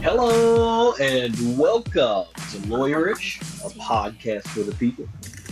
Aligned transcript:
Hello 0.00 0.94
and 1.00 1.34
welcome 1.58 1.92
to 2.32 2.58
Lawyerish, 2.68 3.40
a 3.66 3.70
podcast 3.80 4.46
for 4.46 4.60
the 4.60 4.74
people. 4.76 5.06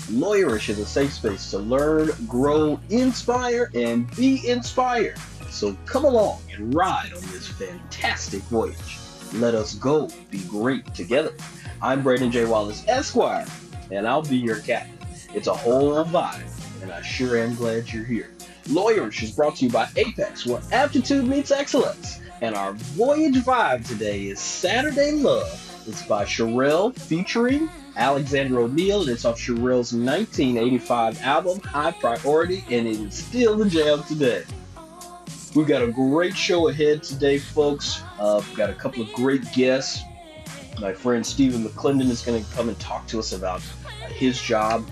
Lawyerish 0.08 0.68
is 0.68 0.78
a 0.78 0.86
safe 0.86 1.12
space 1.12 1.50
to 1.50 1.58
learn, 1.58 2.10
grow, 2.28 2.78
inspire, 2.88 3.72
and 3.74 4.08
be 4.14 4.48
inspired. 4.48 5.18
So 5.50 5.76
come 5.84 6.04
along 6.04 6.42
and 6.54 6.72
ride 6.72 7.12
on 7.12 7.22
this 7.32 7.48
fantastic 7.48 8.40
voyage. 8.42 8.98
Let 9.34 9.56
us 9.56 9.74
go 9.74 10.08
be 10.30 10.38
great 10.44 10.94
together. 10.94 11.32
I'm 11.82 12.04
Brandon 12.04 12.30
J. 12.30 12.44
Wallace, 12.44 12.84
Esquire, 12.86 13.46
and 13.90 14.06
I'll 14.06 14.22
be 14.22 14.36
your 14.36 14.60
captain. 14.60 14.96
It's 15.34 15.48
a 15.48 15.54
whole 15.54 16.04
vibe, 16.04 16.82
and 16.82 16.92
I 16.92 17.02
sure 17.02 17.36
am 17.36 17.56
glad 17.56 17.92
you're 17.92 18.04
here. 18.04 18.30
Lawyerish 18.66 19.24
is 19.24 19.32
brought 19.32 19.56
to 19.56 19.64
you 19.64 19.72
by 19.72 19.88
Apex, 19.96 20.46
where 20.46 20.62
aptitude 20.70 21.26
meets 21.26 21.50
excellence. 21.50 22.20
And 22.42 22.54
our 22.54 22.72
voyage 22.72 23.36
vibe 23.36 23.86
today 23.86 24.26
is 24.26 24.38
Saturday 24.40 25.12
Love. 25.12 25.62
It's 25.86 26.02
by 26.02 26.24
Cherrelle 26.24 26.94
featuring 26.94 27.70
Alexander 27.96 28.60
O'Neal. 28.60 29.02
And 29.02 29.10
it's 29.10 29.24
off 29.24 29.38
Cherrelle's 29.38 29.94
1985 29.94 31.22
album, 31.22 31.60
High 31.60 31.92
Priority, 31.92 32.62
and 32.70 32.86
it 32.86 33.00
is 33.00 33.14
still 33.14 33.56
the 33.56 33.70
jam 33.70 34.02
today. 34.02 34.44
We've 35.54 35.66
got 35.66 35.82
a 35.82 35.90
great 35.90 36.36
show 36.36 36.68
ahead 36.68 37.02
today, 37.02 37.38
folks. 37.38 38.02
Uh, 38.18 38.42
we've 38.46 38.56
got 38.56 38.68
a 38.68 38.74
couple 38.74 39.02
of 39.02 39.10
great 39.14 39.50
guests. 39.52 40.02
My 40.78 40.92
friend 40.92 41.24
Stephen 41.24 41.64
McLendon 41.64 42.10
is 42.10 42.20
going 42.20 42.44
to 42.44 42.50
come 42.54 42.68
and 42.68 42.78
talk 42.78 43.06
to 43.06 43.18
us 43.18 43.32
about 43.32 43.62
his 44.10 44.40
job 44.42 44.86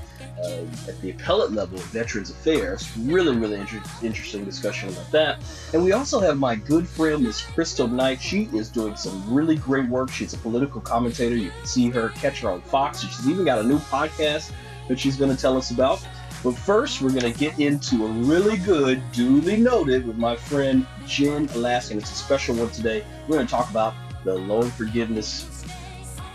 at 0.44 1.00
the 1.00 1.10
appellate 1.10 1.52
level 1.52 1.78
of 1.78 1.84
Veterans 1.86 2.30
Affairs. 2.30 2.90
Really, 2.98 3.36
really 3.36 3.58
inter- 3.58 3.82
interesting 4.02 4.44
discussion 4.44 4.88
about 4.90 5.10
that. 5.12 5.42
And 5.72 5.82
we 5.82 5.92
also 5.92 6.20
have 6.20 6.38
my 6.38 6.54
good 6.54 6.88
friend, 6.88 7.22
Miss 7.22 7.42
Kristal 7.42 7.90
Knight. 7.90 8.20
She 8.20 8.48
is 8.52 8.68
doing 8.68 8.96
some 8.96 9.32
really 9.32 9.56
great 9.56 9.88
work. 9.88 10.10
She's 10.10 10.34
a 10.34 10.38
political 10.38 10.80
commentator. 10.80 11.36
You 11.36 11.50
can 11.50 11.66
see 11.66 11.90
her, 11.90 12.10
catch 12.10 12.40
her 12.40 12.50
on 12.50 12.60
Fox. 12.62 13.00
She's 13.00 13.28
even 13.28 13.44
got 13.44 13.58
a 13.58 13.62
new 13.62 13.78
podcast 13.78 14.52
that 14.88 14.98
she's 14.98 15.16
going 15.16 15.34
to 15.34 15.40
tell 15.40 15.56
us 15.56 15.70
about. 15.70 16.06
But 16.42 16.52
first, 16.58 17.00
we're 17.00 17.10
going 17.10 17.32
to 17.32 17.38
get 17.38 17.58
into 17.58 18.04
a 18.04 18.08
really 18.08 18.58
good, 18.58 19.02
duly 19.12 19.56
noted, 19.56 20.06
with 20.06 20.18
my 20.18 20.36
friend 20.36 20.86
Jenn 21.06 21.48
Laskin. 21.48 21.96
It's 21.96 22.10
a 22.10 22.14
special 22.14 22.54
one 22.54 22.70
today. 22.70 23.02
We're 23.26 23.36
going 23.36 23.46
to 23.46 23.50
talk 23.50 23.70
about 23.70 23.94
the 24.24 24.34
loan 24.34 24.70
forgiveness 24.70 25.64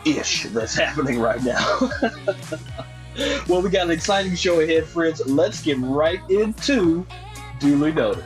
ish 0.05 0.45
that's 0.45 0.75
happening 0.83 1.19
right 1.19 1.43
now. 1.43 1.91
well, 3.47 3.61
we 3.61 3.69
got 3.69 3.85
an 3.85 3.91
exciting 3.91 4.35
show 4.35 4.61
ahead, 4.61 4.85
friends. 4.85 5.21
Let's 5.25 5.61
get 5.61 5.77
right 5.79 6.21
into 6.29 7.05
Duly 7.59 7.91
Noted. 7.91 8.23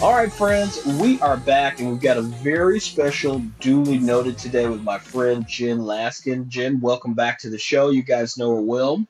All 0.00 0.14
right, 0.14 0.32
friends, 0.32 0.84
we 1.00 1.20
are 1.20 1.36
back 1.36 1.80
and 1.80 1.90
we've 1.90 2.00
got 2.00 2.16
a 2.16 2.22
very 2.22 2.78
special 2.78 3.40
Duly 3.60 3.98
Noted 3.98 4.38
today 4.38 4.68
with 4.68 4.82
my 4.82 4.98
friend 4.98 5.46
Jenn 5.46 5.78
Laskin. 5.78 6.46
Jenn, 6.48 6.80
welcome 6.80 7.14
back 7.14 7.38
to 7.40 7.50
the 7.50 7.58
show. 7.58 7.90
You 7.90 8.02
guys 8.02 8.38
know 8.38 8.54
her 8.54 8.60
well. 8.60 9.04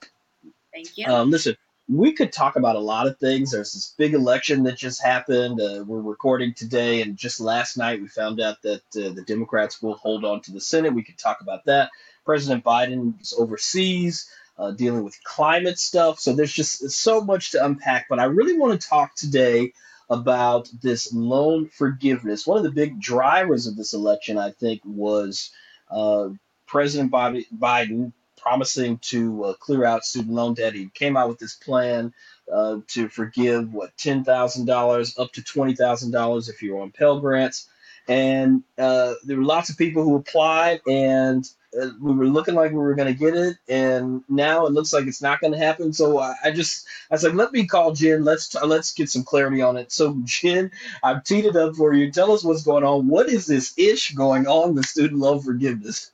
Thank 0.73 0.97
you. 0.97 1.07
Um, 1.07 1.31
listen, 1.31 1.57
we 1.89 2.13
could 2.13 2.33
talk 2.33 2.57
about 2.57 2.77
a 2.77 2.81
lot 2.81 3.07
of 3.07 3.19
things. 3.19 3.51
There's 3.51 3.73
this 3.73 3.95
big 3.97 4.15
election 4.15 4.63
that 4.65 4.77
just 4.77 5.03
happened. 5.03 5.61
Uh, 5.61 5.85
we're 5.87 6.01
recording 6.01 6.53
today, 6.55 7.01
and 7.03 7.17
just 7.17 7.41
last 7.41 7.77
night 7.77 8.01
we 8.01 8.09
found 8.09 8.41
out 8.41 8.61
that 8.63 8.83
uh, 8.97 9.11
the 9.11 9.25
Democrats 9.27 9.83
will 9.83 9.95
hold 9.95 10.25
on 10.25 10.41
to 10.43 10.53
the 10.53 10.61
Senate. 10.61 10.95
We 10.95 11.03
could 11.03 11.19
talk 11.19 11.41
about 11.41 11.65
that. 11.67 11.91
President 12.29 12.63
Biden 12.63 13.19
is 13.23 13.33
overseas 13.39 14.31
uh, 14.59 14.73
dealing 14.73 15.03
with 15.03 15.25
climate 15.25 15.79
stuff. 15.79 16.21
So 16.21 16.35
there's 16.35 16.53
just 16.53 16.91
so 16.91 17.23
much 17.23 17.53
to 17.53 17.65
unpack. 17.65 18.05
But 18.11 18.19
I 18.19 18.25
really 18.25 18.59
want 18.59 18.79
to 18.79 18.87
talk 18.87 19.15
today 19.15 19.73
about 20.11 20.69
this 20.83 21.11
loan 21.11 21.71
forgiveness. 21.71 22.47
One 22.47 22.59
of 22.59 22.65
the 22.65 22.71
big 22.83 23.01
drivers 23.01 23.67
of 23.67 23.77
this 23.77 23.95
election, 23.95 24.37
I 24.37 24.51
think, 24.51 24.83
was 24.85 25.53
uh, 25.91 26.29
President 26.67 27.11
Biden 27.11 28.13
promising 28.37 28.99
to 28.99 29.45
uh, 29.45 29.55
clear 29.55 29.87
out 29.87 30.05
student 30.05 30.35
loan 30.35 30.53
debt. 30.53 30.75
He 30.75 30.91
came 30.93 31.17
out 31.17 31.31
with 31.31 31.39
this 31.39 31.55
plan 31.55 32.13
uh, 32.53 32.81
to 32.89 33.09
forgive 33.09 33.73
what 33.73 33.97
ten 33.97 34.23
thousand 34.23 34.67
dollars 34.67 35.19
up 35.19 35.33
to 35.33 35.43
twenty 35.43 35.75
thousand 35.75 36.11
dollars 36.11 36.51
if 36.51 36.63
you're 36.63 36.83
on 36.83 36.93
Pell 36.93 37.21
Grants, 37.21 37.71
and 38.07 38.65
uh, 38.77 39.15
there 39.25 39.39
were 39.39 39.45
lots 39.45 39.71
of 39.71 39.79
people 39.79 40.03
who 40.05 40.17
applied, 40.17 40.83
and 40.87 41.49
uh, 41.81 41.91
we 42.01 42.15
were 42.15 42.27
looking 42.27 42.55
like 42.55 42.71
we 42.71 42.79
were 42.79 42.95
going 42.95 43.13
to 43.13 43.19
get 43.19 43.35
it, 43.35 43.59
and 43.69 44.23
now 44.29 44.67
it 44.67 44.73
looks 44.73 44.93
like 44.93 45.07
it's 45.07 45.21
not 45.21 45.41
going 45.41 45.53
to 45.53 45.59
happen. 45.59 45.93
So 45.93 46.19
I, 46.19 46.35
I, 46.45 46.51
just 46.51 46.87
I 47.11 47.17
said, 47.17 47.35
let 47.35 47.53
me 47.53 47.67
call 47.67 47.93
Jenn. 47.93 48.25
Let's 48.25 48.49
t- 48.49 48.59
let's 48.65 48.93
get 48.95 49.11
some 49.11 49.23
clarity 49.25 49.61
on 49.61 49.77
it. 49.77 49.93
So 49.93 50.17
Jenn, 50.25 50.71
I've 51.03 51.25
teed 51.25 51.45
it 51.45 51.57
up 51.57 51.77
for 51.77 51.93
you. 51.93 52.11
Tell 52.11 52.33
us 52.33 52.43
what's 52.43 52.63
going 52.63 52.85
on. 52.85 53.09
What 53.09 53.29
is 53.29 53.47
this 53.47 53.75
ish 53.79 54.13
going 54.13 54.47
on 54.47 54.75
with 54.75 54.87
student 54.87 55.21
loan 55.21 55.41
forgiveness? 55.41 56.11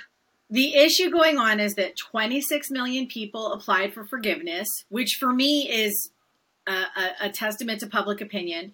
the 0.50 0.74
issue 0.74 1.10
going 1.10 1.38
on 1.38 1.58
is 1.58 1.74
that 1.74 1.96
26 1.96 2.70
million 2.70 3.06
people 3.06 3.52
applied 3.52 3.94
for 3.94 4.04
forgiveness, 4.04 4.68
which 4.90 5.16
for 5.18 5.32
me 5.32 5.70
is 5.70 6.10
a, 6.66 6.72
a, 6.72 7.10
a 7.22 7.30
testament 7.30 7.80
to 7.80 7.86
public 7.86 8.20
opinion. 8.20 8.72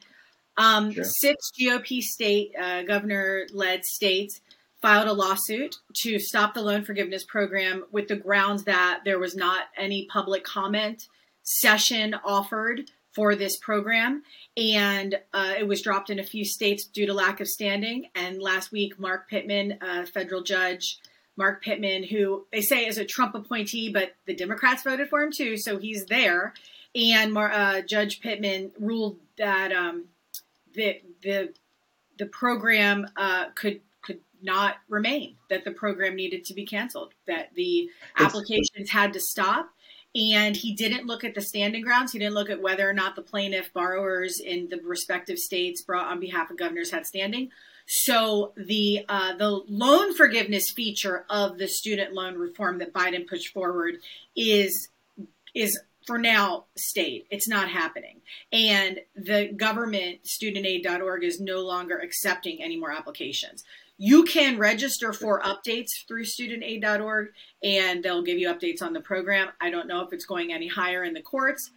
Um, 0.56 0.92
sure. 0.92 1.04
Six 1.04 1.50
GOP 1.60 2.00
state 2.00 2.52
uh, 2.60 2.82
governor 2.82 3.46
led 3.52 3.84
states 3.84 4.40
filed 4.84 5.08
a 5.08 5.12
lawsuit 5.14 5.76
to 5.94 6.18
stop 6.18 6.52
the 6.52 6.60
loan 6.60 6.84
forgiveness 6.84 7.24
program 7.24 7.86
with 7.90 8.06
the 8.06 8.16
grounds 8.16 8.64
that 8.64 9.00
there 9.06 9.18
was 9.18 9.34
not 9.34 9.62
any 9.78 10.04
public 10.12 10.44
comment 10.44 11.08
session 11.42 12.14
offered 12.22 12.82
for 13.14 13.34
this 13.34 13.56
program. 13.60 14.22
And 14.58 15.18
uh, 15.32 15.54
it 15.58 15.66
was 15.66 15.80
dropped 15.80 16.10
in 16.10 16.18
a 16.18 16.22
few 16.22 16.44
states 16.44 16.84
due 16.84 17.06
to 17.06 17.14
lack 17.14 17.40
of 17.40 17.48
standing. 17.48 18.10
And 18.14 18.42
last 18.42 18.72
week, 18.72 19.00
Mark 19.00 19.30
Pittman, 19.30 19.78
a 19.80 20.04
federal 20.04 20.42
judge, 20.42 20.98
Mark 21.34 21.62
Pittman, 21.62 22.04
who 22.04 22.46
they 22.52 22.60
say 22.60 22.84
is 22.84 22.98
a 22.98 23.06
Trump 23.06 23.34
appointee, 23.34 23.90
but 23.90 24.14
the 24.26 24.36
Democrats 24.36 24.82
voted 24.82 25.08
for 25.08 25.22
him 25.22 25.32
too, 25.34 25.56
so 25.56 25.78
he's 25.78 26.04
there. 26.10 26.52
And 26.94 27.34
uh, 27.34 27.80
Judge 27.80 28.20
Pittman 28.20 28.72
ruled 28.78 29.16
that 29.38 29.72
um, 29.72 30.08
the 30.74 31.00
the 31.22 31.54
the 32.18 32.26
program 32.26 33.08
uh, 33.16 33.46
could 33.54 33.80
not 34.44 34.76
remain, 34.88 35.36
that 35.50 35.64
the 35.64 35.70
program 35.70 36.14
needed 36.14 36.44
to 36.44 36.54
be 36.54 36.66
canceled, 36.66 37.14
that 37.26 37.54
the 37.54 37.90
applications 38.18 38.90
had 38.90 39.12
to 39.14 39.20
stop. 39.20 39.70
And 40.14 40.56
he 40.56 40.74
didn't 40.74 41.06
look 41.06 41.24
at 41.24 41.34
the 41.34 41.40
standing 41.40 41.82
grounds. 41.82 42.12
He 42.12 42.20
didn't 42.20 42.34
look 42.34 42.50
at 42.50 42.62
whether 42.62 42.88
or 42.88 42.92
not 42.92 43.16
the 43.16 43.22
plaintiff 43.22 43.72
borrowers 43.72 44.38
in 44.38 44.68
the 44.68 44.80
respective 44.84 45.38
states 45.38 45.82
brought 45.82 46.06
on 46.06 46.20
behalf 46.20 46.50
of 46.50 46.56
governors 46.56 46.92
had 46.92 47.04
standing. 47.04 47.50
So 47.86 48.52
the 48.56 49.04
uh, 49.08 49.36
the 49.36 49.50
loan 49.68 50.14
forgiveness 50.14 50.64
feature 50.74 51.26
of 51.28 51.58
the 51.58 51.68
student 51.68 52.14
loan 52.14 52.36
reform 52.36 52.78
that 52.78 52.92
Biden 52.92 53.26
pushed 53.26 53.52
forward 53.52 53.96
is 54.36 54.88
is 55.54 55.78
for 56.06 56.18
now 56.18 56.66
stayed. 56.76 57.24
It's 57.30 57.48
not 57.48 57.68
happening. 57.68 58.20
And 58.52 59.00
the 59.16 59.48
government, 59.48 60.20
studentaid.org, 60.24 61.24
is 61.24 61.40
no 61.40 61.60
longer 61.60 61.98
accepting 61.98 62.62
any 62.62 62.76
more 62.76 62.92
applications. 62.92 63.64
You 63.96 64.24
can 64.24 64.58
register 64.58 65.12
for 65.12 65.40
updates 65.40 66.06
through 66.08 66.24
studentaid.org 66.24 67.28
and 67.62 68.02
they'll 68.02 68.22
give 68.22 68.38
you 68.38 68.48
updates 68.48 68.82
on 68.82 68.92
the 68.92 69.00
program. 69.00 69.50
I 69.60 69.70
don't 69.70 69.86
know 69.86 70.02
if 70.02 70.12
it's 70.12 70.24
going 70.24 70.52
any 70.52 70.68
higher 70.68 71.04
in 71.04 71.14
the 71.14 71.22
courts. 71.22 71.70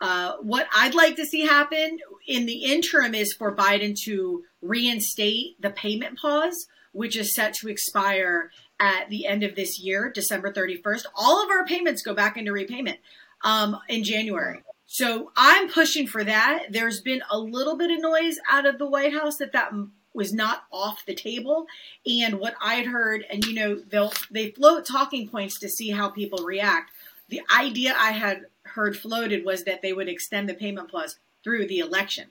Uh, 0.00 0.34
what 0.40 0.66
I'd 0.74 0.94
like 0.94 1.16
to 1.16 1.26
see 1.26 1.46
happen 1.46 1.98
in 2.26 2.46
the 2.46 2.64
interim 2.64 3.14
is 3.14 3.32
for 3.32 3.54
Biden 3.54 3.96
to 4.04 4.44
reinstate 4.60 5.60
the 5.60 5.70
payment 5.70 6.18
pause, 6.18 6.66
which 6.92 7.16
is 7.16 7.34
set 7.34 7.54
to 7.54 7.68
expire 7.68 8.50
at 8.78 9.08
the 9.08 9.26
end 9.26 9.42
of 9.42 9.54
this 9.54 9.80
year, 9.80 10.10
December 10.10 10.52
31st. 10.52 11.06
All 11.14 11.42
of 11.42 11.50
our 11.50 11.64
payments 11.64 12.02
go 12.02 12.14
back 12.14 12.36
into 12.36 12.52
repayment 12.52 12.98
um, 13.44 13.78
in 13.88 14.04
January. 14.04 14.62
So 14.86 15.32
I'm 15.36 15.68
pushing 15.70 16.06
for 16.06 16.22
that. 16.22 16.66
There's 16.70 17.00
been 17.00 17.22
a 17.30 17.38
little 17.38 17.76
bit 17.76 17.90
of 17.90 18.00
noise 18.00 18.36
out 18.48 18.66
of 18.66 18.78
the 18.78 18.86
White 18.86 19.12
House 19.12 19.38
that 19.38 19.52
that 19.52 19.72
was 20.14 20.32
not 20.32 20.64
off 20.72 21.04
the 21.04 21.14
table. 21.14 21.66
And 22.06 22.38
what 22.38 22.54
I'd 22.60 22.86
heard, 22.86 23.24
and 23.30 23.44
you 23.44 23.54
know, 23.54 23.74
they'll 23.74 24.12
they 24.30 24.52
float 24.52 24.86
talking 24.86 25.28
points 25.28 25.58
to 25.60 25.68
see 25.68 25.90
how 25.90 26.08
people 26.08 26.44
react. 26.44 26.92
The 27.28 27.42
idea 27.54 27.94
I 27.98 28.12
had 28.12 28.46
heard 28.62 28.96
floated 28.96 29.44
was 29.44 29.64
that 29.64 29.82
they 29.82 29.92
would 29.92 30.08
extend 30.08 30.48
the 30.48 30.54
payment 30.54 30.90
pause 30.90 31.16
through 31.42 31.66
the 31.66 31.80
election. 31.80 32.28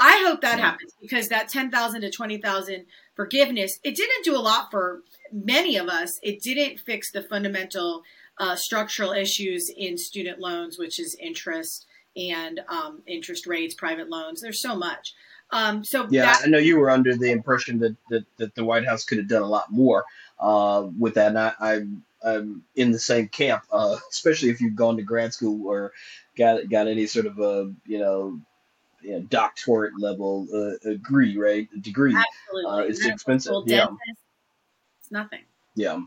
I 0.00 0.24
hope 0.26 0.42
that 0.42 0.60
happens 0.60 0.94
because 1.00 1.28
that 1.28 1.48
10,000 1.48 2.02
to 2.02 2.10
20,000 2.10 2.86
forgiveness, 3.16 3.80
it 3.82 3.96
didn't 3.96 4.24
do 4.24 4.36
a 4.36 4.38
lot 4.38 4.70
for 4.70 5.02
many 5.32 5.76
of 5.76 5.88
us. 5.88 6.20
It 6.22 6.40
didn't 6.40 6.78
fix 6.78 7.10
the 7.10 7.22
fundamental 7.22 8.04
uh, 8.38 8.54
structural 8.54 9.10
issues 9.10 9.70
in 9.76 9.98
student 9.98 10.38
loans, 10.38 10.78
which 10.78 11.00
is 11.00 11.16
interest 11.20 11.86
and 12.16 12.60
um, 12.68 13.02
interest 13.06 13.46
rates, 13.46 13.74
private 13.74 14.08
loans. 14.08 14.40
There's 14.40 14.62
so 14.62 14.76
much. 14.76 15.14
Um, 15.50 15.82
so 15.84 16.06
yeah, 16.10 16.26
that, 16.26 16.42
I 16.44 16.48
know 16.48 16.58
you 16.58 16.78
were 16.78 16.90
under 16.90 17.16
the 17.16 17.30
impression 17.30 17.78
that, 17.78 17.96
that, 18.10 18.24
that 18.36 18.54
the 18.54 18.64
White 18.64 18.86
House 18.86 19.04
could 19.04 19.18
have 19.18 19.28
done 19.28 19.42
a 19.42 19.46
lot 19.46 19.72
more 19.72 20.04
uh, 20.38 20.86
with 20.98 21.14
that. 21.14 21.28
And 21.28 21.38
I, 21.38 21.52
I, 21.58 21.80
I'm 22.24 22.64
in 22.76 22.92
the 22.92 22.98
same 22.98 23.28
camp, 23.28 23.64
uh, 23.72 23.96
especially 24.10 24.50
if 24.50 24.60
you've 24.60 24.76
gone 24.76 24.96
to 24.96 25.02
grad 25.02 25.32
school 25.32 25.66
or 25.66 25.92
got 26.36 26.68
got 26.68 26.86
any 26.86 27.06
sort 27.06 27.26
of 27.26 27.38
a 27.38 27.72
you 27.86 27.98
know 27.98 28.40
you 29.02 29.12
know, 29.12 29.20
doctorate 29.20 29.98
level 29.98 30.46
uh, 30.52 30.90
degree, 30.90 31.36
right? 31.36 31.68
Degree. 31.82 32.14
Absolutely. 32.14 32.70
Uh, 32.70 32.88
it's 32.88 33.06
expensive. 33.06 33.54
Yeah. 33.66 33.86
It's 35.00 35.10
nothing. 35.10 35.44
Yeah. 35.74 36.00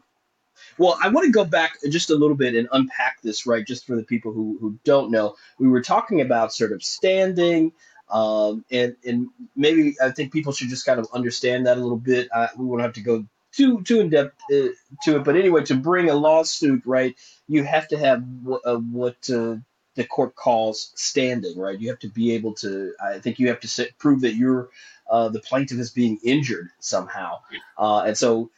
Well, 0.77 0.97
I 1.01 1.09
want 1.09 1.25
to 1.25 1.31
go 1.31 1.45
back 1.45 1.77
just 1.89 2.09
a 2.09 2.15
little 2.15 2.35
bit 2.35 2.55
and 2.55 2.67
unpack 2.71 3.21
this, 3.21 3.47
right? 3.47 3.65
Just 3.65 3.87
for 3.87 3.95
the 3.95 4.03
people 4.03 4.31
who, 4.31 4.57
who 4.59 4.77
don't 4.83 5.11
know, 5.11 5.35
we 5.57 5.67
were 5.67 5.81
talking 5.81 6.21
about 6.21 6.53
sort 6.53 6.71
of 6.71 6.83
standing, 6.83 7.71
um, 8.11 8.65
and 8.71 8.95
and 9.05 9.29
maybe 9.55 9.95
I 10.01 10.11
think 10.11 10.33
people 10.33 10.51
should 10.51 10.69
just 10.69 10.85
kind 10.85 10.99
of 10.99 11.07
understand 11.13 11.65
that 11.65 11.77
a 11.77 11.81
little 11.81 11.97
bit. 11.97 12.29
We 12.57 12.65
won't 12.65 12.81
have 12.81 12.93
to 12.93 13.01
go 13.01 13.25
too 13.51 13.81
too 13.83 14.01
in 14.01 14.09
depth 14.09 14.37
uh, 14.51 14.69
to 15.03 15.17
it, 15.17 15.23
but 15.23 15.35
anyway, 15.35 15.63
to 15.65 15.75
bring 15.75 16.09
a 16.09 16.13
lawsuit, 16.15 16.83
right, 16.85 17.15
you 17.47 17.63
have 17.63 17.87
to 17.89 17.97
have 17.97 18.23
w- 18.43 18.61
uh, 18.65 18.77
what 18.77 19.29
uh, 19.29 19.55
the 19.95 20.05
court 20.05 20.35
calls 20.35 20.91
standing, 20.95 21.57
right? 21.57 21.79
You 21.79 21.89
have 21.89 21.99
to 21.99 22.09
be 22.09 22.33
able 22.33 22.53
to. 22.55 22.93
I 23.03 23.19
think 23.19 23.39
you 23.39 23.47
have 23.47 23.59
to 23.61 23.67
sit, 23.67 23.97
prove 23.97 24.21
that 24.21 24.35
you're 24.35 24.69
uh, 25.09 25.29
the 25.29 25.39
plaintiff 25.39 25.79
is 25.79 25.91
being 25.91 26.19
injured 26.23 26.69
somehow, 26.79 27.39
uh, 27.77 28.03
and 28.07 28.17
so 28.17 28.49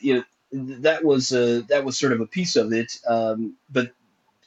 you 0.00 0.14
know 0.16 0.24
that 0.52 1.04
was 1.04 1.30
that 1.30 1.82
was 1.84 1.98
sort 1.98 2.12
of 2.12 2.20
a 2.20 2.26
piece 2.26 2.56
of 2.56 2.72
it. 2.72 2.98
Um, 3.06 3.56
but 3.70 3.92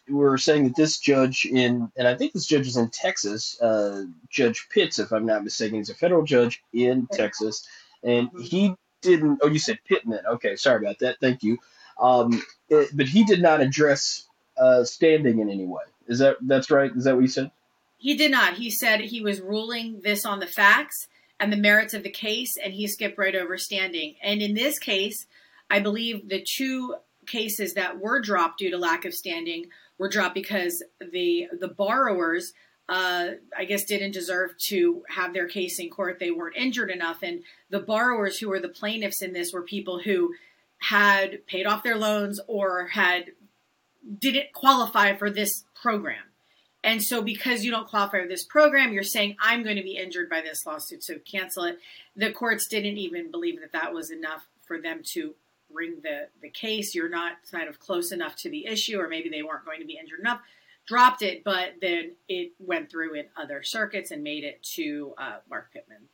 were 0.08 0.38
saying 0.38 0.66
that 0.66 0.76
this 0.76 1.00
judge 1.00 1.46
in, 1.46 1.92
and 1.98 2.08
I 2.08 2.16
think 2.16 2.34
this 2.34 2.46
judge 2.46 2.68
is 2.68 2.78
in 2.78 2.90
Texas, 2.90 3.60
uh, 3.62 4.04
Judge 4.30 4.68
Pitts, 4.70 5.00
if 5.00 5.12
I'm 5.12 5.26
not 5.26 5.44
mistaken, 5.44 5.78
he's 5.78 5.90
a 5.90 5.96
federal 5.96 6.24
judge 6.24 6.64
in 6.74 7.08
Texas, 7.12 7.68
and 8.04 8.30
he 8.40 8.76
didn't. 9.02 9.40
Oh, 9.42 9.48
you 9.48 9.60
said 9.60 9.80
Pittman. 9.88 10.22
Okay, 10.28 10.56
sorry 10.56 10.84
about 10.84 11.00
that. 11.00 11.20
Thank 11.20 11.44
you. 11.44 11.58
Um, 12.00 12.42
it, 12.70 12.90
but 12.94 13.08
he 13.08 13.24
did 13.24 13.42
not 13.42 13.62
address 13.62 14.26
uh, 14.58 14.84
standing 14.84 15.40
in 15.40 15.50
any 15.50 15.66
way. 15.66 15.84
Is 16.08 16.20
that 16.20 16.38
that's 16.42 16.70
right? 16.70 16.92
Is 16.96 17.06
that 17.06 17.16
what 17.16 17.22
you 17.22 17.28
said? 17.28 17.52
He 17.98 18.16
did 18.16 18.32
not. 18.32 18.56
He 18.56 18.70
said 18.70 19.02
he 19.02 19.22
was 19.22 19.42
ruling 19.42 20.02
this 20.04 20.26
on 20.26 20.40
the 20.40 20.48
facts 20.48 21.08
and 21.40 21.52
the 21.52 21.58
merits 21.58 21.94
of 21.94 22.04
the 22.04 22.10
case, 22.10 22.58
and 22.62 22.74
he 22.74 22.88
skipped 22.88 23.18
right 23.18 23.36
over 23.36 23.58
standing. 23.58 24.16
And 24.22 24.42
in 24.42 24.54
this 24.54 24.80
case, 24.80 25.26
I 25.70 25.80
believe 25.80 26.30
the 26.30 26.46
two 26.46 26.96
cases 27.26 27.74
that 27.74 28.00
were 28.00 28.22
dropped 28.22 28.60
due 28.60 28.72
to 28.72 28.78
lack 28.78 29.06
of 29.06 29.14
standing 29.14 29.66
were 29.98 30.10
dropped 30.10 30.36
because 30.36 30.84
the 31.00 31.48
the 31.58 31.68
borrowers 31.68 32.54
uh, 32.88 33.32
I 33.58 33.66
guess 33.66 33.86
didn't 33.86 34.12
deserve 34.12 34.52
to 34.68 35.04
have 35.10 35.34
their 35.34 35.48
case 35.48 35.80
in 35.80 35.90
court. 35.90 36.20
They 36.20 36.32
weren't 36.32 36.56
injured 36.56 36.92
enough, 36.92 37.24
and 37.24 37.42
the 37.70 37.80
borrowers 37.80 38.38
who 38.38 38.50
were 38.50 38.60
the 38.60 38.70
plaintiffs 38.70 39.22
in 39.22 39.34
this 39.34 39.52
were 39.52 39.64
people 39.64 40.00
who 40.00 40.36
had 40.78 41.46
paid 41.48 41.66
off 41.66 41.84
their 41.84 41.98
loans 41.98 42.40
or 42.48 42.88
had 42.88 43.32
didn't 44.20 44.54
qualify 44.54 45.16
for 45.16 45.32
this 45.32 45.64
program. 45.74 46.24
And 46.84 47.04
so, 47.04 47.24
because 47.24 47.64
you 47.64 47.72
don't 47.72 47.88
qualify 47.88 48.22
for 48.22 48.28
this 48.28 48.46
program, 48.46 48.94
you're 48.94 49.02
saying, 49.02 49.36
I'm 49.42 49.64
going 49.64 49.78
to 49.78 49.82
be 49.82 49.98
injured 49.98 50.30
by 50.30 50.42
this 50.42 50.64
lawsuit, 50.68 51.04
so 51.04 51.16
cancel 51.30 51.64
it. 51.64 51.80
The 52.16 52.32
courts 52.32 52.68
didn't 52.70 52.98
even 52.98 53.32
believe 53.32 53.60
that 53.62 53.72
that 53.72 53.92
was 53.92 54.12
enough 54.12 54.46
for 54.68 54.80
them 54.80 55.02
to 55.14 55.34
bring 55.72 56.02
the, 56.04 56.28
the 56.42 56.50
case. 56.50 56.96
You're 56.96 57.10
not 57.10 57.34
kind 57.52 57.68
of 57.68 57.80
close 57.80 58.12
enough 58.12 58.36
to 58.38 58.50
the 58.50 58.66
issue, 58.66 59.00
or 59.00 59.08
maybe 59.08 59.30
they 59.30 59.44
weren't 59.44 59.66
going 59.66 59.80
to 59.82 59.86
be 59.86 59.98
injured 60.00 60.20
enough. 60.20 60.42
Dropped 60.88 61.24
it, 61.24 61.44
but 61.44 61.74
then 61.82 62.12
it 62.30 62.52
went 62.60 62.92
through 62.92 63.16
in 63.16 63.26
other 63.36 63.64
circuits 63.64 64.12
and 64.12 64.22
made 64.24 64.44
it 64.44 64.62
to 64.76 65.16
uh, 65.18 65.38
Mark 65.50 65.74
Pittman. 65.74 66.10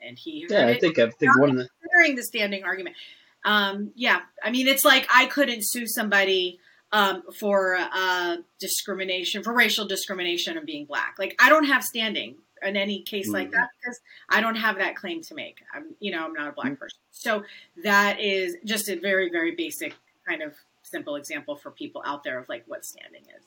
And 0.00 0.16
he 0.18 0.46
yeah, 0.48 0.66
I 0.66 0.78
think 0.78 0.98
I 0.98 1.10
think 1.10 1.38
one 1.38 1.50
of 1.50 1.56
the 1.56 1.68
considering 1.80 2.16
the 2.16 2.22
standing 2.22 2.64
argument. 2.64 2.96
Um, 3.44 3.92
yeah, 3.94 4.20
I 4.42 4.50
mean, 4.50 4.68
it's 4.68 4.84
like 4.84 5.08
I 5.12 5.26
couldn't 5.26 5.62
sue 5.62 5.86
somebody 5.86 6.58
um, 6.92 7.22
for 7.38 7.76
uh, 7.76 8.36
discrimination, 8.60 9.42
for 9.42 9.52
racial 9.52 9.86
discrimination 9.86 10.56
of 10.56 10.64
being 10.64 10.86
black. 10.86 11.16
Like 11.18 11.34
I 11.40 11.48
don't 11.48 11.64
have 11.64 11.82
standing 11.82 12.36
in 12.62 12.76
any 12.76 13.02
case 13.02 13.26
mm-hmm. 13.26 13.34
like 13.34 13.50
that 13.52 13.68
because 13.80 14.00
I 14.28 14.40
don't 14.40 14.56
have 14.56 14.78
that 14.78 14.96
claim 14.96 15.22
to 15.22 15.34
make. 15.34 15.58
I'm, 15.74 15.94
you 16.00 16.12
know, 16.12 16.24
I'm 16.24 16.32
not 16.32 16.48
a 16.48 16.52
black 16.52 16.72
mm-hmm. 16.72 16.74
person. 16.76 16.98
So 17.10 17.44
that 17.84 18.20
is 18.20 18.56
just 18.64 18.88
a 18.88 18.98
very, 18.98 19.30
very 19.30 19.54
basic 19.54 19.94
kind 20.26 20.42
of 20.42 20.54
simple 20.82 21.16
example 21.16 21.56
for 21.56 21.70
people 21.70 22.02
out 22.04 22.24
there 22.24 22.38
of 22.38 22.48
like 22.48 22.64
what 22.66 22.84
standing 22.84 23.22
is. 23.22 23.44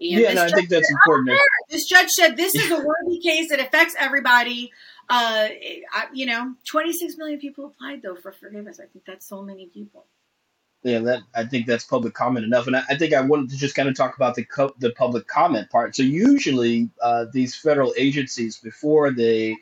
And 0.00 0.20
yeah, 0.20 0.32
no, 0.32 0.44
I 0.44 0.50
think 0.50 0.68
that's 0.68 0.90
important. 0.90 1.38
This 1.70 1.86
judge 1.86 2.08
said 2.10 2.36
this 2.36 2.54
is 2.54 2.70
a 2.70 2.76
worthy 2.84 3.20
case. 3.20 3.50
It 3.50 3.60
affects 3.60 3.94
everybody. 3.98 4.72
Uh, 5.08 5.48
I, 5.92 6.06
you 6.12 6.26
know, 6.26 6.54
26 6.68 7.16
million 7.16 7.38
people 7.38 7.66
applied 7.66 8.02
though 8.02 8.16
for 8.16 8.32
forgiveness. 8.32 8.80
I 8.80 8.86
think 8.86 9.04
that's 9.06 9.28
so 9.28 9.42
many 9.42 9.66
people 9.66 10.06
yeah, 10.84 10.98
that 10.98 11.22
I 11.34 11.44
think 11.44 11.66
that's 11.66 11.84
public 11.84 12.12
comment 12.12 12.44
enough, 12.44 12.66
and 12.66 12.76
I, 12.76 12.82
I, 12.90 12.96
think 12.96 13.14
I 13.14 13.22
wanted 13.22 13.48
to 13.50 13.56
just 13.56 13.74
kind 13.74 13.88
of 13.88 13.96
talk 13.96 14.16
about 14.16 14.34
the 14.34 14.44
co- 14.44 14.74
the 14.78 14.90
public 14.90 15.26
comment 15.26 15.70
part. 15.70 15.96
So 15.96 16.02
usually, 16.02 16.90
uh, 17.00 17.24
these 17.32 17.56
federal 17.56 17.94
agencies 17.96 18.58
before 18.58 19.10
they, 19.10 19.56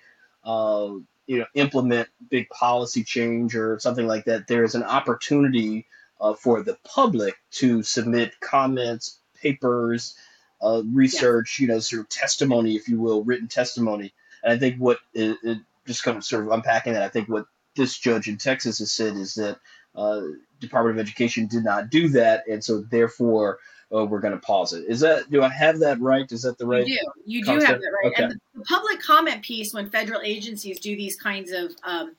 uh, 0.44 0.94
you 1.28 1.38
know, 1.38 1.46
implement 1.54 2.08
big 2.28 2.48
policy 2.50 3.04
change 3.04 3.54
or 3.54 3.78
something 3.78 4.08
like 4.08 4.24
that, 4.24 4.48
there 4.48 4.64
is 4.64 4.74
an 4.74 4.82
opportunity 4.82 5.86
uh, 6.20 6.34
for 6.34 6.60
the 6.62 6.76
public 6.82 7.36
to 7.52 7.84
submit 7.84 8.40
comments, 8.40 9.20
papers, 9.40 10.16
uh, 10.60 10.82
research, 10.92 11.60
yeah. 11.60 11.62
you 11.62 11.72
know, 11.72 11.78
sort 11.78 12.02
of 12.02 12.08
testimony, 12.08 12.74
if 12.74 12.88
you 12.88 13.00
will, 13.00 13.22
written 13.22 13.46
testimony. 13.46 14.12
And 14.42 14.52
I 14.52 14.58
think 14.58 14.76
what 14.78 14.98
it, 15.14 15.38
it 15.44 15.58
just 15.86 16.02
kind 16.02 16.16
of 16.16 16.24
sort 16.24 16.46
of 16.46 16.50
unpacking 16.50 16.94
that, 16.94 17.02
I 17.02 17.08
think 17.08 17.28
what 17.28 17.46
this 17.76 17.96
judge 17.96 18.26
in 18.26 18.38
Texas 18.38 18.80
has 18.80 18.90
said 18.90 19.14
is 19.14 19.34
that 19.34 19.58
uh, 19.94 20.22
Department 20.66 20.98
of 20.98 21.04
Education 21.04 21.46
did 21.46 21.64
not 21.64 21.90
do 21.90 22.08
that, 22.10 22.44
and 22.48 22.62
so 22.62 22.82
therefore 22.90 23.58
uh, 23.94 24.04
we're 24.04 24.20
going 24.20 24.34
to 24.34 24.40
pause 24.40 24.72
it. 24.72 24.84
Is 24.88 25.00
that 25.00 25.30
do 25.30 25.42
I 25.42 25.48
have 25.48 25.78
that 25.80 26.00
right? 26.00 26.30
Is 26.30 26.42
that 26.42 26.58
the 26.58 26.66
right? 26.66 26.86
You 26.86 26.98
do. 26.98 27.22
You 27.26 27.44
concept? 27.44 27.66
do 27.66 27.72
have 27.72 27.80
that 27.80 27.92
right. 28.02 28.12
Okay. 28.12 28.22
And 28.24 28.32
the, 28.32 28.38
the, 28.58 28.64
public 28.64 29.00
comment 29.00 29.42
piece 29.42 29.74
when 29.74 29.90
federal 29.90 30.20
agencies 30.22 30.80
do 30.80 30.96
these 30.96 31.16
kinds 31.16 31.52
of 31.52 31.72
um, 31.84 32.16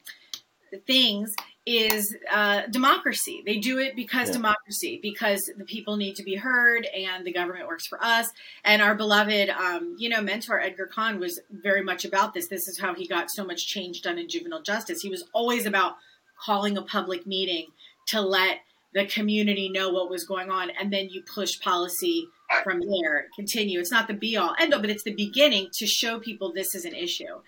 things 0.85 1.33
is 1.65 2.15
uh, 2.31 2.63
democracy. 2.69 3.41
They 3.45 3.57
do 3.57 3.79
it 3.79 3.95
because 3.95 4.27
yeah. 4.27 4.33
democracy, 4.33 4.99
because 5.01 5.49
the 5.57 5.63
people 5.63 5.95
need 5.95 6.15
to 6.17 6.23
be 6.23 6.35
heard, 6.35 6.85
and 6.85 7.25
the 7.25 7.31
government 7.31 7.67
works 7.67 7.87
for 7.87 8.03
us. 8.03 8.29
And 8.65 8.81
our 8.81 8.95
beloved, 8.95 9.49
um, 9.49 9.95
you 9.97 10.09
know, 10.09 10.21
mentor 10.21 10.59
Edgar 10.59 10.87
Cahn 10.87 11.19
was 11.19 11.39
very 11.49 11.81
much 11.81 12.03
about 12.05 12.33
this. 12.33 12.49
This 12.49 12.67
is 12.67 12.77
how 12.77 12.93
he 12.93 13.07
got 13.07 13.31
so 13.31 13.45
much 13.45 13.65
change 13.65 14.01
done 14.01 14.17
in 14.17 14.27
juvenile 14.27 14.61
justice. 14.61 15.01
He 15.01 15.09
was 15.09 15.23
always 15.33 15.65
about 15.65 15.95
calling 16.43 16.77
a 16.77 16.81
public 16.81 17.25
meeting 17.25 17.67
to 18.07 18.21
let 18.21 18.59
the 18.93 19.05
community 19.05 19.69
know 19.69 19.89
what 19.89 20.09
was 20.09 20.23
going 20.23 20.49
on, 20.49 20.69
and 20.69 20.93
then 20.93 21.09
you 21.09 21.23
push 21.23 21.59
policy 21.59 22.27
from 22.63 22.79
there. 22.79 23.27
Continue. 23.35 23.79
It's 23.79 23.91
not 23.91 24.07
the 24.07 24.13
be 24.13 24.37
all 24.37 24.55
end 24.59 24.73
all, 24.73 24.81
but 24.81 24.89
it's 24.89 25.03
the 25.03 25.15
beginning 25.15 25.69
to 25.79 25.87
show 25.87 26.19
people 26.19 26.53
this 26.53 26.75
is 26.75 26.85
an 26.85 26.93
issue. 26.93 27.41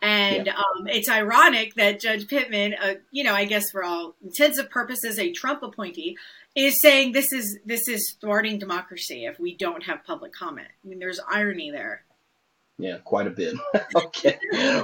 And 0.00 0.46
yeah. 0.46 0.54
um, 0.54 0.88
it's 0.88 1.08
ironic 1.08 1.74
that 1.76 2.00
Judge 2.00 2.26
Pittman, 2.26 2.74
uh, 2.74 2.94
you 3.12 3.22
know, 3.22 3.34
I 3.34 3.44
guess 3.44 3.70
for 3.70 3.84
all 3.84 4.16
intensive 4.22 4.68
purposes, 4.68 5.18
a 5.18 5.30
Trump 5.30 5.62
appointee, 5.62 6.16
is 6.56 6.80
saying 6.80 7.12
this 7.12 7.32
is 7.32 7.58
this 7.64 7.88
is 7.88 8.16
thwarting 8.20 8.58
democracy 8.58 9.24
if 9.24 9.38
we 9.38 9.56
don't 9.56 9.84
have 9.84 10.04
public 10.04 10.32
comment. 10.32 10.68
I 10.84 10.88
mean, 10.88 10.98
there's 10.98 11.20
irony 11.30 11.70
there. 11.70 12.02
Yeah, 12.78 12.98
quite 13.04 13.26
a 13.26 13.30
bit. 13.30 13.54
okay. 13.94 14.38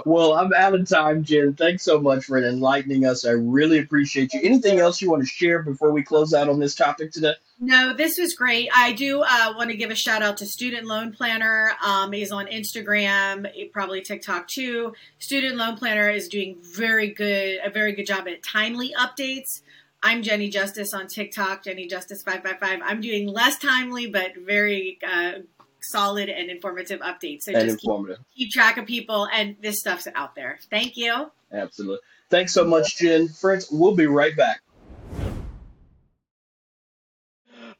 Well, 0.04 0.34
I'm 0.34 0.52
out 0.52 0.74
of 0.74 0.88
time, 0.88 1.24
Jenn. 1.24 1.54
Thanks 1.54 1.82
so 1.82 2.00
much 2.00 2.26
for 2.26 2.38
enlightening 2.38 3.04
us. 3.04 3.24
I 3.24 3.30
really 3.30 3.78
appreciate 3.78 4.34
you. 4.34 4.40
Anything 4.42 4.78
else 4.78 5.00
you 5.00 5.10
want 5.10 5.22
to 5.22 5.28
share 5.28 5.62
before 5.62 5.90
we 5.90 6.02
close 6.02 6.34
out 6.34 6.48
on 6.48 6.60
this 6.60 6.74
topic 6.74 7.12
today? 7.12 7.34
No, 7.60 7.92
this 7.94 8.18
was 8.18 8.34
great. 8.34 8.68
I 8.74 8.92
do 8.92 9.22
uh, 9.22 9.54
want 9.56 9.70
to 9.70 9.76
give 9.76 9.90
a 9.90 9.96
shout 9.96 10.22
out 10.22 10.36
to 10.36 10.46
Student 10.46 10.86
Loan 10.86 11.12
Planner. 11.12 11.72
Um, 11.84 12.12
he's 12.12 12.30
on 12.30 12.46
Instagram, 12.46 13.48
probably 13.72 14.02
TikTok 14.02 14.46
too. 14.46 14.92
Student 15.18 15.56
Loan 15.56 15.76
Planner 15.76 16.08
is 16.10 16.28
doing 16.28 16.58
very 16.62 17.08
good, 17.08 17.58
a 17.64 17.70
very 17.70 17.92
good 17.92 18.06
job 18.06 18.28
at 18.28 18.44
timely 18.44 18.94
updates. 18.96 19.62
I'm 20.00 20.22
Jenny 20.22 20.48
Justice 20.48 20.94
on 20.94 21.08
TikTok, 21.08 21.64
Jenny 21.64 21.88
Justice 21.88 22.22
five 22.22 22.44
five 22.44 22.60
five. 22.60 22.80
I'm 22.84 23.00
doing 23.00 23.26
less 23.26 23.58
timely, 23.58 24.08
but 24.08 24.36
very 24.36 24.98
uh, 25.04 25.40
solid 25.82 26.28
and 26.28 26.50
informative 26.50 27.00
updates. 27.00 27.42
So 27.42 27.52
and 27.52 27.68
just 27.68 27.80
keep, 27.80 28.16
keep, 28.36 28.50
track 28.50 28.76
of 28.76 28.86
people, 28.86 29.28
and 29.32 29.56
this 29.60 29.80
stuff's 29.80 30.08
out 30.14 30.34
there. 30.34 30.58
Thank 30.70 30.96
you. 30.96 31.30
Absolutely. 31.52 31.98
Thanks 32.30 32.52
so 32.52 32.64
much, 32.64 32.98
Jenn. 32.98 33.28
Friends, 33.28 33.68
we'll 33.70 33.94
be 33.94 34.06
right 34.06 34.36
back. 34.36 34.60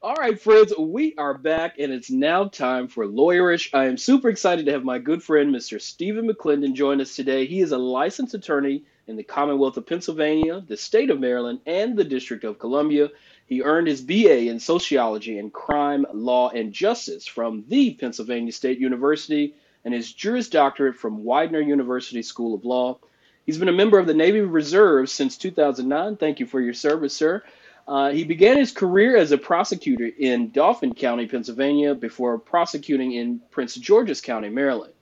All 0.01 0.15
right, 0.15 0.41
friends, 0.41 0.73
we 0.79 1.13
are 1.17 1.37
back, 1.37 1.77
and 1.77 1.91
it's 1.91 2.09
now 2.09 2.45
time 2.45 2.87
for 2.87 3.05
Lawyerish. 3.05 3.73
I 3.73 3.87
am 3.87 3.97
super 3.97 4.29
excited 4.29 4.65
to 4.65 4.71
have 4.71 4.85
my 4.85 4.97
good 4.97 5.21
friend, 5.21 5.53
Mr. 5.53 5.79
Stephen 5.81 6.25
McLendon, 6.25 6.73
join 6.73 7.01
us 7.01 7.17
today. 7.17 7.45
He 7.45 7.59
is 7.59 7.73
a 7.73 7.77
licensed 7.77 8.33
attorney 8.33 8.85
in 9.07 9.17
the 9.17 9.23
Commonwealth 9.23 9.75
of 9.75 9.85
Pennsylvania, 9.85 10.63
the 10.65 10.77
state 10.77 11.09
of 11.09 11.19
Maryland, 11.19 11.59
and 11.65 11.97
the 11.97 12.05
District 12.05 12.45
of 12.45 12.59
Columbia. 12.59 13.09
He 13.49 13.63
earned 13.63 13.87
his 13.87 14.01
BA 14.01 14.47
in 14.47 14.59
Sociology 14.59 15.39
and 15.39 15.51
Crime, 15.51 16.05
Law, 16.13 16.49
and 16.49 16.71
Justice 16.71 17.25
from 17.25 17.65
the 17.67 17.95
Pennsylvania 17.95 18.51
State 18.51 18.77
University 18.77 19.55
and 19.83 19.91
his 19.91 20.13
Juris 20.13 20.49
Doctorate 20.49 20.97
from 20.97 21.23
Widener 21.23 21.59
University 21.59 22.21
School 22.21 22.53
of 22.53 22.63
Law. 22.63 22.99
He's 23.47 23.57
been 23.57 23.67
a 23.67 23.73
member 23.73 23.97
of 23.97 24.05
the 24.05 24.13
Navy 24.13 24.41
Reserve 24.41 25.09
since 25.09 25.35
2009. 25.35 26.17
Thank 26.17 26.39
you 26.39 26.45
for 26.45 26.61
your 26.61 26.75
service, 26.75 27.15
sir. 27.15 27.41
Uh, 27.87 28.11
he 28.11 28.23
began 28.23 28.55
his 28.55 28.71
career 28.71 29.17
as 29.17 29.31
a 29.31 29.37
prosecutor 29.39 30.05
in 30.05 30.51
Dauphin 30.51 30.93
County, 30.93 31.25
Pennsylvania, 31.25 31.95
before 31.95 32.37
prosecuting 32.37 33.13
in 33.13 33.41
Prince 33.49 33.73
George's 33.73 34.21
County, 34.21 34.49
Maryland. 34.49 34.93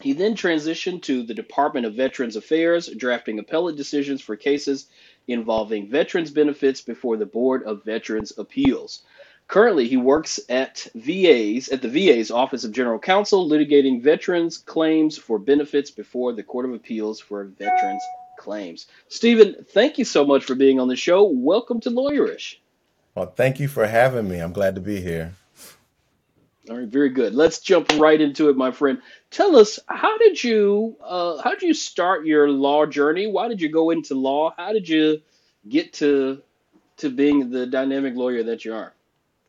He 0.00 0.14
then 0.14 0.34
transitioned 0.34 1.02
to 1.02 1.22
the 1.22 1.34
Department 1.34 1.86
of 1.86 1.94
Veterans 1.94 2.34
Affairs, 2.34 2.88
drafting 2.88 3.38
appellate 3.38 3.76
decisions 3.76 4.20
for 4.20 4.34
cases 4.34 4.88
involving 5.28 5.88
veterans 5.88 6.30
benefits 6.30 6.80
before 6.80 7.16
the 7.16 7.26
Board 7.26 7.62
of 7.62 7.84
Veterans 7.84 8.32
Appeals. 8.38 9.02
Currently, 9.46 9.88
he 9.88 9.96
works 9.96 10.40
at 10.50 10.86
VA's 10.94 11.70
at 11.70 11.80
the 11.80 11.88
VA's 11.88 12.30
Office 12.30 12.64
of 12.64 12.72
General 12.72 12.98
Counsel, 12.98 13.48
litigating 13.48 14.02
veterans' 14.02 14.58
claims 14.58 15.16
for 15.16 15.38
benefits 15.38 15.90
before 15.90 16.32
the 16.32 16.42
Court 16.42 16.66
of 16.66 16.74
Appeals 16.74 17.20
for 17.20 17.44
Veterans 17.44 18.02
Claims. 18.38 18.88
Stephen, 19.08 19.56
thank 19.70 19.96
you 19.98 20.04
so 20.04 20.26
much 20.26 20.44
for 20.44 20.54
being 20.54 20.78
on 20.78 20.88
the 20.88 20.96
show. 20.96 21.24
Welcome 21.24 21.80
to 21.80 21.90
Lawyerish. 21.90 22.56
Well, 23.14 23.32
thank 23.34 23.58
you 23.58 23.68
for 23.68 23.86
having 23.86 24.28
me. 24.28 24.38
I'm 24.38 24.52
glad 24.52 24.74
to 24.74 24.80
be 24.80 25.00
here. 25.00 25.32
All 26.68 26.76
right, 26.76 26.86
very 26.86 27.08
good. 27.08 27.34
Let's 27.34 27.60
jump 27.60 27.90
right 27.98 28.20
into 28.20 28.50
it, 28.50 28.56
my 28.56 28.70
friend. 28.70 29.00
Tell 29.30 29.56
us 29.56 29.78
how 29.86 30.16
did 30.18 30.42
you 30.42 30.96
uh, 31.02 31.40
how 31.42 31.50
did 31.50 31.62
you 31.62 31.74
start 31.74 32.24
your 32.24 32.48
law 32.48 32.86
journey? 32.86 33.26
Why 33.26 33.48
did 33.48 33.60
you 33.60 33.68
go 33.70 33.90
into 33.90 34.14
law? 34.14 34.54
How 34.56 34.72
did 34.72 34.88
you 34.88 35.20
get 35.68 35.92
to 35.94 36.42
to 36.98 37.10
being 37.10 37.50
the 37.50 37.66
dynamic 37.66 38.14
lawyer 38.14 38.42
that 38.44 38.64
you 38.64 38.74
are? 38.74 38.94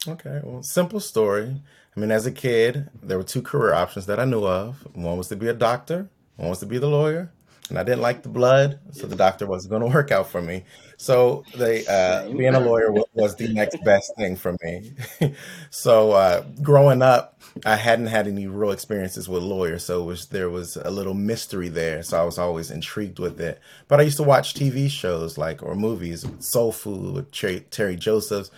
Okay, 0.08 0.42
well, 0.44 0.64
simple 0.64 1.00
story. 1.00 1.62
I 1.96 2.00
mean, 2.00 2.12
as 2.12 2.26
a 2.26 2.32
kid, 2.32 2.90
there 3.02 3.18
were 3.18 3.24
two 3.24 3.42
career 3.42 3.74
options 3.74 4.06
that 4.06 4.20
I 4.20 4.26
knew 4.26 4.46
of. 4.46 4.88
One 4.94 5.18
was 5.18 5.28
to 5.30 5.36
be 5.36 5.48
a 5.48 5.54
doctor, 5.54 6.10
one 6.36 6.50
was 6.50 6.60
to 6.60 6.66
be 6.66 6.78
the 6.78 6.88
lawyer. 6.88 7.32
And 7.70 7.78
I 7.78 7.84
didn't 7.84 8.02
like 8.02 8.24
the 8.24 8.30
blood, 8.30 8.80
so 8.92 9.08
the 9.08 9.16
doctor 9.16 9.46
wasn't 9.46 9.72
going 9.72 9.82
to 9.90 9.96
work 9.96 10.12
out 10.12 10.30
for 10.30 10.42
me. 10.42 10.64
So 10.98 11.44
they, 11.56 11.86
uh, 11.86 12.30
being 12.30 12.56
a 12.56 12.60
lawyer 12.60 12.92
was, 12.92 13.06
was 13.14 13.36
the 13.36 13.48
next 13.54 13.84
best 13.84 14.12
thing 14.18 14.36
for 14.36 14.56
me. 14.64 14.92
so 15.70 16.12
uh, 16.12 16.44
growing 16.62 17.02
up, 17.02 17.42
I 17.66 17.76
hadn't 17.76 18.08
had 18.08 18.28
any 18.28 18.48
real 18.48 18.72
experiences 18.72 19.30
with 19.30 19.44
lawyers, 19.44 19.86
so 19.86 20.04
was, 20.04 20.28
there 20.28 20.50
was 20.50 20.76
a 20.78 20.92
little 20.92 21.14
mystery 21.14 21.70
there. 21.70 22.04
So 22.04 22.20
I 22.20 22.24
was 22.24 22.38
always 22.38 22.72
intrigued 22.72 23.20
with 23.20 23.40
it. 23.40 23.60
But 23.88 24.00
I 24.00 24.04
used 24.04 24.18
to 24.18 24.24
watch 24.24 24.54
TV 24.54 24.90
shows 24.90 25.38
like 25.38 25.64
or 25.64 25.76
movies, 25.76 26.26
Soul 26.40 26.72
Food 26.72 27.14
with 27.14 27.32
Teri 27.32 27.98
Josephs. 27.98 28.52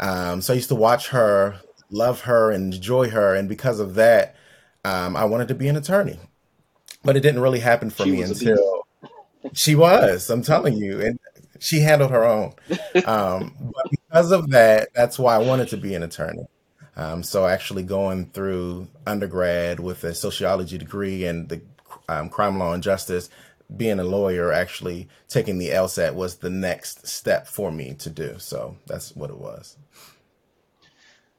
Um, 0.00 0.40
so 0.42 0.52
I 0.52 0.56
used 0.56 0.68
to 0.70 0.74
watch 0.74 1.08
her, 1.08 1.60
love 1.90 2.22
her, 2.22 2.50
and 2.50 2.74
enjoy 2.74 3.10
her, 3.10 3.34
and 3.34 3.48
because 3.48 3.78
of 3.78 3.94
that, 3.94 4.34
um, 4.84 5.16
I 5.16 5.24
wanted 5.24 5.48
to 5.48 5.54
be 5.54 5.68
an 5.68 5.76
attorney. 5.76 6.18
But 7.04 7.16
it 7.16 7.20
didn't 7.20 7.42
really 7.42 7.60
happen 7.60 7.90
for 7.90 8.04
she 8.04 8.12
me 8.12 8.22
until 8.22 8.86
she 9.52 9.74
was. 9.74 10.30
I'm 10.30 10.42
telling 10.42 10.76
you, 10.76 11.00
and 11.00 11.18
she 11.58 11.80
handled 11.80 12.10
her 12.10 12.24
own. 12.24 12.54
Um, 13.04 13.54
but 13.58 13.90
because 13.90 14.32
of 14.32 14.50
that, 14.50 14.88
that's 14.94 15.18
why 15.18 15.34
I 15.34 15.38
wanted 15.38 15.68
to 15.68 15.76
be 15.76 15.94
an 15.94 16.02
attorney. 16.02 16.46
Um, 16.96 17.22
so 17.22 17.46
actually 17.46 17.82
going 17.82 18.26
through 18.26 18.88
undergrad 19.06 19.80
with 19.80 20.04
a 20.04 20.14
sociology 20.14 20.78
degree 20.78 21.24
and 21.24 21.48
the 21.48 21.60
um, 22.08 22.28
crime 22.28 22.58
law 22.58 22.72
and 22.72 22.82
justice, 22.82 23.30
being 23.76 23.98
a 23.98 24.04
lawyer, 24.04 24.52
actually 24.52 25.08
taking 25.28 25.58
the 25.58 25.70
LSAT 25.70 26.14
was 26.14 26.36
the 26.36 26.50
next 26.50 27.06
step 27.06 27.46
for 27.46 27.72
me 27.72 27.94
to 27.94 28.10
do. 28.10 28.36
So 28.38 28.76
that's 28.86 29.16
what 29.16 29.30
it 29.30 29.38
was. 29.38 29.76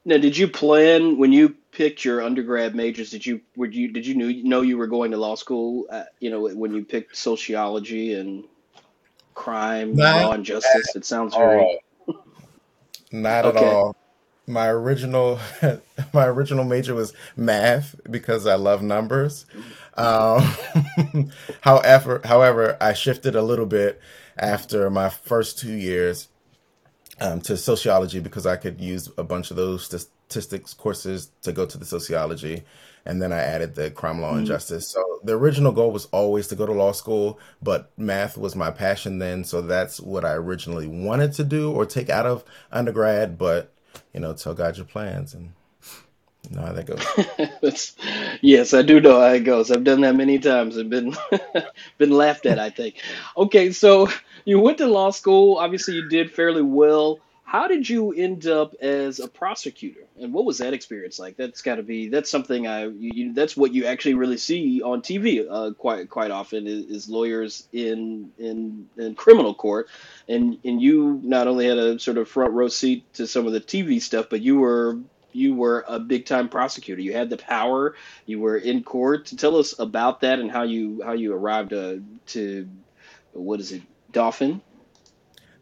Now, 0.04 0.18
did 0.18 0.36
you 0.36 0.46
plan 0.46 1.18
when 1.18 1.32
you 1.32 1.56
picked 1.76 2.06
your 2.06 2.22
undergrad 2.22 2.74
majors? 2.74 3.10
Did 3.10 3.26
you 3.26 3.42
were 3.54 3.66
you 3.66 3.92
did 3.92 4.06
you 4.06 4.14
know, 4.14 4.28
know 4.48 4.62
you 4.62 4.78
were 4.78 4.86
going 4.86 5.10
to 5.10 5.18
law 5.18 5.34
school? 5.34 5.86
At, 5.92 6.14
you 6.20 6.30
know, 6.30 6.48
when 6.48 6.72
you 6.74 6.84
picked 6.84 7.16
sociology 7.16 8.14
and 8.14 8.44
crime, 9.34 9.94
not 9.94 10.24
law, 10.24 10.32
and 10.32 10.44
justice. 10.44 10.96
It 10.96 11.04
sounds 11.04 11.34
very. 11.36 11.78
Not 13.12 13.44
okay. 13.44 13.58
at 13.58 13.64
all. 13.64 13.96
My 14.48 14.68
original, 14.68 15.38
my 16.12 16.26
original 16.26 16.64
major 16.64 16.94
was 16.94 17.12
math 17.36 17.94
because 18.10 18.46
I 18.46 18.54
love 18.54 18.82
numbers. 18.82 19.44
Um, 19.96 20.54
however, 21.60 22.20
however, 22.24 22.76
I 22.80 22.94
shifted 22.94 23.36
a 23.36 23.42
little 23.42 23.66
bit 23.66 24.00
after 24.38 24.88
my 24.88 25.08
first 25.08 25.58
two 25.58 25.72
years 25.72 26.28
um, 27.20 27.40
to 27.42 27.56
sociology 27.56 28.20
because 28.20 28.46
I 28.46 28.56
could 28.56 28.80
use 28.80 29.10
a 29.18 29.24
bunch 29.24 29.50
of 29.50 29.56
those 29.56 29.84
statistics 30.28 30.74
courses 30.74 31.30
to 31.42 31.52
go 31.52 31.66
to 31.66 31.78
the 31.78 31.84
sociology. 31.84 32.64
And 33.04 33.22
then 33.22 33.32
I 33.32 33.38
added 33.38 33.76
the 33.76 33.90
crime 33.90 34.20
law 34.20 34.30
mm-hmm. 34.30 34.38
and 34.38 34.46
justice. 34.46 34.90
So 34.90 35.20
the 35.22 35.34
original 35.34 35.70
goal 35.70 35.92
was 35.92 36.06
always 36.06 36.48
to 36.48 36.56
go 36.56 36.66
to 36.66 36.72
law 36.72 36.92
school, 36.92 37.38
but 37.62 37.90
math 37.96 38.36
was 38.36 38.56
my 38.56 38.72
passion 38.72 39.18
then. 39.18 39.44
So 39.44 39.62
that's 39.62 40.00
what 40.00 40.24
I 40.24 40.32
originally 40.32 40.88
wanted 40.88 41.32
to 41.34 41.44
do 41.44 41.70
or 41.70 41.86
take 41.86 42.10
out 42.10 42.26
of 42.26 42.44
undergrad. 42.72 43.38
But, 43.38 43.72
you 44.12 44.18
know, 44.18 44.32
tell 44.34 44.54
God 44.54 44.76
your 44.76 44.86
plans 44.86 45.34
and 45.34 45.52
you 46.50 46.56
know 46.56 46.62
how 46.62 46.72
that 46.72 46.86
goes. 46.86 47.96
yes, 48.40 48.74
I 48.74 48.82
do 48.82 49.00
know 49.00 49.20
how 49.20 49.32
it 49.32 49.40
goes. 49.40 49.70
I've 49.70 49.84
done 49.84 50.00
that 50.02 50.14
many 50.14 50.38
times 50.38 50.76
and 50.76 50.90
been 50.90 51.16
been 51.98 52.10
laughed 52.10 52.46
at, 52.46 52.58
I 52.58 52.70
think. 52.70 52.96
Okay, 53.36 53.72
so 53.72 54.08
you 54.44 54.60
went 54.60 54.78
to 54.78 54.86
law 54.86 55.10
school. 55.10 55.56
Obviously, 55.58 55.94
you 55.94 56.08
did 56.08 56.30
fairly 56.30 56.62
well. 56.62 57.20
How 57.46 57.68
did 57.68 57.88
you 57.88 58.12
end 58.12 58.48
up 58.48 58.74
as 58.80 59.20
a 59.20 59.28
prosecutor, 59.28 60.00
and 60.20 60.32
what 60.32 60.44
was 60.44 60.58
that 60.58 60.74
experience 60.74 61.20
like? 61.20 61.36
That's 61.36 61.62
got 61.62 61.76
to 61.76 61.84
be 61.84 62.08
that's 62.08 62.28
something 62.28 62.66
I 62.66 62.86
you, 62.86 63.10
you, 63.14 63.32
that's 63.34 63.56
what 63.56 63.72
you 63.72 63.86
actually 63.86 64.14
really 64.14 64.36
see 64.36 64.82
on 64.82 65.00
TV 65.00 65.46
uh, 65.48 65.72
quite 65.74 66.10
quite 66.10 66.32
often 66.32 66.66
is, 66.66 66.86
is, 66.86 67.08
lawyers 67.08 67.68
in 67.72 68.32
in 68.36 68.88
in 68.96 69.14
criminal 69.14 69.54
court, 69.54 69.88
and 70.28 70.58
and 70.64 70.82
you 70.82 71.20
not 71.22 71.46
only 71.46 71.68
had 71.68 71.78
a 71.78 72.00
sort 72.00 72.18
of 72.18 72.28
front 72.28 72.52
row 72.52 72.66
seat 72.66 73.14
to 73.14 73.28
some 73.28 73.46
of 73.46 73.52
the 73.52 73.60
TV 73.60 74.02
stuff, 74.02 74.26
but 74.28 74.40
you 74.42 74.58
were 74.58 74.98
you 75.30 75.54
were 75.54 75.84
a 75.86 76.00
big 76.00 76.26
time 76.26 76.48
prosecutor. 76.48 77.00
You 77.00 77.12
had 77.12 77.30
the 77.30 77.36
power. 77.36 77.94
You 78.26 78.40
were 78.40 78.56
in 78.56 78.82
court. 78.82 79.26
Tell 79.26 79.56
us 79.56 79.78
about 79.78 80.22
that 80.22 80.40
and 80.40 80.50
how 80.50 80.64
you 80.64 81.00
how 81.04 81.12
you 81.12 81.32
arrived 81.32 81.72
uh, 81.72 81.98
to 82.28 82.68
what 83.34 83.60
is 83.60 83.70
it 83.70 83.82
Dauphin. 84.10 84.60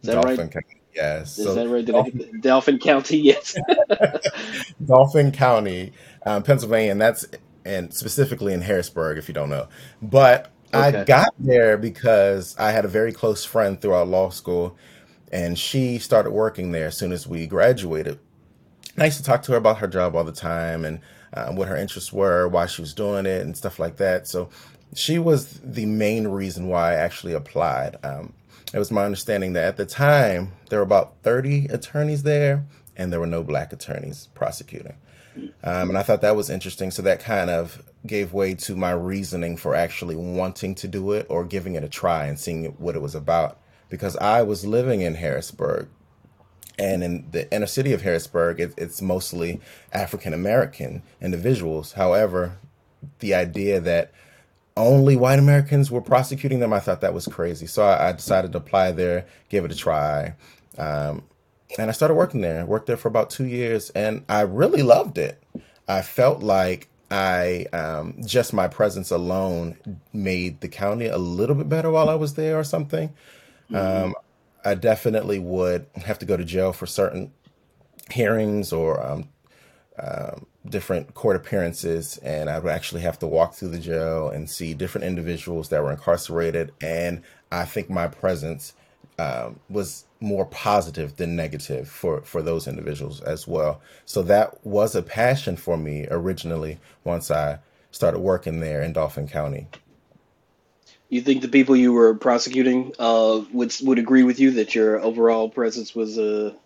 Is 0.00 0.06
that 0.06 0.24
right? 0.24 0.64
Yes. 0.94 1.38
Is 1.38 1.44
so 1.44 1.54
that 1.54 1.68
right? 1.68 1.84
Dauphin, 1.84 2.40
Dauphin 2.40 2.78
County, 2.78 3.18
yes. 3.20 3.56
Dauphin 4.84 5.32
County, 5.32 5.92
um, 6.24 6.42
Pennsylvania, 6.42 6.92
and 6.92 7.00
that's 7.00 7.26
and 7.64 7.92
specifically 7.92 8.52
in 8.52 8.60
Harrisburg, 8.60 9.18
if 9.18 9.28
you 9.28 9.34
don't 9.34 9.50
know. 9.50 9.68
But 10.02 10.52
okay. 10.72 10.98
I 11.00 11.04
got 11.04 11.34
there 11.38 11.78
because 11.78 12.54
I 12.58 12.70
had 12.72 12.84
a 12.84 12.88
very 12.88 13.12
close 13.12 13.44
friend 13.44 13.80
throughout 13.80 14.08
law 14.08 14.30
school, 14.30 14.76
and 15.32 15.58
she 15.58 15.98
started 15.98 16.30
working 16.30 16.72
there 16.72 16.86
as 16.86 16.96
soon 16.96 17.12
as 17.12 17.26
we 17.26 17.46
graduated. 17.46 18.18
I 18.96 19.06
used 19.06 19.16
to 19.18 19.24
talk 19.24 19.42
to 19.44 19.52
her 19.52 19.58
about 19.58 19.78
her 19.78 19.88
job 19.88 20.14
all 20.14 20.24
the 20.24 20.32
time 20.32 20.84
and 20.84 21.00
uh, 21.32 21.50
what 21.52 21.66
her 21.66 21.76
interests 21.76 22.12
were, 22.12 22.46
why 22.46 22.66
she 22.66 22.80
was 22.80 22.94
doing 22.94 23.26
it, 23.26 23.42
and 23.42 23.56
stuff 23.56 23.80
like 23.80 23.96
that. 23.96 24.28
So 24.28 24.50
she 24.94 25.18
was 25.18 25.58
the 25.64 25.86
main 25.86 26.28
reason 26.28 26.68
why 26.68 26.92
I 26.92 26.94
actually 26.94 27.32
applied. 27.32 27.96
Um, 28.04 28.32
it 28.74 28.78
was 28.78 28.90
my 28.90 29.04
understanding 29.04 29.52
that 29.52 29.64
at 29.64 29.76
the 29.76 29.86
time 29.86 30.52
there 30.68 30.80
were 30.80 30.84
about 30.84 31.14
30 31.22 31.66
attorneys 31.66 32.24
there 32.24 32.66
and 32.96 33.12
there 33.12 33.20
were 33.20 33.26
no 33.26 33.44
black 33.44 33.72
attorneys 33.72 34.26
prosecuting. 34.34 34.96
Um, 35.62 35.90
and 35.90 35.96
I 35.96 36.02
thought 36.02 36.22
that 36.22 36.34
was 36.34 36.50
interesting. 36.50 36.90
So 36.90 37.00
that 37.02 37.20
kind 37.20 37.50
of 37.50 37.84
gave 38.04 38.32
way 38.32 38.54
to 38.54 38.74
my 38.74 38.90
reasoning 38.90 39.56
for 39.56 39.76
actually 39.76 40.16
wanting 40.16 40.74
to 40.74 40.88
do 40.88 41.12
it 41.12 41.24
or 41.28 41.44
giving 41.44 41.76
it 41.76 41.84
a 41.84 41.88
try 41.88 42.26
and 42.26 42.38
seeing 42.38 42.64
what 42.72 42.96
it 42.96 43.02
was 43.02 43.14
about. 43.14 43.60
Because 43.90 44.16
I 44.16 44.42
was 44.42 44.66
living 44.66 45.02
in 45.02 45.14
Harrisburg 45.14 45.88
and 46.76 47.04
in 47.04 47.28
the 47.30 47.52
inner 47.54 47.66
city 47.66 47.92
of 47.92 48.02
Harrisburg, 48.02 48.58
it, 48.58 48.74
it's 48.76 49.00
mostly 49.00 49.60
African 49.92 50.34
American 50.34 51.04
individuals. 51.20 51.92
However, 51.92 52.58
the 53.20 53.34
idea 53.34 53.78
that 53.78 54.10
only 54.76 55.16
white 55.16 55.38
Americans 55.38 55.90
were 55.90 56.00
prosecuting 56.00 56.60
them. 56.60 56.72
I 56.72 56.80
thought 56.80 57.00
that 57.02 57.14
was 57.14 57.26
crazy. 57.26 57.66
So 57.66 57.84
I, 57.84 58.08
I 58.08 58.12
decided 58.12 58.52
to 58.52 58.58
apply 58.58 58.92
there, 58.92 59.26
give 59.48 59.64
it 59.64 59.72
a 59.72 59.76
try. 59.76 60.34
Um, 60.76 61.22
and 61.78 61.88
I 61.88 61.92
started 61.92 62.14
working 62.14 62.40
there. 62.40 62.60
I 62.60 62.64
worked 62.64 62.86
there 62.86 62.96
for 62.96 63.08
about 63.08 63.30
two 63.30 63.46
years 63.46 63.90
and 63.90 64.24
I 64.28 64.42
really 64.42 64.82
loved 64.82 65.18
it. 65.18 65.42
I 65.86 66.02
felt 66.02 66.42
like 66.42 66.88
I 67.10 67.66
um, 67.72 68.16
just 68.24 68.52
my 68.52 68.68
presence 68.68 69.10
alone 69.10 69.76
made 70.12 70.60
the 70.60 70.68
county 70.68 71.06
a 71.06 71.18
little 71.18 71.54
bit 71.54 71.68
better 71.68 71.90
while 71.90 72.08
I 72.08 72.14
was 72.14 72.34
there 72.34 72.58
or 72.58 72.64
something. 72.64 73.10
Mm-hmm. 73.70 74.04
Um, 74.04 74.14
I 74.64 74.74
definitely 74.74 75.38
would 75.38 75.86
have 75.96 76.18
to 76.20 76.26
go 76.26 76.36
to 76.36 76.44
jail 76.44 76.72
for 76.72 76.86
certain 76.86 77.32
hearings 78.10 78.72
or 78.72 79.04
um, 79.04 79.28
um, 79.98 80.46
different 80.68 81.14
court 81.14 81.36
appearances, 81.36 82.18
and 82.18 82.48
I 82.48 82.58
would 82.58 82.72
actually 82.72 83.02
have 83.02 83.18
to 83.20 83.26
walk 83.26 83.54
through 83.54 83.68
the 83.68 83.78
jail 83.78 84.28
and 84.28 84.48
see 84.48 84.74
different 84.74 85.06
individuals 85.06 85.68
that 85.68 85.82
were 85.82 85.90
incarcerated. 85.90 86.72
And 86.80 87.22
I 87.52 87.64
think 87.64 87.90
my 87.90 88.08
presence 88.08 88.72
um, 89.18 89.60
was 89.68 90.06
more 90.20 90.46
positive 90.46 91.16
than 91.16 91.36
negative 91.36 91.88
for 91.88 92.22
for 92.22 92.42
those 92.42 92.66
individuals 92.66 93.20
as 93.20 93.46
well. 93.46 93.80
So 94.06 94.22
that 94.22 94.64
was 94.66 94.94
a 94.94 95.02
passion 95.02 95.56
for 95.56 95.76
me 95.76 96.06
originally 96.10 96.80
once 97.04 97.30
I 97.30 97.58
started 97.90 98.18
working 98.18 98.60
there 98.60 98.82
in 98.82 98.92
Dauphin 98.92 99.28
County. 99.28 99.68
You 101.10 101.20
think 101.20 101.42
the 101.42 101.48
people 101.48 101.76
you 101.76 101.92
were 101.92 102.14
prosecuting 102.14 102.92
uh, 102.98 103.42
would 103.52 103.76
would 103.82 103.98
agree 103.98 104.24
with 104.24 104.40
you 104.40 104.52
that 104.52 104.74
your 104.74 104.98
overall 105.00 105.48
presence 105.48 105.94
was 105.94 106.18
a 106.18 106.56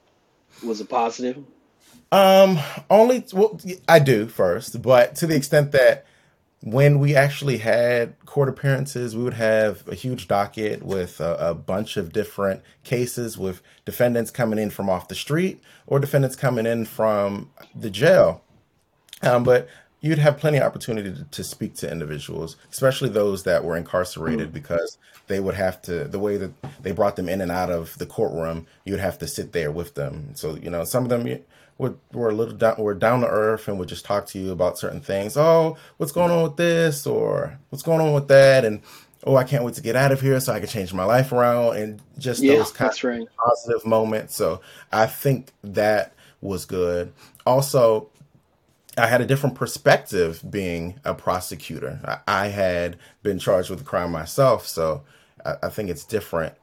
was 0.62 0.80
a 0.80 0.86
positive? 0.86 1.44
Um, 2.10 2.58
only 2.88 3.24
well, 3.32 3.60
I 3.86 3.98
do 3.98 4.26
first, 4.26 4.80
but 4.80 5.14
to 5.16 5.26
the 5.26 5.36
extent 5.36 5.72
that 5.72 6.06
when 6.62 6.98
we 6.98 7.14
actually 7.14 7.58
had 7.58 8.14
court 8.26 8.48
appearances, 8.48 9.16
we 9.16 9.22
would 9.22 9.34
have 9.34 9.86
a 9.86 9.94
huge 9.94 10.26
docket 10.26 10.82
with 10.82 11.20
a, 11.20 11.34
a, 11.34 11.54
bunch 11.54 11.96
of 11.96 12.12
different 12.12 12.62
cases 12.82 13.38
with 13.38 13.62
defendants 13.84 14.30
coming 14.30 14.58
in 14.58 14.70
from 14.70 14.90
off 14.90 15.06
the 15.06 15.14
street 15.14 15.60
or 15.86 16.00
defendants 16.00 16.34
coming 16.34 16.66
in 16.66 16.84
from 16.84 17.50
the 17.76 17.90
jail. 17.90 18.42
Um, 19.22 19.44
but 19.44 19.68
you'd 20.00 20.18
have 20.18 20.38
plenty 20.38 20.58
of 20.58 20.64
opportunity 20.64 21.12
to, 21.12 21.24
to, 21.24 21.44
speak 21.44 21.74
to 21.76 21.90
individuals, 21.90 22.56
especially 22.72 23.08
those 23.08 23.44
that 23.44 23.64
were 23.64 23.76
incarcerated, 23.76 24.50
mm. 24.50 24.52
because 24.52 24.98
they 25.28 25.38
would 25.40 25.54
have 25.54 25.80
to, 25.82 26.04
the 26.04 26.18
way 26.18 26.36
that 26.36 26.50
they 26.82 26.92
brought 26.92 27.16
them 27.16 27.28
in 27.28 27.40
and 27.40 27.52
out 27.52 27.70
of 27.70 27.96
the 27.98 28.06
courtroom, 28.06 28.66
you'd 28.84 29.00
have 29.00 29.18
to 29.18 29.28
sit 29.28 29.52
there 29.52 29.70
with 29.70 29.94
them. 29.94 30.34
So, 30.34 30.56
you 30.56 30.70
know, 30.70 30.84
some 30.84 31.04
of 31.04 31.08
them 31.08 31.24
were, 31.78 31.94
were 32.12 32.30
a 32.30 32.34
little 32.34 32.54
down, 32.54 32.76
we're 32.78 32.94
down 32.94 33.20
to 33.20 33.28
earth 33.28 33.68
and 33.68 33.78
would 33.78 33.88
just 33.88 34.04
talk 34.04 34.26
to 34.26 34.38
you 34.38 34.50
about 34.50 34.78
certain 34.78 35.00
things. 35.00 35.36
Oh, 35.36 35.76
what's 35.96 36.12
going 36.12 36.30
on 36.30 36.42
with 36.42 36.56
this? 36.56 37.06
Or 37.06 37.58
what's 37.70 37.82
going 37.82 38.00
on 38.00 38.12
with 38.12 38.28
that? 38.28 38.64
And, 38.64 38.82
oh, 39.24 39.36
I 39.36 39.44
can't 39.44 39.64
wait 39.64 39.74
to 39.74 39.80
get 39.80 39.96
out 39.96 40.12
of 40.12 40.20
here 40.20 40.38
so 40.40 40.52
I 40.52 40.58
can 40.58 40.68
change 40.68 40.92
my 40.92 41.04
life 41.04 41.32
around 41.32 41.76
and 41.76 42.02
just 42.18 42.42
yeah, 42.42 42.56
those 42.56 42.72
kind 42.72 42.90
of 42.90 43.28
positive 43.36 43.86
moments. 43.86 44.34
So 44.34 44.60
I 44.92 45.06
think 45.06 45.52
that 45.62 46.12
was 46.40 46.66
good. 46.66 47.12
Also, 47.46 48.08
I 48.96 49.06
had 49.06 49.20
a 49.20 49.26
different 49.26 49.54
perspective 49.54 50.42
being 50.50 50.98
a 51.04 51.14
prosecutor. 51.14 52.00
I, 52.04 52.44
I 52.44 52.48
had 52.48 52.98
been 53.22 53.38
charged 53.38 53.70
with 53.70 53.80
a 53.80 53.84
crime 53.84 54.10
myself, 54.10 54.66
so 54.66 55.04
I, 55.44 55.54
I 55.64 55.68
think 55.68 55.90
it's 55.90 56.04
different 56.04 56.54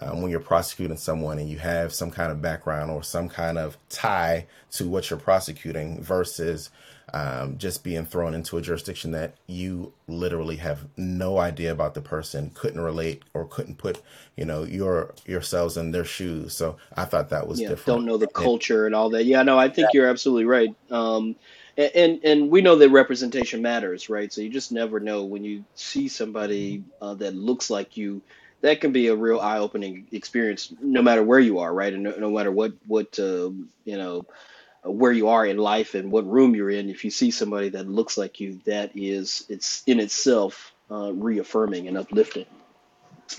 um, 0.00 0.22
when 0.22 0.30
you're 0.30 0.40
prosecuting 0.40 0.96
someone 0.96 1.38
and 1.38 1.48
you 1.48 1.58
have 1.58 1.92
some 1.92 2.10
kind 2.10 2.30
of 2.30 2.40
background 2.40 2.90
or 2.90 3.02
some 3.02 3.28
kind 3.28 3.58
of 3.58 3.76
tie 3.88 4.46
to 4.72 4.88
what 4.88 5.10
you're 5.10 5.18
prosecuting 5.18 6.02
versus 6.02 6.70
um, 7.12 7.58
just 7.58 7.82
being 7.82 8.04
thrown 8.04 8.34
into 8.34 8.56
a 8.56 8.62
jurisdiction 8.62 9.10
that 9.12 9.34
you 9.46 9.92
literally 10.06 10.56
have 10.56 10.86
no 10.96 11.38
idea 11.38 11.72
about 11.72 11.94
the 11.94 12.00
person, 12.00 12.50
couldn't 12.54 12.80
relate 12.80 13.22
or 13.34 13.46
couldn't 13.46 13.78
put, 13.78 14.00
you 14.36 14.44
know, 14.44 14.62
your 14.62 15.14
yourselves 15.26 15.76
in 15.76 15.90
their 15.90 16.04
shoes. 16.04 16.54
So 16.54 16.76
I 16.96 17.04
thought 17.04 17.30
that 17.30 17.48
was 17.48 17.60
yeah, 17.60 17.70
different. 17.70 17.98
Don't 17.98 18.06
know 18.06 18.16
the 18.16 18.28
culture 18.28 18.86
and 18.86 18.94
all 18.94 19.10
that. 19.10 19.24
Yeah, 19.24 19.42
no, 19.42 19.58
I 19.58 19.68
think 19.68 19.88
yeah. 19.92 20.00
you're 20.00 20.08
absolutely 20.08 20.44
right. 20.44 20.74
Um, 20.90 21.34
and 21.76 22.20
and 22.24 22.50
we 22.50 22.60
know 22.60 22.76
that 22.76 22.90
representation 22.90 23.62
matters, 23.62 24.08
right? 24.08 24.32
So 24.32 24.40
you 24.40 24.48
just 24.48 24.70
never 24.70 25.00
know 25.00 25.24
when 25.24 25.44
you 25.44 25.64
see 25.74 26.08
somebody 26.08 26.84
uh, 27.00 27.14
that 27.14 27.34
looks 27.34 27.70
like 27.70 27.96
you. 27.96 28.22
That 28.62 28.80
can 28.80 28.92
be 28.92 29.06
a 29.08 29.16
real 29.16 29.40
eye-opening 29.40 30.06
experience, 30.12 30.72
no 30.80 31.02
matter 31.02 31.22
where 31.22 31.40
you 31.40 31.60
are, 31.60 31.72
right? 31.72 31.92
And 31.92 32.02
no, 32.02 32.14
no 32.18 32.30
matter 32.30 32.52
what 32.52 32.72
what 32.86 33.18
uh, 33.18 33.50
you 33.84 33.96
know 33.96 34.26
where 34.84 35.12
you 35.12 35.28
are 35.28 35.44
in 35.44 35.58
life 35.58 35.94
and 35.94 36.10
what 36.10 36.26
room 36.26 36.54
you're 36.54 36.70
in. 36.70 36.90
If 36.90 37.04
you 37.04 37.10
see 37.10 37.30
somebody 37.30 37.70
that 37.70 37.88
looks 37.88 38.16
like 38.16 38.40
you, 38.40 38.60
that 38.64 38.92
is 38.94 39.44
it's 39.48 39.82
in 39.86 40.00
itself 40.00 40.72
uh, 40.90 41.12
reaffirming 41.12 41.88
and 41.88 41.98
uplifting. 41.98 42.46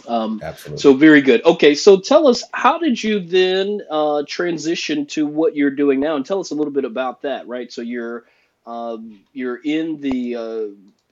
Um, 0.07 0.39
Absolutely. 0.41 0.81
So 0.81 0.93
very 0.93 1.21
good. 1.21 1.43
Okay, 1.43 1.75
so 1.75 1.99
tell 1.99 2.27
us, 2.27 2.43
how 2.53 2.77
did 2.77 3.03
you 3.03 3.19
then 3.19 3.81
uh, 3.89 4.23
transition 4.27 5.05
to 5.07 5.27
what 5.27 5.55
you're 5.55 5.71
doing 5.71 5.99
now, 5.99 6.15
and 6.15 6.25
tell 6.25 6.39
us 6.39 6.51
a 6.51 6.55
little 6.55 6.71
bit 6.73 6.85
about 6.85 7.23
that. 7.23 7.47
Right. 7.47 7.71
So 7.71 7.81
you're 7.81 8.25
um, 8.65 9.21
you're 9.33 9.59
in 9.63 9.99
the 9.99 10.35
uh, 10.35 10.65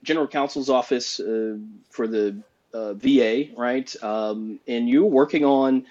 general 0.03 0.27
counsel's 0.27 0.69
office 0.69 1.19
uh, 1.19 1.57
for 1.89 2.07
the 2.07 2.37
uh, 2.73 2.93
VA, 2.93 3.45
right? 3.57 4.03
Um, 4.03 4.59
and 4.67 4.89
you're 4.89 5.05
working 5.05 5.45
on 5.45 5.85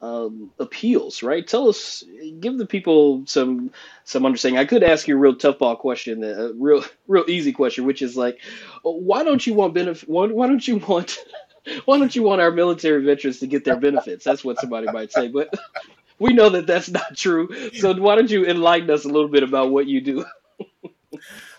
um, 0.00 0.52
appeals, 0.58 1.22
right? 1.22 1.46
Tell 1.46 1.68
us, 1.68 2.04
give 2.40 2.56
the 2.56 2.66
people 2.66 3.24
some 3.26 3.72
some 4.04 4.24
understanding. 4.24 4.58
I 4.58 4.64
could 4.64 4.82
ask 4.82 5.08
you 5.08 5.16
a 5.16 5.18
real 5.18 5.34
tough 5.34 5.58
ball 5.58 5.76
question, 5.76 6.22
a 6.22 6.52
real 6.52 6.84
real 7.08 7.24
easy 7.28 7.52
question, 7.52 7.84
which 7.84 8.02
is 8.02 8.16
like, 8.16 8.38
why 8.82 9.24
don't 9.24 9.46
you 9.46 9.54
want 9.54 9.74
benefit? 9.74 10.08
Why, 10.08 10.26
why 10.26 10.46
don't 10.46 10.66
you 10.66 10.76
want 10.76 11.18
why 11.84 11.98
don't 11.98 12.14
you 12.14 12.22
want 12.22 12.40
our 12.40 12.50
military 12.50 13.04
veterans 13.04 13.40
to 13.40 13.46
get 13.46 13.64
their 13.64 13.78
benefits? 13.78 14.24
That's 14.24 14.44
what 14.44 14.60
somebody 14.60 14.86
might 14.92 15.12
say, 15.12 15.28
but 15.28 15.52
we 16.18 16.32
know 16.32 16.48
that 16.50 16.66
that's 16.66 16.88
not 16.88 17.16
true. 17.16 17.70
So 17.72 17.94
why 17.94 18.14
don't 18.14 18.30
you 18.30 18.46
enlighten 18.46 18.90
us 18.90 19.04
a 19.04 19.08
little 19.08 19.28
bit 19.28 19.42
about 19.42 19.70
what 19.70 19.86
you 19.86 20.00
do? 20.00 20.24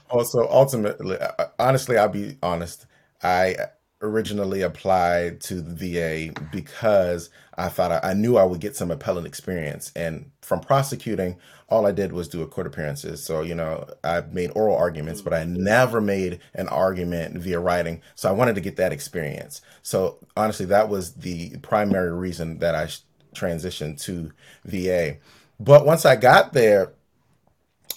also, 0.10 0.48
ultimately, 0.50 1.18
honestly, 1.58 1.98
I'll 1.98 2.10
be 2.10 2.38
honest. 2.42 2.86
I 3.22 3.56
originally 4.02 4.62
applied 4.62 5.42
to 5.42 5.62
the 5.62 6.32
VA 6.32 6.42
because 6.52 7.30
I 7.58 7.68
thought 7.68 7.92
I, 7.92 8.12
I, 8.12 8.14
knew 8.14 8.38
I 8.38 8.44
would 8.44 8.62
get 8.62 8.76
some 8.76 8.92
appellate 8.92 9.26
experience. 9.26 9.92
And 9.96 10.32
from 10.42 10.62
prosecuting, 10.62 11.38
all 11.68 11.86
I 11.86 11.92
did 11.92 12.14
was 12.14 12.30
do 12.30 12.42
a 12.42 12.48
court 12.48 12.68
appearances. 12.68 13.24
So, 13.24 13.42
you 13.42 13.56
know, 13.56 13.88
I 14.04 14.22
made 14.22 14.52
oral 14.56 14.78
arguments, 14.78 15.22
but 15.22 15.34
I 15.34 15.44
never 15.44 16.00
made 16.00 16.40
an 16.54 16.70
argument 16.70 17.38
via 17.38 17.60
writing. 17.60 18.02
So 18.16 18.30
I 18.30 18.32
wanted 18.32 18.56
to 18.56 18.62
get 18.62 18.78
that 18.78 18.94
experience. 18.94 19.62
So 19.84 20.18
honestly, 20.38 20.66
that 20.68 20.88
was 20.88 21.16
the 21.16 21.58
primary 21.58 22.14
reason 22.14 22.60
that 22.60 22.76
I 22.76 22.88
transitioned 23.36 24.02
to 24.04 24.32
VA. 24.64 25.18
But 25.60 25.86
once 25.86 26.06
I 26.06 26.16
got 26.16 26.54
there, 26.54 26.94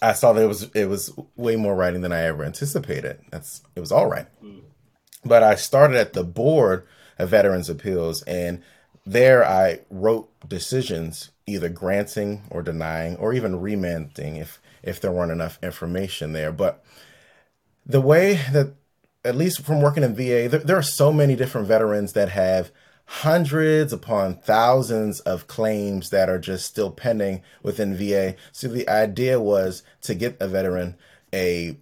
I 0.01 0.15
saw 0.15 0.33
that 0.33 0.43
it 0.43 0.49
was 0.49 0.65
it 0.75 0.87
was 0.87 1.17
way 1.37 1.55
more 1.55 1.77
writing 1.77 2.01
than 2.01 2.13
I 2.13 2.23
ever 2.23 2.45
anticipated. 2.45 3.21
That's 3.31 3.63
it 3.77 3.81
was 3.81 3.93
all 3.93 4.09
right. 4.09 4.27
Mm. 4.43 4.63
But 5.25 5.43
I 5.43 5.55
started 5.55 5.97
at 5.97 6.13
the 6.13 6.25
board 6.25 6.87
of 7.19 7.31
Veterans 7.31 7.69
Appeals, 7.69 8.23
and 8.23 8.63
there 9.07 9.45
I 9.45 9.81
wrote 9.91 10.29
decisions 10.49 11.31
either 11.47 11.69
granting 11.69 12.43
or 12.51 12.63
denying 12.63 13.17
or 13.17 13.33
even 13.33 13.61
remanding 13.61 14.37
if 14.37 14.61
if 14.83 15.01
there 15.01 15.13
weren't 15.13 15.33
enough 15.33 15.59
information 15.63 16.33
there. 16.33 16.53
But 16.53 16.85
the 17.87 18.01
way 18.01 18.35
that 18.53 18.75
at 19.25 19.37
least 19.37 19.63
from 19.63 19.81
working 19.81 20.03
in 20.03 20.15
VA, 20.15 20.49
there, 20.49 20.61
there 20.61 20.77
are 20.77 20.83
so 20.83 21.13
many 21.13 21.37
different 21.37 21.69
veterans 21.69 22.13
that 22.15 22.31
have 22.31 22.73
hundreds 23.07 23.93
upon 23.93 24.35
thousands 24.35 25.21
of 25.21 25.47
claims 25.47 26.11
that 26.11 26.29
are 26.29 26.39
just 26.39 26.67
still 26.67 26.91
pending 26.91 27.43
within 27.63 27.97
VA. 27.97 28.35
So 28.53 28.69
the 28.69 28.89
idea 28.89 29.41
was 29.41 29.83
to 30.03 30.15
get 30.15 30.37
a 30.41 30.49
veteran 30.49 30.97
a 31.33 31.77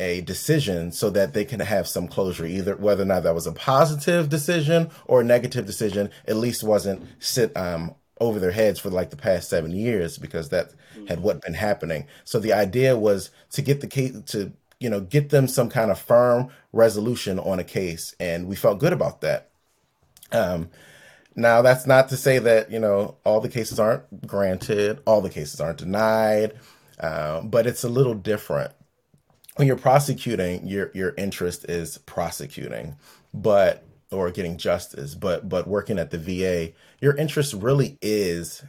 a 0.00 0.20
decision 0.20 0.92
so 0.92 1.10
that 1.10 1.32
they 1.32 1.44
can 1.44 1.60
have 1.60 1.88
some 1.88 2.06
closure, 2.06 2.46
either 2.46 2.76
whether 2.76 3.02
or 3.02 3.06
not 3.06 3.24
that 3.24 3.34
was 3.34 3.46
a 3.46 3.52
positive 3.52 4.28
decision 4.28 4.90
or 5.06 5.20
a 5.20 5.24
negative 5.24 5.66
decision, 5.66 6.10
at 6.26 6.36
least 6.36 6.62
wasn't 6.62 7.04
sit 7.18 7.56
um, 7.56 7.94
over 8.20 8.38
their 8.38 8.52
heads 8.52 8.78
for 8.78 8.90
like 8.90 9.10
the 9.10 9.16
past 9.16 9.48
seven 9.48 9.72
years 9.72 10.18
because 10.18 10.50
that 10.50 10.70
had 11.08 11.20
what 11.20 11.42
been 11.42 11.54
happening. 11.54 12.06
So 12.24 12.38
the 12.38 12.52
idea 12.52 12.96
was 12.96 13.30
to 13.50 13.62
get 13.62 13.80
the 13.80 13.86
case 13.86 14.16
to 14.26 14.52
you 14.80 14.88
know 14.88 15.00
get 15.00 15.30
them 15.30 15.48
some 15.48 15.68
kind 15.68 15.90
of 15.90 15.98
firm 15.98 16.50
resolution 16.72 17.38
on 17.38 17.58
a 17.58 17.64
case, 17.64 18.14
and 18.20 18.46
we 18.46 18.54
felt 18.54 18.78
good 18.78 18.92
about 18.92 19.20
that. 19.22 19.50
Um, 20.30 20.70
now 21.34 21.62
that's 21.62 21.86
not 21.86 22.08
to 22.10 22.16
say 22.16 22.38
that 22.38 22.70
you 22.70 22.78
know 22.78 23.16
all 23.24 23.40
the 23.40 23.48
cases 23.48 23.80
aren't 23.80 24.26
granted, 24.26 25.00
all 25.06 25.20
the 25.20 25.30
cases 25.30 25.60
aren't 25.60 25.78
denied, 25.78 26.54
uh, 27.00 27.40
but 27.40 27.66
it's 27.66 27.82
a 27.82 27.88
little 27.88 28.14
different 28.14 28.72
when 29.58 29.66
you're 29.66 29.76
prosecuting, 29.76 30.64
your 30.68 30.92
your 30.94 31.14
interest 31.18 31.64
is 31.68 31.98
prosecuting, 31.98 32.96
but 33.34 33.82
or 34.12 34.30
getting 34.30 34.56
justice, 34.56 35.16
but 35.16 35.48
but 35.48 35.66
working 35.66 35.98
at 35.98 36.12
the 36.12 36.18
VA, 36.18 36.72
your 37.00 37.16
interest 37.16 37.54
really 37.54 37.98
is 38.00 38.62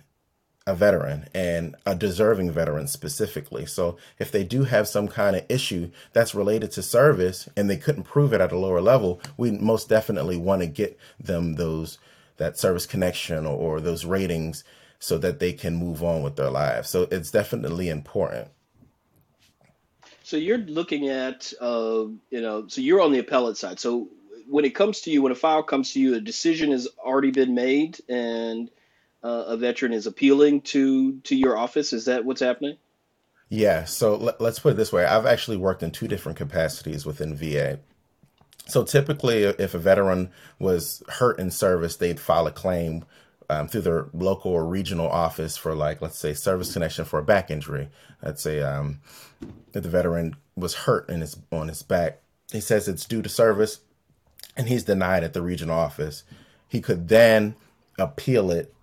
a 0.66 0.74
veteran 0.74 1.28
and 1.34 1.76
a 1.86 1.94
deserving 1.94 2.52
veteran 2.52 2.88
specifically. 2.88 3.68
So 3.68 3.98
if 4.18 4.32
they 4.32 4.44
do 4.44 4.64
have 4.64 4.88
some 4.88 5.08
kind 5.08 5.36
of 5.36 5.46
issue 5.48 5.92
that's 6.14 6.34
related 6.34 6.72
to 6.72 6.82
service 6.82 7.48
and 7.56 7.70
they 7.70 7.78
couldn't 7.78 8.04
prove 8.04 8.34
it 8.34 8.42
at 8.42 8.52
a 8.52 8.58
lower 8.58 8.82
level, 8.82 9.22
we 9.38 9.52
most 9.52 9.90
definitely 9.90 10.38
want 10.38 10.62
to 10.64 10.68
get 10.68 11.00
them 11.20 11.54
those 11.54 12.00
that 12.38 12.58
service 12.58 12.88
connection 12.88 13.46
or, 13.46 13.56
or 13.56 13.80
those 13.80 14.06
ratings 14.06 14.64
so 14.98 15.20
that 15.20 15.40
they 15.40 15.54
can 15.54 15.76
move 15.76 16.02
on 16.04 16.24
with 16.24 16.36
their 16.36 16.50
lives. 16.50 16.90
So 16.90 17.08
it's 17.12 17.30
definitely 17.30 17.90
important. 17.90 18.48
So 20.30 20.38
you're 20.38 20.60
looking 20.60 21.10
at, 21.10 21.52
uh, 21.60 22.06
you 22.30 22.42
know, 22.42 22.68
so 22.68 22.82
you're 22.82 23.02
on 23.02 23.12
the 23.12 23.18
appellate 23.18 23.58
side. 23.58 23.80
So 23.80 24.10
when 24.48 24.64
it 24.64 24.76
comes 24.76 25.02
to 25.02 25.10
you, 25.10 25.24
when 25.24 25.32
a 25.32 25.36
file 25.36 25.64
comes 25.64 25.94
to 25.94 26.00
you, 26.00 26.14
a 26.14 26.22
decision 26.22 26.70
has 26.70 26.88
already 27.00 27.32
been 27.32 27.56
made, 27.56 27.98
and 28.08 28.70
uh, 29.24 29.46
a 29.48 29.58
veteran 29.58 29.92
is 29.92 30.06
appealing 30.06 30.62
to 30.74 31.20
to 31.22 31.36
your 31.36 31.58
office. 31.58 31.94
Is 31.94 32.06
that 32.06 32.26
what's 32.26 32.42
happening? 32.42 32.78
Yeah. 33.50 33.86
So 33.86 34.18
let, 34.18 34.40
us 34.40 34.60
put 34.60 34.74
it 34.74 34.78
this 34.78 34.94
way: 34.94 35.04
I've 35.04 35.26
actually 35.26 35.58
worked 35.58 35.82
in 35.82 35.90
two 35.90 36.08
different 36.08 36.38
capacities 36.38 37.08
within 37.08 37.34
VA. 37.34 37.80
So 38.68 38.84
typically, 38.84 39.46
if 39.46 39.74
a 39.74 39.80
veteran 39.80 40.30
was 40.60 41.02
hurt 41.10 41.40
in 41.40 41.50
service, 41.50 41.96
they'd 41.96 42.20
file 42.20 42.46
a 42.46 42.52
claim 42.52 43.04
um, 43.50 43.68
through 43.68 43.82
their 43.82 44.08
local 44.14 44.52
or 44.52 44.66
regional 44.66 45.08
office 45.08 45.58
for 45.58 45.74
like 45.74 46.02
let's 46.02 46.18
say 46.18 46.34
service 46.34 46.74
connection 46.74 47.06
for 47.06 47.20
a 47.20 47.24
back 47.24 47.50
injury. 47.50 47.90
Let's 48.22 48.42
say 48.42 48.62
um, 48.62 49.02
that 49.72 49.82
the 49.82 49.90
veteran 49.90 50.36
was 50.56 50.76
hurt 50.76 51.10
in 51.10 51.22
his 51.22 51.38
on 51.52 51.68
his 51.68 51.84
back. 51.84 52.22
He 52.52 52.62
says 52.62 52.88
it's 52.88 53.06
due 53.06 53.22
to 53.22 53.30
service, 53.30 53.80
and 54.56 54.68
he's 54.68 54.84
denied 54.84 55.24
at 55.24 55.34
the 55.34 55.42
regional 55.42 55.78
office. 55.78 56.24
He 56.68 56.82
could 56.82 57.08
then 57.08 57.56
appeal 57.98 58.52
it 58.52 58.74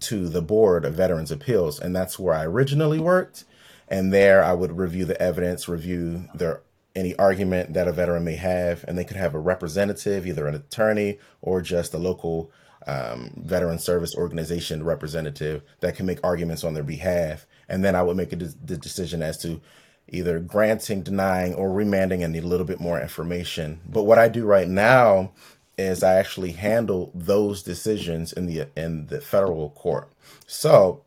to 0.00 0.28
the 0.28 0.42
board 0.42 0.84
of 0.84 0.94
Veterans 0.94 1.30
Appeals, 1.30 1.78
and 1.78 1.94
that's 1.94 2.18
where 2.18 2.34
I 2.34 2.44
originally 2.44 2.98
worked. 2.98 3.44
And 3.88 4.12
there, 4.12 4.42
I 4.42 4.52
would 4.52 4.78
review 4.78 5.04
the 5.04 5.20
evidence, 5.20 5.68
review 5.68 6.28
their 6.32 6.62
any 6.94 7.14
argument 7.16 7.74
that 7.74 7.88
a 7.88 7.92
veteran 7.92 8.24
may 8.24 8.36
have, 8.36 8.84
and 8.88 8.96
they 8.96 9.04
could 9.04 9.16
have 9.16 9.34
a 9.34 9.38
representative, 9.38 10.26
either 10.26 10.46
an 10.46 10.54
attorney 10.54 11.18
or 11.40 11.60
just 11.60 11.94
a 11.94 11.98
local 11.98 12.50
um, 12.86 13.32
veteran 13.36 13.78
service 13.78 14.14
organization 14.14 14.84
representative 14.84 15.62
that 15.80 15.96
can 15.96 16.06
make 16.06 16.18
arguments 16.24 16.64
on 16.64 16.74
their 16.74 16.82
behalf. 16.82 17.46
And 17.68 17.84
then 17.84 17.94
I 17.94 18.02
would 18.02 18.16
make 18.16 18.32
a 18.32 18.36
de- 18.36 18.54
the 18.64 18.76
decision 18.76 19.22
as 19.22 19.38
to 19.42 19.60
either 20.08 20.40
granting, 20.40 21.02
denying, 21.02 21.54
or 21.54 21.72
remanding 21.72 22.22
and 22.22 22.32
need 22.32 22.44
a 22.44 22.48
little 22.48 22.66
bit 22.66 22.80
more 22.80 23.00
information. 23.00 23.80
But 23.88 24.04
what 24.04 24.18
I 24.18 24.28
do 24.28 24.44
right 24.44 24.68
now 24.68 25.32
is 25.78 26.02
I 26.02 26.14
actually 26.14 26.52
handle 26.52 27.10
those 27.14 27.62
decisions 27.62 28.32
in 28.32 28.46
the 28.46 28.68
in 28.76 29.06
the 29.06 29.20
federal 29.20 29.70
court. 29.70 30.12
So 30.46 31.02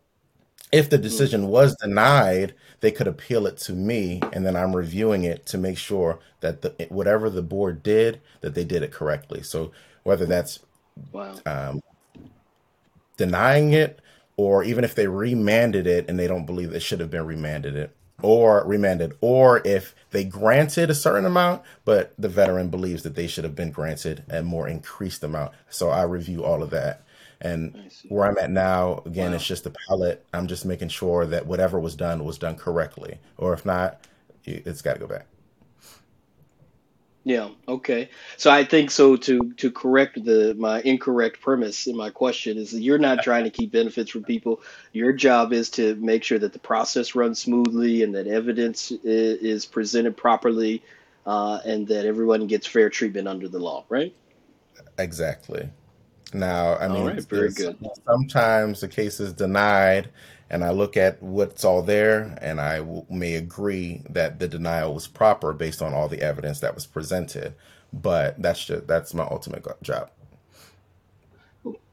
if 0.72 0.90
the 0.90 0.98
decision 0.98 1.48
was 1.48 1.76
denied, 1.76 2.56
they 2.80 2.92
could 2.92 3.08
appeal 3.08 3.46
it 3.46 3.58
to 3.58 3.74
me, 3.74 4.20
and 4.34 4.46
then 4.46 4.56
I'm 4.56 4.76
reviewing 4.76 5.24
it 5.24 5.46
to 5.48 5.58
make 5.58 5.78
sure 5.78 6.20
that 6.40 6.64
the 6.64 6.88
whatever 6.90 7.30
the 7.30 7.44
board 7.44 7.84
did, 7.84 8.22
that 8.42 8.56
they 8.56 8.64
did 8.64 8.82
it 8.82 8.92
correctly. 8.92 9.44
So 9.44 9.72
whether 10.02 10.26
that's 10.26 10.60
wow. 11.12 11.36
um, 11.46 11.82
denying 13.18 13.74
it, 13.74 14.00
or 14.38 14.64
even 14.64 14.84
if 14.84 14.96
they 14.96 15.08
remanded 15.08 15.88
it 15.88 16.10
and 16.10 16.18
they 16.20 16.28
don't 16.28 16.46
believe 16.46 16.74
it 16.74 16.82
should 16.82 17.00
have 17.00 17.12
been 17.12 17.26
remanded 17.26 17.76
it, 17.76 17.96
or 18.22 18.64
remanded, 18.66 19.14
or 19.22 19.62
if 19.66 19.94
they 20.12 20.24
granted 20.24 20.90
a 20.90 20.96
certain 20.96 21.26
amount, 21.26 21.62
but 21.86 22.14
the 22.18 22.30
veteran 22.30 22.70
believes 22.70 23.04
that 23.04 23.16
they 23.16 23.28
should 23.28 23.44
have 23.44 23.56
been 23.56 23.72
granted 23.72 24.24
a 24.30 24.42
more 24.42 24.68
increased 24.68 25.24
amount. 25.24 25.52
So 25.70 25.90
I 25.90 26.04
review 26.04 26.44
all 26.44 26.64
of 26.64 26.70
that. 26.70 27.04
And 27.42 27.92
where 28.08 28.26
I'm 28.26 28.38
at 28.38 28.50
now, 28.50 29.02
again, 29.06 29.32
wow. 29.32 29.36
it's 29.36 29.46
just 29.46 29.66
a 29.66 29.74
palette. 29.90 30.26
I'm 30.34 30.48
just 30.48 30.66
making 30.66 30.88
sure 30.88 31.26
that 31.26 31.46
whatever 31.46 31.78
was 31.78 31.96
done 31.96 32.24
was 32.24 32.38
done 32.38 32.56
correctly, 32.56 33.20
or 33.38 33.52
if 33.52 33.66
not, 33.66 34.00
it's 34.46 34.82
got 34.82 34.94
to 34.94 35.00
go 35.00 35.08
back. 35.08 35.26
Yeah. 37.26 37.50
Okay. 37.68 38.10
So 38.36 38.52
I 38.52 38.66
think 38.66 38.92
so. 38.92 39.16
To 39.16 39.54
to 39.54 39.72
correct 39.72 40.24
the 40.24 40.56
my 40.58 40.82
incorrect 40.82 41.40
premise 41.42 41.88
in 41.88 41.96
my 41.96 42.10
question 42.10 42.58
is 42.58 42.72
that 42.72 42.82
you're 42.82 42.98
not 42.98 43.24
trying 43.24 43.46
to 43.46 43.50
keep 43.50 43.72
benefits 43.72 44.12
from 44.12 44.24
people. 44.24 44.62
Your 44.92 45.14
job 45.14 45.54
is 45.54 45.70
to 45.72 45.96
make 45.96 46.24
sure 46.24 46.40
that 46.40 46.52
the 46.52 46.60
process 46.60 47.16
runs 47.16 47.40
smoothly 47.40 48.04
and 48.04 48.14
that 48.16 48.28
evidence 48.28 48.92
is, 48.92 49.40
is 49.42 49.66
presented 49.66 50.18
properly, 50.18 50.84
uh, 51.26 51.60
and 51.66 51.88
that 51.88 52.06
everyone 52.06 52.46
gets 52.48 52.68
fair 52.68 52.90
treatment 52.90 53.28
under 53.30 53.48
the 53.48 53.60
law. 53.60 53.86
Right. 53.88 54.14
Exactly. 54.98 55.70
Now, 56.34 56.78
I 56.78 56.88
mean, 56.88 57.06
right, 57.06 57.24
very 57.26 57.52
good. 57.52 57.78
Sometimes 58.06 58.82
the 58.82 58.88
case 58.88 59.20
is 59.20 59.34
denied, 59.34 60.10
and 60.54 60.63
I 60.63 60.70
look 60.70 60.96
at 60.96 61.22
what's 61.24 61.66
all 61.66 61.82
there, 61.82 62.38
and 62.39 62.62
I 62.62 62.78
w- 62.78 63.06
may 63.10 63.34
agree 63.34 64.04
that 64.08 64.38
the 64.38 64.48
denial 64.48 64.94
was 64.94 65.08
proper 65.08 65.52
based 65.52 65.82
on 65.82 65.96
all 65.96 66.08
the 66.08 66.22
evidence 66.22 66.60
that 66.60 66.76
was 66.76 66.86
presented. 66.86 67.56
But 67.92 68.39
that's 68.39 68.63
just 68.63 68.86
that's 68.86 69.16
my 69.16 69.24
ultimate 69.24 69.66
job. 69.82 70.12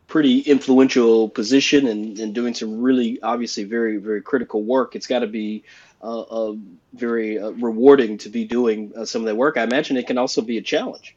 Pretty 0.09 0.41
influential 0.41 1.31
position, 1.31 1.87
and, 1.87 2.19
and 2.21 2.35
doing 2.35 2.53
some 2.53 2.83
really 2.83 3.19
obviously 3.23 3.65
very 3.65 3.97
very 3.97 4.21
critical 4.21 4.63
work. 4.63 4.95
It's 4.95 5.07
got 5.07 5.21
to 5.21 5.27
be 5.27 5.65
uh, 6.03 6.21
uh, 6.21 6.55
very 6.93 7.39
uh, 7.39 7.53
rewarding 7.53 8.19
to 8.19 8.29
be 8.29 8.45
doing 8.45 8.93
uh, 8.95 9.07
some 9.07 9.23
of 9.23 9.27
that 9.27 9.37
work. 9.37 9.57
I 9.57 9.63
imagine 9.63 9.97
it 9.97 10.07
can 10.07 10.19
also 10.19 10.43
be 10.43 10.59
a 10.59 10.63
challenge. 10.63 11.17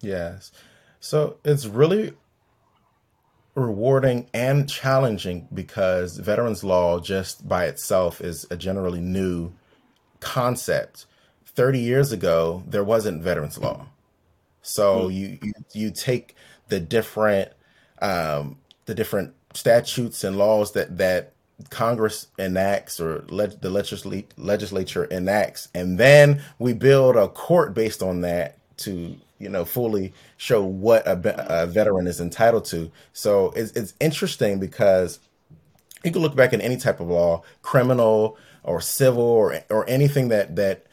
Yes. 0.00 0.50
So 0.98 1.36
it's 1.44 1.66
really 1.66 2.14
rewarding 3.60 4.28
and 4.34 4.68
challenging 4.68 5.48
because 5.52 6.16
veterans 6.16 6.64
law 6.64 7.00
just 7.00 7.48
by 7.48 7.66
itself 7.66 8.20
is 8.20 8.46
a 8.50 8.56
generally 8.56 9.00
new 9.00 9.52
concept 10.20 11.06
30 11.46 11.78
years 11.78 12.12
ago 12.12 12.62
there 12.66 12.84
wasn't 12.84 13.22
veterans 13.22 13.58
law 13.58 13.86
so 14.62 15.08
mm. 15.08 15.14
you, 15.14 15.38
you, 15.42 15.52
you 15.72 15.90
take 15.90 16.34
the 16.68 16.80
different 16.80 17.50
um, 18.00 18.58
the 18.86 18.94
different 18.94 19.34
statutes 19.54 20.24
and 20.24 20.38
laws 20.38 20.72
that 20.72 20.98
that 20.98 21.32
Congress 21.68 22.28
enacts 22.38 22.98
or 23.00 23.24
le- 23.28 23.48
the 23.48 23.68
legisl- 23.68 24.24
legislature 24.36 25.04
enacts, 25.04 25.68
and 25.74 25.98
then 25.98 26.42
we 26.58 26.72
build 26.72 27.16
a 27.16 27.28
court 27.28 27.74
based 27.74 28.02
on 28.02 28.22
that 28.22 28.56
to 28.78 29.16
you 29.40 29.48
know 29.48 29.64
fully 29.64 30.12
show 30.36 30.62
what 30.62 31.06
a, 31.06 31.62
a 31.62 31.66
veteran 31.66 32.06
is 32.06 32.20
entitled 32.20 32.64
to. 32.66 32.90
So 33.12 33.52
it's, 33.56 33.72
it's 33.72 33.94
interesting 33.98 34.60
because 34.60 35.18
you 36.04 36.12
can 36.12 36.22
look 36.22 36.36
back 36.36 36.52
in 36.52 36.60
any 36.60 36.76
type 36.76 37.00
of 37.00 37.08
law, 37.08 37.42
criminal 37.62 38.38
or 38.62 38.80
civil 38.80 39.22
or 39.22 39.58
or 39.70 39.88
anything 39.88 40.28
that 40.28 40.54
that 40.56 40.86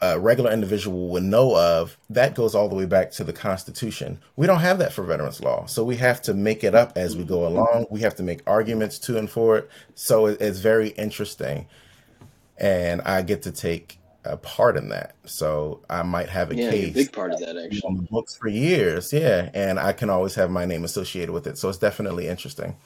a 0.00 0.18
regular 0.18 0.52
individual 0.52 1.08
would 1.08 1.24
know 1.24 1.56
of, 1.56 1.98
that 2.08 2.34
goes 2.36 2.54
all 2.54 2.68
the 2.68 2.74
way 2.76 2.86
back 2.86 3.10
to 3.10 3.24
the 3.24 3.32
Constitution. 3.32 4.20
We 4.36 4.46
don't 4.46 4.60
have 4.60 4.78
that 4.78 4.92
for 4.92 5.02
veterans 5.02 5.42
law. 5.42 5.66
So 5.66 5.82
we 5.82 5.96
have 5.96 6.22
to 6.22 6.34
make 6.34 6.62
it 6.62 6.74
up 6.74 6.92
as 6.96 7.16
we 7.16 7.24
go 7.24 7.46
along. 7.46 7.86
We 7.90 8.00
have 8.00 8.14
to 8.16 8.22
make 8.22 8.40
arguments 8.46 8.98
to 9.00 9.18
and 9.18 9.28
for 9.28 9.58
it. 9.58 9.68
So 9.96 10.26
it's 10.26 10.60
very 10.60 10.90
interesting. 10.90 11.66
And 12.56 13.00
I 13.02 13.22
get 13.22 13.42
to 13.42 13.50
take 13.50 13.98
a 14.24 14.36
part 14.36 14.76
in 14.76 14.88
that. 14.90 15.14
So 15.24 15.80
I 15.88 16.02
might 16.02 16.28
have 16.28 16.50
a 16.50 16.56
yeah, 16.56 16.70
case, 16.70 16.90
a 16.90 16.94
big 16.94 17.12
part 17.12 17.32
of 17.32 17.40
that 17.40 17.56
actually, 17.56 17.82
on 17.82 17.96
the 17.96 18.02
books 18.02 18.36
for 18.36 18.48
years. 18.48 19.12
Yeah, 19.12 19.50
and 19.54 19.78
I 19.78 19.92
can 19.92 20.10
always 20.10 20.34
have 20.34 20.50
my 20.50 20.64
name 20.64 20.84
associated 20.84 21.32
with 21.32 21.46
it. 21.46 21.58
So 21.58 21.68
it's 21.68 21.78
definitely 21.78 22.28
interesting. 22.28 22.76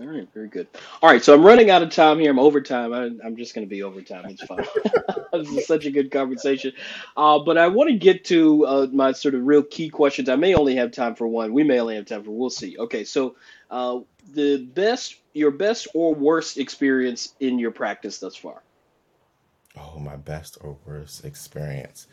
All 0.00 0.06
right, 0.06 0.26
very 0.32 0.48
good. 0.48 0.66
All 1.02 1.10
right, 1.10 1.22
so 1.22 1.34
I'm 1.34 1.44
running 1.44 1.68
out 1.68 1.82
of 1.82 1.90
time 1.90 2.18
here. 2.18 2.30
I'm 2.30 2.38
overtime. 2.38 2.94
I, 2.94 3.26
am 3.26 3.36
just 3.36 3.54
going 3.54 3.66
to 3.66 3.68
be 3.68 3.82
overtime. 3.82 4.24
It's 4.30 4.42
fine. 4.42 4.64
this 5.34 5.48
is 5.50 5.66
such 5.66 5.84
a 5.84 5.90
good 5.90 6.10
conversation. 6.10 6.72
Uh, 7.18 7.38
but 7.38 7.58
I 7.58 7.68
want 7.68 7.90
to 7.90 7.96
get 7.96 8.24
to 8.26 8.64
uh, 8.64 8.86
my 8.90 9.12
sort 9.12 9.34
of 9.34 9.46
real 9.46 9.62
key 9.62 9.90
questions. 9.90 10.30
I 10.30 10.36
may 10.36 10.54
only 10.54 10.74
have 10.76 10.92
time 10.92 11.14
for 11.16 11.26
one. 11.28 11.52
We 11.52 11.64
may 11.64 11.80
only 11.80 11.96
have 11.96 12.06
time 12.06 12.24
for. 12.24 12.30
We'll 12.30 12.48
see. 12.48 12.78
Okay, 12.78 13.04
so 13.04 13.36
uh, 13.70 13.98
the 14.32 14.64
best, 14.64 15.16
your 15.34 15.50
best 15.50 15.88
or 15.92 16.14
worst 16.14 16.56
experience 16.56 17.34
in 17.38 17.58
your 17.58 17.70
practice 17.70 18.18
thus 18.18 18.36
far. 18.36 18.62
Oh, 19.76 19.98
my 19.98 20.16
best 20.16 20.58
or 20.60 20.78
worst 20.84 21.24
experience. 21.24 22.06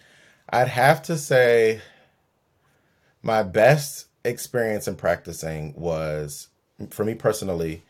I'd 0.50 0.67
have 0.67 1.02
to 1.04 1.17
say 1.17 1.82
my 3.22 3.43
best 3.43 4.08
experience 4.24 4.88
in 4.88 4.96
practicing 4.96 5.74
was, 5.76 6.50
for 6.89 7.04
me 7.04 7.15
personally, 7.15 7.84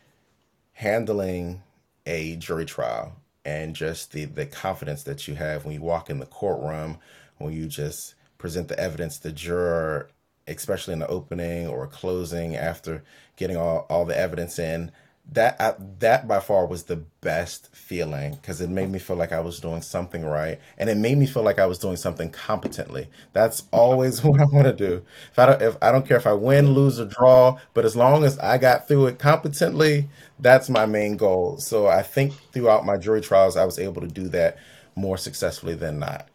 handling 0.72 1.62
a 2.06 2.36
jury 2.36 2.64
trial 2.64 3.12
and 3.44 3.74
just 3.74 4.12
the, 4.12 4.24
the 4.24 4.46
confidence 4.46 5.02
that 5.04 5.28
you 5.28 5.34
have 5.34 5.64
when 5.64 5.74
you 5.74 5.82
walk 5.82 6.10
in 6.10 6.18
the 6.18 6.26
courtroom, 6.26 6.98
when 7.38 7.52
you 7.52 7.66
just 7.66 8.14
present 8.38 8.68
the 8.68 8.78
evidence 8.78 9.18
to 9.18 9.24
the 9.24 9.32
juror, 9.32 10.10
especially 10.46 10.92
in 10.92 11.00
the 11.00 11.08
opening 11.08 11.66
or 11.66 11.86
closing 11.86 12.56
after 12.56 13.04
getting 13.36 13.56
all, 13.56 13.86
all 13.90 14.04
the 14.04 14.18
evidence 14.18 14.58
in 14.58 14.90
that 15.32 15.60
I, 15.60 15.74
that 15.98 16.26
by 16.26 16.40
far 16.40 16.66
was 16.66 16.84
the 16.84 16.96
best 17.20 17.74
feeling 17.74 18.36
because 18.36 18.60
it 18.62 18.70
made 18.70 18.88
me 18.88 18.98
feel 18.98 19.16
like 19.16 19.32
I 19.32 19.40
was 19.40 19.60
doing 19.60 19.82
something 19.82 20.24
right, 20.24 20.58
and 20.78 20.88
it 20.88 20.96
made 20.96 21.18
me 21.18 21.26
feel 21.26 21.42
like 21.42 21.58
I 21.58 21.66
was 21.66 21.78
doing 21.78 21.96
something 21.96 22.30
competently. 22.30 23.08
That's 23.34 23.64
always 23.70 24.24
what 24.24 24.40
I 24.40 24.44
want 24.44 24.66
to 24.66 24.72
do. 24.72 25.04
If 25.30 25.38
I 25.38 25.46
don't, 25.46 25.62
if 25.62 25.76
I 25.82 25.92
don't 25.92 26.06
care 26.06 26.16
if 26.16 26.26
I 26.26 26.32
win, 26.32 26.72
lose, 26.72 26.98
or 26.98 27.04
draw, 27.04 27.58
but 27.74 27.84
as 27.84 27.94
long 27.94 28.24
as 28.24 28.38
I 28.38 28.56
got 28.56 28.88
through 28.88 29.06
it 29.06 29.18
competently, 29.18 30.08
that's 30.38 30.70
my 30.70 30.86
main 30.86 31.16
goal. 31.16 31.58
So 31.58 31.88
I 31.88 32.02
think 32.02 32.32
throughout 32.52 32.86
my 32.86 32.96
jury 32.96 33.20
trials, 33.20 33.56
I 33.56 33.66
was 33.66 33.78
able 33.78 34.00
to 34.00 34.08
do 34.08 34.28
that 34.28 34.56
more 34.96 35.18
successfully 35.18 35.74
than 35.74 35.98
not. 35.98 36.28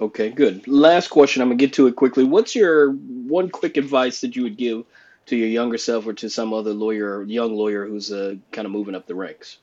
Okay, 0.00 0.30
good. 0.30 0.66
Last 0.68 1.08
question. 1.08 1.40
I'm 1.40 1.48
gonna 1.48 1.56
get 1.56 1.72
to 1.74 1.86
it 1.86 1.96
quickly. 1.96 2.24
What's 2.24 2.54
your 2.54 2.92
one 2.92 3.48
quick 3.48 3.76
advice 3.76 4.20
that 4.20 4.36
you 4.36 4.42
would 4.42 4.58
give? 4.58 4.84
To 5.26 5.36
your 5.36 5.48
younger 5.48 5.78
self 5.78 6.06
or 6.06 6.12
to 6.14 6.28
some 6.28 6.52
other 6.52 6.72
lawyer, 6.72 7.22
young 7.22 7.54
lawyer 7.54 7.86
who's 7.86 8.12
uh, 8.12 8.34
kind 8.50 8.66
of 8.66 8.72
moving 8.72 8.94
up 8.94 9.06
the 9.06 9.14
ranks? 9.14 9.58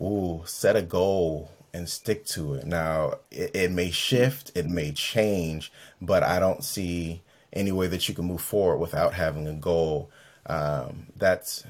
Ooh, 0.00 0.42
set 0.44 0.76
a 0.76 0.82
goal 0.82 1.50
and 1.72 1.88
stick 1.88 2.24
to 2.26 2.54
it. 2.54 2.66
Now, 2.66 3.14
it, 3.30 3.54
it 3.54 3.70
may 3.70 3.90
shift, 3.90 4.52
it 4.54 4.66
may 4.66 4.92
change, 4.92 5.72
but 6.00 6.22
I 6.22 6.38
don't 6.38 6.64
see 6.64 7.22
any 7.52 7.72
way 7.72 7.86
that 7.86 8.08
you 8.08 8.14
can 8.14 8.26
move 8.26 8.40
forward 8.40 8.78
without 8.78 9.14
having 9.14 9.46
a 9.46 9.54
goal. 9.54 10.10
Um, 10.46 11.06
that's 11.16 11.64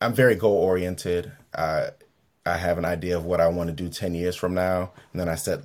I'm 0.00 0.12
very 0.12 0.34
goal 0.34 0.56
oriented. 0.56 1.32
I 1.54 1.90
I 2.46 2.58
have 2.58 2.78
an 2.78 2.84
idea 2.84 3.16
of 3.16 3.24
what 3.24 3.40
I 3.40 3.48
want 3.48 3.68
to 3.68 3.74
do 3.74 3.88
10 3.88 4.14
years 4.14 4.36
from 4.36 4.54
now, 4.54 4.92
and 5.12 5.20
then 5.20 5.28
I 5.28 5.34
set 5.34 5.60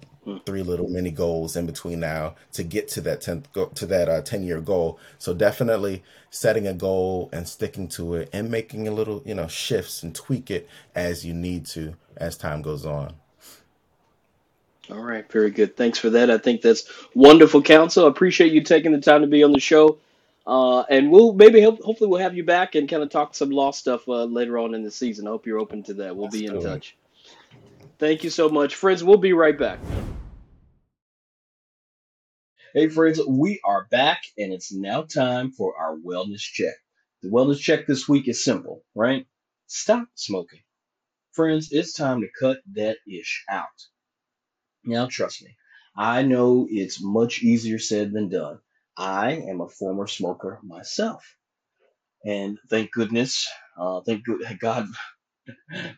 three 0.45 0.63
little 0.63 0.87
mini 0.87 1.11
goals 1.11 1.55
in 1.55 1.65
between 1.65 1.99
now 1.99 2.35
to 2.51 2.63
get 2.63 2.87
to 2.87 3.01
that 3.01 3.21
10 3.21 3.45
to 3.75 3.85
that 3.85 4.09
uh, 4.09 4.21
10 4.21 4.43
year 4.43 4.61
goal 4.61 4.99
so 5.17 5.33
definitely 5.33 6.03
setting 6.29 6.67
a 6.67 6.73
goal 6.73 7.29
and 7.31 7.47
sticking 7.47 7.87
to 7.87 8.15
it 8.15 8.29
and 8.33 8.49
making 8.49 8.87
a 8.87 8.91
little 8.91 9.21
you 9.25 9.33
know 9.33 9.47
shifts 9.47 10.03
and 10.03 10.15
tweak 10.15 10.51
it 10.51 10.67
as 10.95 11.25
you 11.25 11.33
need 11.33 11.65
to 11.65 11.93
as 12.17 12.37
time 12.37 12.61
goes 12.61 12.85
on 12.85 13.13
all 14.91 15.01
right 15.01 15.31
very 15.31 15.51
good 15.51 15.75
thanks 15.75 15.97
for 15.97 16.09
that 16.09 16.29
i 16.29 16.37
think 16.37 16.61
that's 16.61 16.89
wonderful 17.13 17.61
counsel 17.61 18.05
i 18.05 18.09
appreciate 18.09 18.51
you 18.51 18.61
taking 18.61 18.91
the 18.91 19.01
time 19.01 19.21
to 19.21 19.27
be 19.27 19.43
on 19.43 19.51
the 19.51 19.59
show 19.59 19.97
uh, 20.49 20.81
and 20.89 21.11
we'll 21.11 21.33
maybe 21.33 21.61
hopefully 21.61 22.09
we'll 22.09 22.19
have 22.19 22.35
you 22.35 22.43
back 22.43 22.73
and 22.73 22.89
kind 22.89 23.03
of 23.03 23.09
talk 23.11 23.35
some 23.35 23.51
law 23.51 23.69
stuff 23.69 24.09
uh, 24.09 24.23
later 24.23 24.57
on 24.57 24.73
in 24.73 24.81
the 24.81 24.89
season. 24.89 25.27
I 25.27 25.29
hope 25.29 25.45
you're 25.45 25.59
open 25.59 25.83
to 25.83 25.93
that. 25.95 26.15
We'll 26.15 26.27
be 26.27 26.47
in 26.47 26.59
touch. 26.59 26.97
Thank 27.99 28.23
you 28.23 28.31
so 28.31 28.49
much. 28.49 28.73
Friends, 28.73 29.03
we'll 29.03 29.17
be 29.17 29.33
right 29.33 29.57
back. 29.57 29.77
Hey, 32.73 32.87
friends, 32.87 33.19
we 33.27 33.59
are 33.65 33.87
back, 33.91 34.21
and 34.37 34.53
it's 34.53 34.71
now 34.71 35.01
time 35.01 35.51
for 35.51 35.75
our 35.77 35.97
wellness 35.97 36.39
check. 36.41 36.75
The 37.23 37.29
wellness 37.29 37.59
check 37.59 37.87
this 37.87 38.07
week 38.07 38.27
is 38.29 38.43
simple, 38.45 38.83
right? 38.95 39.25
Stop 39.67 40.07
smoking. 40.15 40.61
Friends, 41.33 41.69
it's 41.71 41.93
time 41.93 42.21
to 42.21 42.27
cut 42.39 42.59
that 42.75 42.97
ish 43.07 43.45
out. 43.49 43.67
Now, 44.85 45.07
trust 45.07 45.43
me, 45.43 45.57
I 45.97 46.23
know 46.23 46.67
it's 46.69 47.01
much 47.03 47.43
easier 47.43 47.79
said 47.79 48.13
than 48.13 48.29
done. 48.29 48.59
I 48.97 49.33
am 49.33 49.61
a 49.61 49.69
former 49.69 50.07
smoker 50.07 50.59
myself. 50.63 51.23
And 52.25 52.59
thank 52.69 52.91
goodness, 52.91 53.49
uh, 53.79 54.01
thank 54.01 54.23
God, 54.59 54.87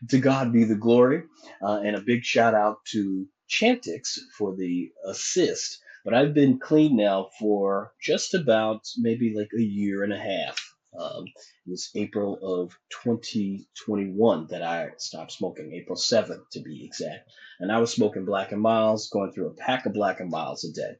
to 0.09 0.19
God 0.19 0.53
be 0.53 0.65
the 0.65 0.75
glory. 0.75 1.23
Uh, 1.61 1.81
and 1.83 1.95
a 1.95 2.01
big 2.01 2.23
shout 2.25 2.55
out 2.55 2.77
to 2.91 3.27
Chantix 3.49 4.19
for 4.37 4.55
the 4.55 4.91
assist. 5.05 5.79
But 6.03 6.13
I've 6.13 6.33
been 6.33 6.59
clean 6.59 6.95
now 6.95 7.29
for 7.39 7.93
just 8.01 8.33
about 8.33 8.81
maybe 8.97 9.33
like 9.35 9.51
a 9.57 9.61
year 9.61 10.03
and 10.03 10.13
a 10.13 10.17
half. 10.17 10.59
Um, 10.99 11.25
it 11.25 11.69
was 11.69 11.89
April 11.95 12.37
of 12.41 12.77
2021 13.03 14.47
that 14.49 14.61
I 14.61 14.89
stopped 14.97 15.31
smoking, 15.31 15.73
April 15.73 15.97
7th 15.97 16.49
to 16.51 16.61
be 16.61 16.83
exact. 16.83 17.29
And 17.59 17.71
I 17.71 17.79
was 17.79 17.93
smoking 17.93 18.25
Black 18.25 18.51
and 18.51 18.61
Milds, 18.61 19.09
going 19.09 19.31
through 19.31 19.47
a 19.47 19.53
pack 19.53 19.85
of 19.85 19.93
Black 19.93 20.19
and 20.19 20.29
Milds 20.29 20.65
a 20.65 20.73
day. 20.73 20.95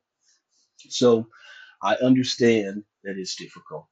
So 0.90 1.28
I 1.82 1.96
understand 1.96 2.84
that 3.04 3.18
it's 3.18 3.36
difficult. 3.36 3.88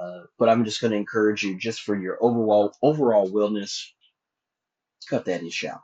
Uh, 0.00 0.22
but 0.38 0.48
I'm 0.48 0.64
just 0.64 0.80
going 0.80 0.90
to 0.92 0.96
encourage 0.96 1.42
you, 1.42 1.58
just 1.58 1.82
for 1.82 1.94
your 1.94 2.18
overall 2.20 2.74
overall 2.82 3.30
wellness, 3.30 3.80
cut 5.08 5.26
that 5.26 5.42
ish 5.42 5.64
out. 5.64 5.82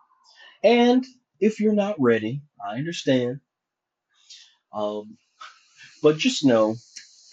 And 0.64 1.04
if 1.38 1.60
you're 1.60 1.74
not 1.74 2.00
ready, 2.00 2.42
I 2.64 2.76
understand. 2.76 3.40
Um, 4.72 5.18
but 6.02 6.18
just 6.18 6.44
know, 6.44 6.72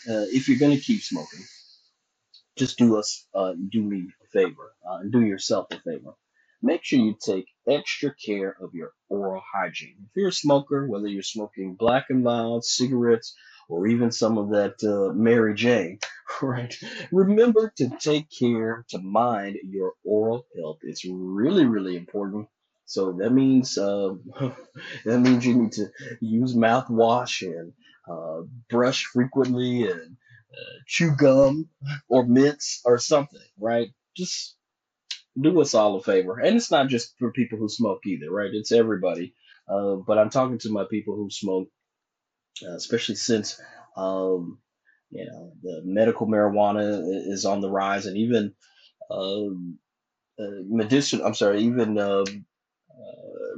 uh, 0.10 0.26
if 0.34 0.50
you're 0.50 0.60
going 0.60 0.76
to 0.78 0.84
keep 0.84 1.02
smoking, 1.02 1.41
just 2.58 2.78
do 2.78 2.97
us, 2.97 3.28
uh, 3.36 3.54
do 3.71 3.84
me 3.84 4.08
a 4.23 4.28
favor, 4.28 4.73
uh, 4.89 5.00
do 5.12 5.21
yourself 5.21 5.67
a 5.71 5.80
favor. 5.80 6.13
Make 6.62 6.84
sure 6.84 7.00
you 7.00 7.17
take 7.23 7.47
extra 7.67 8.13
care 8.15 8.56
of 8.62 8.73
your 8.73 8.91
oral 9.10 9.43
hygiene. 9.54 9.95
If 10.10 10.17
you're 10.17 10.30
a 10.30 10.34
smoker, 10.34 10.88
whether 10.88 11.08
you're 11.08 11.23
smoking 11.23 11.76
black 11.76 12.08
and 12.10 12.23
mild 12.23 12.65
cigarettes 12.65 13.36
or 13.69 13.88
even 13.88 14.12
some 14.12 14.38
of 14.38 14.52
that 14.52 14.76
uh, 14.84 15.13
Mary 15.13 15.56
J, 15.56 16.00
right? 16.41 16.76
Remember 17.12 17.73
to 17.78 17.89
take 18.00 18.28
care 18.30 18.86
to 18.89 19.00
mind 19.00 19.58
your 19.63 19.93
oral 20.06 20.45
health. 20.58 20.80
It's 20.84 21.06
really, 21.06 21.65
really 21.65 21.97
important. 21.97 22.47
So 22.88 23.13
that 23.13 23.32
means 23.32 23.78
uh, 23.78 24.15
that 25.06 25.19
means 25.19 25.45
you 25.45 25.56
need 25.56 25.73
to 25.73 25.91
use 26.21 26.56
mouthwash 26.56 27.43
and 27.43 27.73
uh, 28.12 28.43
brush 28.69 29.06
frequently 29.06 29.84
and 29.91 30.17
uh, 30.54 30.78
chew 30.88 31.15
gum 31.17 31.69
or 32.10 32.26
mints 32.26 32.82
or 32.86 33.00
something, 33.00 33.41
right? 33.60 33.89
Just 34.17 34.58
do 35.39 35.62
us 35.62 35.73
all 35.76 35.97
a 35.97 36.04
favor. 36.04 36.39
And 36.39 36.58
it's 36.58 36.71
not 36.71 36.89
just 36.89 37.17
for 37.19 37.32
people 37.32 37.60
who 37.60 37.69
smoke 37.69 38.02
either, 38.08 38.32
right? 38.32 38.52
It's 38.54 38.71
everybody. 38.71 39.36
Uh, 39.69 39.95
but 39.97 40.19
I'm 40.19 40.32
talking 40.32 40.60
to 40.60 40.71
my 40.71 40.86
people 40.89 41.15
who 41.15 41.30
smoke, 41.30 41.69
uh, 42.67 42.76
especially 42.76 43.15
since, 43.15 43.62
um, 43.97 44.60
you 45.12 45.26
know, 45.26 45.54
the 45.63 45.82
medical 45.86 46.28
marijuana 46.28 47.02
is 47.28 47.45
on 47.45 47.62
the 47.62 47.69
rise 47.69 48.08
and 48.08 48.17
even 48.17 48.54
um, 49.12 49.80
uh, 50.39 50.63
medicinal, 50.67 51.26
I'm 51.26 51.36
sorry, 51.36 51.63
even 51.63 51.97
uh, 51.97 52.26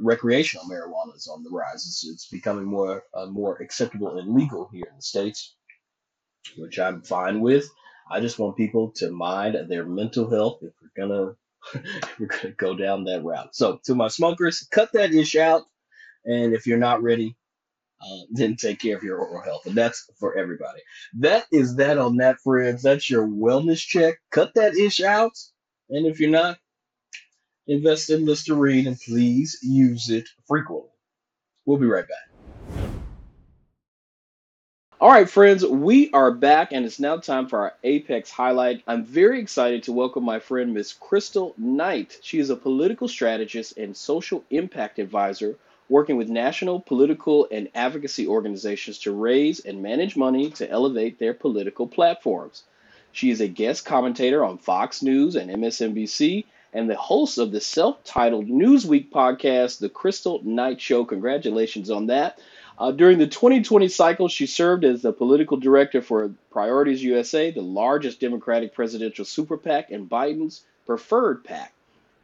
recreational 0.02 0.66
marijuana 0.66 1.16
is 1.16 1.28
on 1.28 1.42
the 1.44 1.50
rise. 1.50 1.86
It's, 1.86 2.06
it's 2.08 2.28
becoming 2.28 2.64
more 2.64 3.04
uh, 3.14 3.26
more 3.26 3.56
acceptable 3.58 4.18
and 4.18 4.34
legal 4.34 4.68
here 4.72 4.86
in 4.90 4.96
the 4.96 5.02
States 5.02 5.54
which 6.56 6.78
I'm 6.78 7.02
fine 7.02 7.40
with. 7.40 7.68
I 8.10 8.20
just 8.20 8.38
want 8.38 8.56
people 8.56 8.92
to 8.96 9.10
mind 9.10 9.56
their 9.68 9.84
mental 9.84 10.30
health 10.30 10.60
if 10.62 10.72
we're 10.82 11.06
gonna 11.06 11.32
if 11.74 12.20
we're 12.20 12.26
gonna 12.26 12.54
go 12.54 12.74
down 12.76 13.04
that 13.04 13.24
route. 13.24 13.54
So 13.54 13.80
to 13.84 13.94
my 13.94 14.08
smokers, 14.08 14.66
cut 14.70 14.92
that 14.92 15.12
ish 15.12 15.36
out, 15.36 15.62
and 16.24 16.54
if 16.54 16.66
you're 16.66 16.78
not 16.78 17.02
ready, 17.02 17.36
uh, 18.02 18.20
then 18.32 18.56
take 18.56 18.80
care 18.80 18.96
of 18.96 19.02
your 19.04 19.18
oral 19.18 19.42
health, 19.44 19.66
and 19.66 19.76
that's 19.76 20.10
for 20.18 20.36
everybody. 20.36 20.80
That 21.18 21.46
is 21.52 21.76
that 21.76 21.98
on 21.98 22.16
that, 22.18 22.40
friends. 22.40 22.82
That's 22.82 23.08
your 23.08 23.26
wellness 23.26 23.80
check. 23.80 24.16
Cut 24.30 24.54
that 24.54 24.74
ish 24.74 25.02
out, 25.02 25.32
and 25.90 26.06
if 26.06 26.20
you're 26.20 26.30
not, 26.30 26.58
invest 27.70 28.10
in 28.10 28.26
Listerine 28.26 28.88
and 28.88 29.00
please 29.00 29.58
use 29.62 30.10
it 30.10 30.28
frequently. 30.46 30.90
We'll 31.64 31.78
be 31.78 31.86
right 31.86 32.04
back. 32.06 32.82
All 35.00 35.08
right, 35.08 35.30
friends, 35.30 35.64
we 35.64 36.10
are 36.10 36.32
back, 36.32 36.72
and 36.72 36.84
it's 36.84 36.98
now 36.98 37.16
time 37.16 37.46
for 37.46 37.60
our 37.60 37.74
Apex 37.84 38.28
highlight. 38.28 38.82
I'm 38.86 39.04
very 39.04 39.40
excited 39.40 39.84
to 39.84 39.92
welcome 39.92 40.24
my 40.24 40.40
friend, 40.40 40.74
Miss 40.74 40.92
Kristal 40.92 41.56
Knight. 41.56 42.18
She 42.22 42.38
is 42.38 42.50
a 42.50 42.56
political 42.56 43.08
strategist 43.08 43.78
and 43.78 43.96
social 43.96 44.44
impact 44.50 44.98
advisor 44.98 45.54
working 45.88 46.16
with 46.16 46.28
national 46.28 46.80
political 46.80 47.48
and 47.50 47.68
advocacy 47.74 48.26
organizations 48.26 48.98
to 48.98 49.12
raise 49.12 49.60
and 49.60 49.80
manage 49.80 50.16
money 50.16 50.50
to 50.50 50.68
elevate 50.68 51.18
their 51.18 51.34
political 51.34 51.86
platforms. 51.86 52.64
She 53.12 53.30
is 53.30 53.40
a 53.40 53.48
guest 53.48 53.84
commentator 53.84 54.44
on 54.44 54.58
Fox 54.58 55.02
News 55.02 55.36
and 55.36 55.50
MSNBC 55.50 56.44
and 56.72 56.88
the 56.88 56.96
host 56.96 57.38
of 57.38 57.52
the 57.52 57.60
self 57.60 58.02
titled 58.04 58.48
Newsweek 58.48 59.10
podcast, 59.10 59.78
The 59.78 59.88
Kristal 59.88 60.42
Knight 60.44 60.80
Show. 60.80 61.04
Congratulations 61.04 61.90
on 61.90 62.06
that. 62.06 62.38
Uh, 62.78 62.90
during 62.90 63.18
the 63.18 63.26
2020 63.26 63.88
cycle, 63.88 64.28
she 64.28 64.46
served 64.46 64.84
as 64.84 65.02
the 65.02 65.12
political 65.12 65.58
director 65.58 66.00
for 66.00 66.32
Priorities 66.50 67.02
USA, 67.02 67.50
the 67.50 67.60
largest 67.60 68.20
Democratic 68.20 68.72
presidential 68.72 69.24
super 69.24 69.58
PAC, 69.58 69.90
and 69.90 70.08
Biden's 70.08 70.62
preferred 70.86 71.44
PAC. 71.44 71.74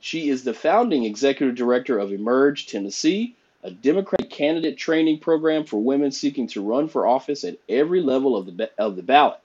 She 0.01 0.29
is 0.29 0.45
the 0.45 0.55
founding 0.55 1.05
executive 1.05 1.57
director 1.57 1.99
of 1.99 2.13
Emerge 2.13 2.67
Tennessee, 2.67 3.35
a 3.63 3.71
Democratic 3.71 4.31
candidate 4.31 4.79
training 4.79 5.19
program 5.19 5.65
for 5.65 5.83
women 5.83 6.13
seeking 6.13 6.47
to 6.49 6.63
run 6.63 6.89
for 6.89 7.07
office 7.07 7.45
at 7.45 7.59
every 7.69 8.01
level 8.01 8.37
of 8.37 8.47
the, 8.47 8.71
of 8.79 8.97
the 8.97 9.03
ballot. 9.03 9.41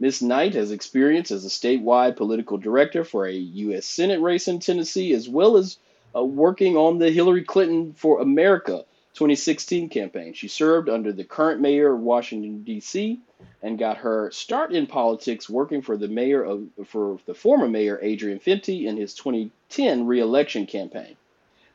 Ms. 0.00 0.22
Knight 0.22 0.54
has 0.54 0.70
experience 0.70 1.30
as 1.30 1.44
a 1.44 1.48
statewide 1.48 2.16
political 2.16 2.56
director 2.56 3.04
for 3.04 3.26
a 3.26 3.32
U.S. 3.34 3.84
Senate 3.84 4.20
race 4.20 4.48
in 4.48 4.58
Tennessee, 4.58 5.12
as 5.12 5.28
well 5.28 5.58
as 5.58 5.76
uh, 6.16 6.24
working 6.24 6.74
on 6.76 6.98
the 6.98 7.10
Hillary 7.10 7.44
Clinton 7.44 7.92
for 7.92 8.22
America 8.22 8.84
2016 9.12 9.90
campaign. 9.90 10.32
She 10.32 10.48
served 10.48 10.88
under 10.88 11.12
the 11.12 11.24
current 11.24 11.60
mayor 11.60 11.92
of 11.92 12.00
Washington 12.00 12.62
D.C. 12.62 13.20
and 13.62 13.78
got 13.78 13.98
her 13.98 14.30
start 14.30 14.72
in 14.72 14.86
politics 14.86 15.50
working 15.50 15.82
for 15.82 15.98
the 15.98 16.08
mayor 16.08 16.42
of 16.42 16.66
for 16.86 17.18
the 17.26 17.34
former 17.34 17.68
mayor 17.68 17.98
Adrian 18.00 18.40
Fenty 18.40 18.86
in 18.86 18.96
his 18.96 19.12
2010 19.14 20.06
re-election 20.06 20.64
campaign. 20.64 21.14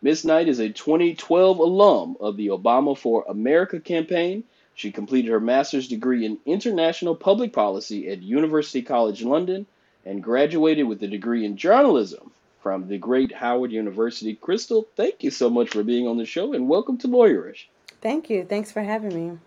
Ms. 0.02 0.26
Knight 0.26 0.48
is 0.48 0.60
a 0.60 0.70
2012 0.70 1.60
alum 1.60 2.18
of 2.20 2.38
the 2.38 2.48
Obama 2.48 2.98
for 2.98 3.24
America 3.28 3.80
campaign. 3.80 4.44
She 4.76 4.92
completed 4.92 5.32
her 5.32 5.40
master's 5.40 5.88
degree 5.88 6.26
in 6.26 6.38
international 6.46 7.16
public 7.16 7.54
policy 7.54 8.10
at 8.10 8.22
University 8.22 8.82
College 8.82 9.24
London 9.24 9.66
and 10.06 10.22
graduated 10.22 10.86
with 10.86 11.02
a 11.02 11.08
degree 11.08 11.46
in 11.46 11.56
journalism 11.56 12.32
from 12.62 12.88
the 12.88 12.98
great 12.98 13.32
Howard 13.32 13.72
University. 13.72 14.36
Kristal, 14.36 14.86
thank 14.96 15.24
you 15.24 15.32
so 15.32 15.50
much 15.50 15.70
for 15.70 15.84
being 15.84 16.08
on 16.08 16.18
the 16.18 16.26
show 16.26 16.54
and 16.54 16.68
welcome 16.68 16.98
to 17.00 17.08
Lawyerish. 17.08 17.68
Thank 18.02 18.30
you. 18.30 18.44
Thanks 18.44 18.72
for 18.72 18.84
having 18.84 19.16
me. 19.16 19.38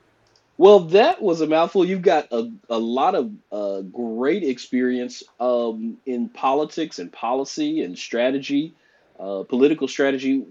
Well, 0.57 0.81
that 0.81 1.23
was 1.23 1.41
a 1.41 1.47
mouthful. 1.47 1.85
You've 1.85 2.03
got 2.03 2.29
a, 2.33 2.51
a 2.71 2.79
lot 2.79 3.15
of 3.15 3.31
uh, 3.53 3.83
great 3.83 4.43
experience 4.43 5.23
um, 5.39 5.99
in 6.07 6.31
politics 6.31 6.99
and 6.99 7.13
policy 7.13 7.83
and 7.85 7.97
strategy, 7.97 8.73
uh, 9.21 9.45
political 9.45 9.89
strategy. 9.89 10.45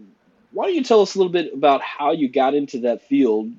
Why 0.51 0.65
don't 0.65 0.75
you 0.75 0.83
tell 0.83 1.01
us 1.01 1.15
a 1.15 1.17
little 1.17 1.33
bit 1.33 1.53
about 1.53 1.81
how 1.81 2.11
you 2.11 2.29
got 2.29 2.53
into 2.53 2.81
that 2.81 3.01
field? 3.01 3.51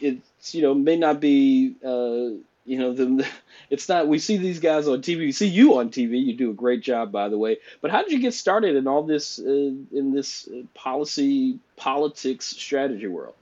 It's 0.00 0.54
you 0.54 0.62
know 0.62 0.74
may 0.74 0.96
not 0.96 1.20
be 1.20 1.74
uh, 1.84 2.38
you 2.68 2.78
know 2.78 2.92
the 2.92 3.26
it's 3.70 3.88
not 3.88 4.06
we 4.06 4.18
see 4.18 4.36
these 4.36 4.60
guys 4.60 4.86
on 4.86 5.00
tv 5.00 5.18
we 5.18 5.32
see 5.32 5.46
you 5.46 5.78
on 5.78 5.88
tv 5.90 6.22
you 6.22 6.34
do 6.34 6.50
a 6.50 6.54
great 6.54 6.82
job 6.82 7.10
by 7.10 7.28
the 7.28 7.38
way. 7.38 7.58
But 7.80 7.90
how 7.90 8.02
did 8.02 8.12
you 8.12 8.20
get 8.20 8.34
started 8.34 8.76
in 8.76 8.86
all 8.86 9.02
this 9.02 9.38
uh, 9.38 9.42
in 9.42 10.12
this 10.12 10.48
uh, 10.48 10.62
policy 10.74 11.58
politics 11.76 12.46
strategy 12.46 13.06
world? 13.06 13.34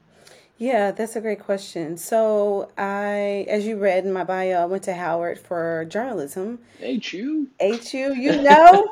Yeah 0.58 0.92
that's 0.92 1.16
a 1.16 1.20
great 1.20 1.40
question. 1.40 1.96
So 1.96 2.70
i 2.78 3.44
as 3.48 3.66
you 3.66 3.76
read 3.78 4.06
in 4.06 4.12
my 4.12 4.24
bio 4.24 4.62
i 4.62 4.64
went 4.64 4.84
to 4.84 4.94
howard 4.94 5.38
for 5.38 5.84
journalism. 5.86 6.60
HU 6.80 7.48
HU 7.60 8.14
you 8.14 8.42
know? 8.42 8.88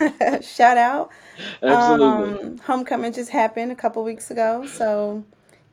Shout 0.42 0.76
out. 0.76 1.10
Absolutely. 1.62 2.46
Um, 2.46 2.58
homecoming 2.58 3.12
just 3.12 3.30
happened 3.30 3.72
a 3.72 3.76
couple 3.76 4.04
weeks 4.04 4.30
ago 4.30 4.66
so 4.66 5.24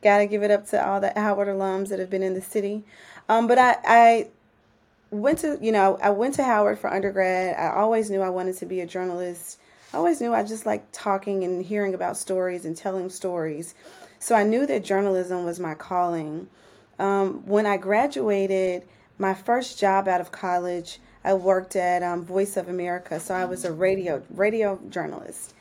gotta 0.02 0.26
give 0.26 0.42
it 0.42 0.50
up 0.50 0.66
to 0.66 0.86
all 0.86 1.00
the 1.00 1.12
howard 1.16 1.48
alums 1.48 1.88
that 1.88 1.98
have 1.98 2.10
been 2.10 2.22
in 2.22 2.34
the 2.34 2.42
city 2.42 2.84
um, 3.28 3.46
but 3.46 3.58
I, 3.58 3.76
I 3.84 4.28
went 5.10 5.40
to, 5.40 5.58
you 5.60 5.72
know, 5.72 5.98
I 6.02 6.10
went 6.10 6.34
to 6.34 6.44
Howard 6.44 6.78
for 6.78 6.92
undergrad. 6.92 7.56
I 7.56 7.74
always 7.76 8.10
knew 8.10 8.20
I 8.20 8.30
wanted 8.30 8.56
to 8.58 8.66
be 8.66 8.80
a 8.80 8.86
journalist. 8.86 9.58
I 9.92 9.98
always 9.98 10.20
knew 10.20 10.34
I 10.34 10.42
just 10.42 10.66
liked 10.66 10.92
talking 10.92 11.44
and 11.44 11.64
hearing 11.64 11.94
about 11.94 12.16
stories 12.16 12.64
and 12.64 12.76
telling 12.76 13.10
stories. 13.10 13.74
So 14.18 14.34
I 14.34 14.44
knew 14.44 14.66
that 14.66 14.84
journalism 14.84 15.44
was 15.44 15.60
my 15.60 15.74
calling. 15.74 16.48
Um, 16.98 17.46
when 17.46 17.66
I 17.66 17.76
graduated, 17.76 18.82
my 19.18 19.34
first 19.34 19.78
job 19.78 20.08
out 20.08 20.20
of 20.20 20.32
college, 20.32 21.00
I 21.24 21.34
worked 21.34 21.76
at 21.76 22.02
um, 22.02 22.24
Voice 22.24 22.56
of 22.56 22.68
America. 22.68 23.18
So 23.20 23.34
I 23.34 23.44
was 23.44 23.64
a 23.64 23.72
radio 23.72 24.22
radio 24.30 24.78
journalist. 24.90 25.54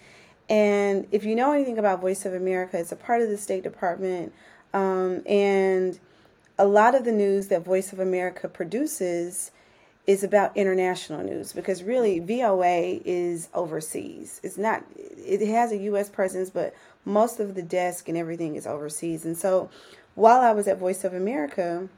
And 0.49 1.08
if 1.12 1.23
you 1.25 1.36
know 1.36 1.51
anything 1.51 1.77
about 1.77 2.01
Voice 2.01 2.25
of 2.25 2.34
America, 2.34 2.77
it's 2.77 2.91
a 2.91 2.95
part 2.95 3.21
of 3.21 3.29
the 3.29 3.38
State 3.38 3.63
Department. 3.63 4.34
Um, 4.73 5.23
and 5.25 5.99
a 6.58 6.65
lot 6.65 6.95
of 6.95 7.03
the 7.03 7.12
news 7.12 7.47
that 7.47 7.63
Voice 7.63 7.93
of 7.93 7.99
America 7.99 8.47
produces 8.47 9.51
is 10.08 10.23
about 10.23 10.55
international 10.55 11.23
news 11.23 11.51
because 11.51 11.81
really 11.81 12.19
VOA 12.19 12.99
is 13.03 13.49
overseas. 13.53 14.39
It's 14.43 14.58
not 14.58 14.84
it 14.95 15.45
has 15.47 15.71
a 15.71 15.77
US 15.77 16.10
presence 16.10 16.49
but 16.51 16.75
most 17.05 17.39
of 17.39 17.55
the 17.55 17.63
desk 17.63 18.08
and 18.08 18.17
everything 18.17 18.55
is 18.55 18.67
overseas. 18.67 19.25
And 19.25 19.38
so 19.38 19.69
while 20.13 20.41
I 20.41 20.51
was 20.51 20.67
at 20.67 20.77
Voice 20.77 21.03
of 21.03 21.13
America, 21.13 21.89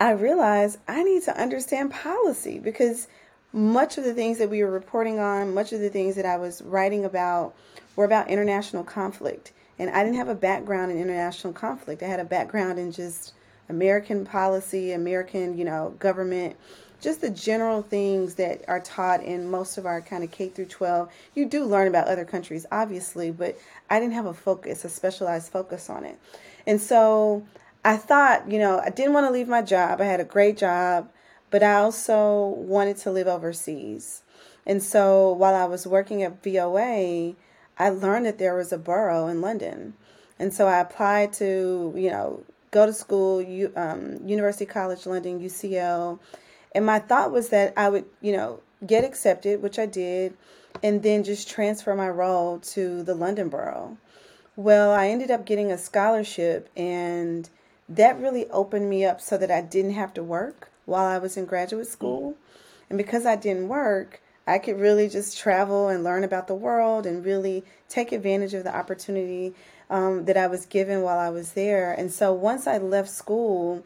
I 0.00 0.10
realized 0.10 0.78
I 0.86 1.02
need 1.02 1.22
to 1.24 1.40
understand 1.40 1.90
policy 1.90 2.58
because 2.58 3.08
much 3.54 3.98
of 3.98 4.04
the 4.04 4.12
things 4.12 4.38
that 4.38 4.50
we 4.50 4.64
were 4.64 4.70
reporting 4.70 5.20
on, 5.20 5.54
much 5.54 5.72
of 5.72 5.80
the 5.80 5.88
things 5.88 6.16
that 6.16 6.26
I 6.26 6.36
was 6.36 6.60
writing 6.60 7.04
about 7.04 7.54
were 7.94 8.04
about 8.04 8.28
international 8.28 8.82
conflict. 8.82 9.52
And 9.78 9.88
I 9.90 10.02
didn't 10.02 10.16
have 10.16 10.28
a 10.28 10.34
background 10.34 10.90
in 10.90 10.98
international 10.98 11.52
conflict. 11.52 12.02
I 12.02 12.06
had 12.06 12.20
a 12.20 12.24
background 12.24 12.80
in 12.80 12.90
just 12.90 13.32
American 13.68 14.24
policy, 14.26 14.92
American, 14.92 15.56
you 15.56 15.64
know, 15.64 15.94
government, 16.00 16.56
just 17.00 17.20
the 17.20 17.30
general 17.30 17.82
things 17.82 18.34
that 18.34 18.64
are 18.66 18.80
taught 18.80 19.22
in 19.22 19.48
most 19.48 19.78
of 19.78 19.86
our 19.86 20.00
kind 20.00 20.24
of 20.24 20.32
K 20.32 20.48
through 20.48 20.66
12. 20.66 21.08
You 21.34 21.46
do 21.46 21.64
learn 21.64 21.86
about 21.86 22.08
other 22.08 22.24
countries, 22.24 22.66
obviously, 22.72 23.30
but 23.30 23.56
I 23.88 24.00
didn't 24.00 24.14
have 24.14 24.26
a 24.26 24.34
focus, 24.34 24.84
a 24.84 24.88
specialized 24.88 25.52
focus 25.52 25.88
on 25.88 26.04
it. 26.04 26.18
And 26.66 26.80
so 26.80 27.46
I 27.84 27.98
thought, 27.98 28.50
you 28.50 28.58
know, 28.58 28.80
I 28.80 28.90
didn't 28.90 29.12
want 29.12 29.26
to 29.26 29.32
leave 29.32 29.48
my 29.48 29.62
job. 29.62 30.00
I 30.00 30.04
had 30.04 30.20
a 30.20 30.24
great 30.24 30.56
job, 30.56 31.08
but 31.54 31.62
I 31.62 31.74
also 31.74 32.48
wanted 32.48 32.96
to 32.96 33.12
live 33.12 33.28
overseas. 33.28 34.24
And 34.66 34.82
so 34.82 35.30
while 35.34 35.54
I 35.54 35.66
was 35.66 35.86
working 35.86 36.24
at 36.24 36.42
VOA, 36.42 37.36
I 37.78 37.90
learned 37.90 38.26
that 38.26 38.38
there 38.38 38.56
was 38.56 38.72
a 38.72 38.76
borough 38.76 39.28
in 39.28 39.40
London. 39.40 39.94
And 40.36 40.52
so 40.52 40.66
I 40.66 40.80
applied 40.80 41.32
to, 41.34 41.94
you 41.96 42.10
know, 42.10 42.42
go 42.72 42.86
to 42.86 42.92
school, 42.92 43.38
um, 43.76 44.18
University 44.26 44.66
College 44.66 45.06
London, 45.06 45.38
UCL. 45.38 46.18
And 46.74 46.84
my 46.84 46.98
thought 46.98 47.30
was 47.30 47.50
that 47.50 47.72
I 47.76 47.88
would, 47.88 48.06
you 48.20 48.32
know, 48.32 48.58
get 48.84 49.04
accepted, 49.04 49.62
which 49.62 49.78
I 49.78 49.86
did, 49.86 50.34
and 50.82 51.04
then 51.04 51.22
just 51.22 51.48
transfer 51.48 51.94
my 51.94 52.08
role 52.08 52.58
to 52.74 53.04
the 53.04 53.14
London 53.14 53.48
Borough. 53.48 53.96
Well, 54.56 54.90
I 54.90 55.06
ended 55.06 55.30
up 55.30 55.46
getting 55.46 55.70
a 55.70 55.78
scholarship, 55.78 56.68
and 56.76 57.48
that 57.88 58.18
really 58.18 58.50
opened 58.50 58.90
me 58.90 59.04
up 59.04 59.20
so 59.20 59.38
that 59.38 59.52
I 59.52 59.60
didn't 59.60 59.92
have 59.92 60.12
to 60.14 60.24
work 60.24 60.72
while 60.86 61.06
I 61.06 61.18
was 61.18 61.36
in 61.36 61.44
graduate 61.44 61.86
school. 61.86 62.36
And 62.88 62.98
because 62.98 63.26
I 63.26 63.36
didn't 63.36 63.68
work, 63.68 64.20
I 64.46 64.58
could 64.58 64.78
really 64.78 65.08
just 65.08 65.38
travel 65.38 65.88
and 65.88 66.04
learn 66.04 66.24
about 66.24 66.48
the 66.48 66.54
world 66.54 67.06
and 67.06 67.24
really 67.24 67.64
take 67.88 68.12
advantage 68.12 68.54
of 68.54 68.64
the 68.64 68.76
opportunity 68.76 69.54
um, 69.88 70.26
that 70.26 70.36
I 70.36 70.46
was 70.46 70.66
given 70.66 71.02
while 71.02 71.18
I 71.18 71.30
was 71.30 71.52
there. 71.52 71.92
And 71.92 72.12
so 72.12 72.32
once 72.32 72.66
I 72.66 72.78
left 72.78 73.08
school, 73.08 73.82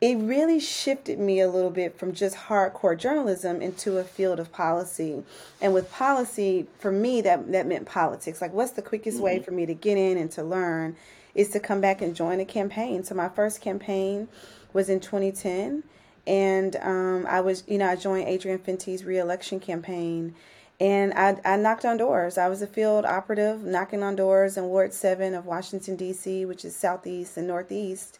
it 0.00 0.16
really 0.18 0.58
shifted 0.58 1.18
me 1.18 1.40
a 1.40 1.48
little 1.48 1.70
bit 1.70 1.96
from 1.96 2.12
just 2.12 2.36
hardcore 2.36 2.98
journalism 2.98 3.62
into 3.62 3.98
a 3.98 4.04
field 4.04 4.40
of 4.40 4.52
policy. 4.52 5.22
And 5.60 5.72
with 5.72 5.92
policy, 5.92 6.66
for 6.78 6.90
me, 6.90 7.20
that, 7.20 7.52
that 7.52 7.66
meant 7.66 7.86
politics. 7.86 8.42
Like, 8.42 8.52
what's 8.52 8.72
the 8.72 8.82
quickest 8.82 9.18
mm-hmm. 9.18 9.24
way 9.24 9.38
for 9.38 9.52
me 9.52 9.64
to 9.64 9.74
get 9.74 9.96
in 9.96 10.18
and 10.18 10.30
to 10.32 10.42
learn 10.42 10.96
is 11.34 11.50
to 11.50 11.60
come 11.60 11.80
back 11.80 12.02
and 12.02 12.16
join 12.16 12.40
a 12.40 12.44
campaign. 12.44 13.04
So, 13.04 13.14
my 13.14 13.28
first 13.28 13.60
campaign 13.60 14.28
was 14.72 14.88
in 14.88 14.98
2010 14.98 15.84
and 16.26 16.76
um, 16.76 17.26
I 17.26 17.40
was, 17.40 17.64
you 17.66 17.78
know, 17.78 17.88
I 17.88 17.96
joined 17.96 18.28
Adrian 18.28 18.58
Fenty's 18.58 19.04
reelection 19.04 19.58
campaign, 19.60 20.34
and 20.78 21.12
I, 21.14 21.36
I 21.44 21.56
knocked 21.56 21.84
on 21.84 21.96
doors. 21.96 22.38
I 22.38 22.48
was 22.48 22.62
a 22.62 22.66
field 22.66 23.04
operative 23.04 23.62
knocking 23.62 24.02
on 24.02 24.16
doors 24.16 24.56
in 24.56 24.64
Ward 24.64 24.92
Seven 24.92 25.34
of 25.34 25.46
Washington 25.46 25.96
D.C., 25.96 26.44
which 26.44 26.64
is 26.64 26.76
southeast 26.76 27.36
and 27.36 27.46
northeast, 27.46 28.18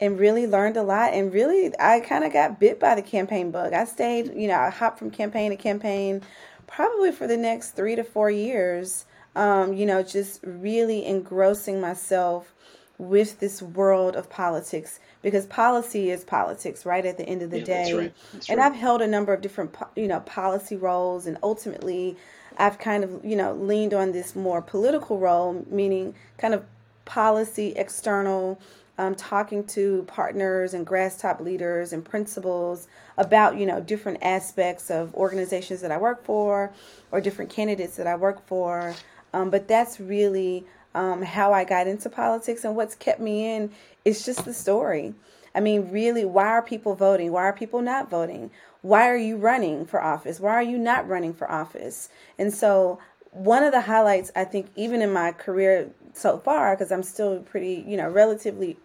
and 0.00 0.18
really 0.18 0.46
learned 0.46 0.76
a 0.76 0.82
lot. 0.82 1.12
And 1.12 1.32
really, 1.32 1.72
I 1.78 2.00
kind 2.00 2.24
of 2.24 2.32
got 2.32 2.60
bit 2.60 2.80
by 2.80 2.94
the 2.94 3.02
campaign 3.02 3.50
bug. 3.50 3.72
I 3.72 3.84
stayed, 3.84 4.34
you 4.34 4.48
know, 4.48 4.58
I 4.58 4.70
hopped 4.70 4.98
from 4.98 5.10
campaign 5.10 5.50
to 5.50 5.56
campaign, 5.56 6.22
probably 6.66 7.12
for 7.12 7.26
the 7.26 7.36
next 7.36 7.72
three 7.72 7.96
to 7.96 8.04
four 8.04 8.30
years. 8.30 9.04
Um, 9.36 9.72
you 9.74 9.86
know, 9.86 10.02
just 10.02 10.40
really 10.42 11.06
engrossing 11.06 11.80
myself 11.80 12.54
with 12.98 13.38
this 13.38 13.62
world 13.62 14.16
of 14.16 14.28
politics 14.28 14.98
because 15.22 15.46
policy 15.46 16.10
is 16.10 16.24
politics, 16.24 16.84
right? 16.84 17.06
At 17.06 17.16
the 17.16 17.24
end 17.24 17.42
of 17.42 17.50
the 17.50 17.60
yeah, 17.60 17.64
day, 17.64 17.82
that's 17.82 17.92
right. 17.92 18.14
That's 18.32 18.50
and 18.50 18.58
right. 18.58 18.66
I've 18.66 18.78
held 18.78 19.00
a 19.00 19.06
number 19.06 19.32
of 19.32 19.40
different, 19.40 19.74
you 19.96 20.08
know, 20.08 20.20
policy 20.20 20.76
roles, 20.76 21.26
and 21.26 21.38
ultimately, 21.42 22.16
I've 22.58 22.78
kind 22.78 23.04
of, 23.04 23.24
you 23.24 23.36
know, 23.36 23.54
leaned 23.54 23.94
on 23.94 24.12
this 24.12 24.34
more 24.34 24.60
political 24.60 25.18
role, 25.18 25.64
meaning 25.70 26.14
kind 26.36 26.54
of 26.54 26.64
policy 27.04 27.72
external. 27.76 28.60
Um, 29.00 29.14
talking 29.14 29.64
to 29.66 30.02
partners 30.08 30.74
and 30.74 30.84
grass 30.84 31.20
top 31.20 31.40
leaders 31.40 31.92
and 31.92 32.04
principals 32.04 32.88
about 33.16 33.56
you 33.56 33.64
know 33.64 33.80
different 33.80 34.18
aspects 34.22 34.90
of 34.90 35.14
organizations 35.14 35.82
that 35.82 35.92
I 35.92 35.98
work 35.98 36.24
for 36.24 36.72
or 37.12 37.20
different 37.20 37.48
candidates 37.48 37.94
that 37.94 38.08
I 38.08 38.16
work 38.16 38.44
for. 38.48 38.96
Um, 39.32 39.50
but 39.50 39.68
that's 39.68 40.00
really 40.00 40.66
um, 40.98 41.22
how 41.22 41.52
I 41.52 41.62
got 41.62 41.86
into 41.86 42.10
politics 42.10 42.64
and 42.64 42.74
what's 42.74 42.96
kept 42.96 43.20
me 43.20 43.54
in 43.54 43.70
is 44.04 44.24
just 44.24 44.44
the 44.44 44.52
story. 44.52 45.14
I 45.54 45.60
mean, 45.60 45.92
really, 45.92 46.24
why 46.24 46.48
are 46.48 46.62
people 46.62 46.96
voting? 46.96 47.30
Why 47.30 47.44
are 47.44 47.52
people 47.52 47.80
not 47.82 48.10
voting? 48.10 48.50
Why 48.82 49.08
are 49.08 49.16
you 49.16 49.36
running 49.36 49.86
for 49.86 50.02
office? 50.02 50.40
Why 50.40 50.54
are 50.54 50.62
you 50.62 50.76
not 50.76 51.08
running 51.08 51.34
for 51.34 51.48
office? 51.50 52.08
And 52.36 52.52
so, 52.52 52.98
one 53.30 53.62
of 53.62 53.70
the 53.72 53.82
highlights, 53.82 54.32
I 54.34 54.44
think, 54.44 54.70
even 54.74 55.00
in 55.00 55.12
my 55.12 55.30
career 55.30 55.90
so 56.14 56.38
far, 56.38 56.74
because 56.74 56.90
I'm 56.90 57.04
still 57.04 57.40
pretty, 57.40 57.84
you 57.86 57.96
know, 57.96 58.08
relatively 58.08 58.76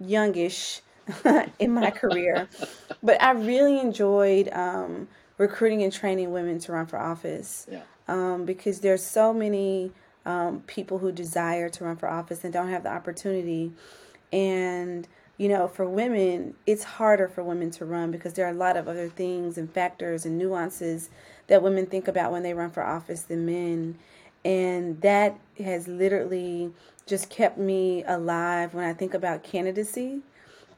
youngish 0.00 0.80
in 1.58 1.72
my 1.72 1.90
career, 1.90 2.48
but 3.02 3.22
I 3.22 3.32
really 3.32 3.78
enjoyed 3.78 4.48
um, 4.52 5.08
recruiting 5.36 5.82
and 5.82 5.92
training 5.92 6.32
women 6.32 6.58
to 6.60 6.72
run 6.72 6.86
for 6.86 6.98
office 6.98 7.66
yeah. 7.70 7.82
um, 8.08 8.46
because 8.46 8.80
there's 8.80 9.04
so 9.04 9.34
many 9.34 9.92
um, 10.24 10.60
people 10.66 10.98
who 10.98 11.12
desire 11.12 11.68
to 11.70 11.84
run 11.84 11.96
for 11.96 12.08
office 12.08 12.44
and 12.44 12.52
don't 12.52 12.68
have 12.68 12.82
the 12.82 12.92
opportunity. 12.92 13.72
And, 14.32 15.06
you 15.36 15.48
know, 15.48 15.68
for 15.68 15.88
women, 15.88 16.54
it's 16.66 16.84
harder 16.84 17.28
for 17.28 17.42
women 17.42 17.70
to 17.72 17.84
run 17.84 18.10
because 18.10 18.34
there 18.34 18.46
are 18.46 18.52
a 18.52 18.54
lot 18.54 18.76
of 18.76 18.88
other 18.88 19.08
things 19.08 19.58
and 19.58 19.72
factors 19.72 20.24
and 20.24 20.38
nuances 20.38 21.10
that 21.48 21.62
women 21.62 21.86
think 21.86 22.08
about 22.08 22.32
when 22.32 22.42
they 22.42 22.54
run 22.54 22.70
for 22.70 22.82
office 22.82 23.22
than 23.22 23.44
men. 23.44 23.98
And 24.44 25.00
that 25.02 25.38
has 25.58 25.88
literally 25.88 26.72
just 27.06 27.30
kept 27.30 27.58
me 27.58 28.04
alive 28.04 28.74
when 28.74 28.84
I 28.84 28.92
think 28.92 29.14
about 29.14 29.42
candidacy. 29.42 30.20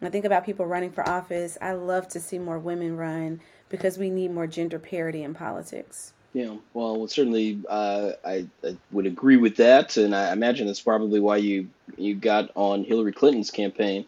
When 0.00 0.08
I 0.08 0.10
think 0.10 0.24
about 0.24 0.44
people 0.44 0.66
running 0.66 0.90
for 0.90 1.08
office, 1.08 1.56
I 1.60 1.72
love 1.72 2.08
to 2.08 2.20
see 2.20 2.38
more 2.38 2.58
women 2.58 2.96
run 2.96 3.40
because 3.68 3.98
we 3.98 4.10
need 4.10 4.32
more 4.32 4.46
gender 4.46 4.78
parity 4.78 5.22
in 5.22 5.34
politics. 5.34 6.13
Yeah, 6.34 6.56
well, 6.72 7.06
certainly 7.06 7.60
uh, 7.68 8.10
I, 8.26 8.48
I, 8.64 8.76
would 8.90 9.06
agree 9.06 9.36
with 9.36 9.56
that, 9.58 9.96
and 9.96 10.16
I 10.16 10.32
imagine 10.32 10.66
that's 10.66 10.80
probably 10.80 11.20
why 11.20 11.36
you 11.36 11.68
you 11.96 12.16
got 12.16 12.50
on 12.56 12.82
Hillary 12.82 13.12
Clinton's 13.12 13.52
campaign. 13.52 14.04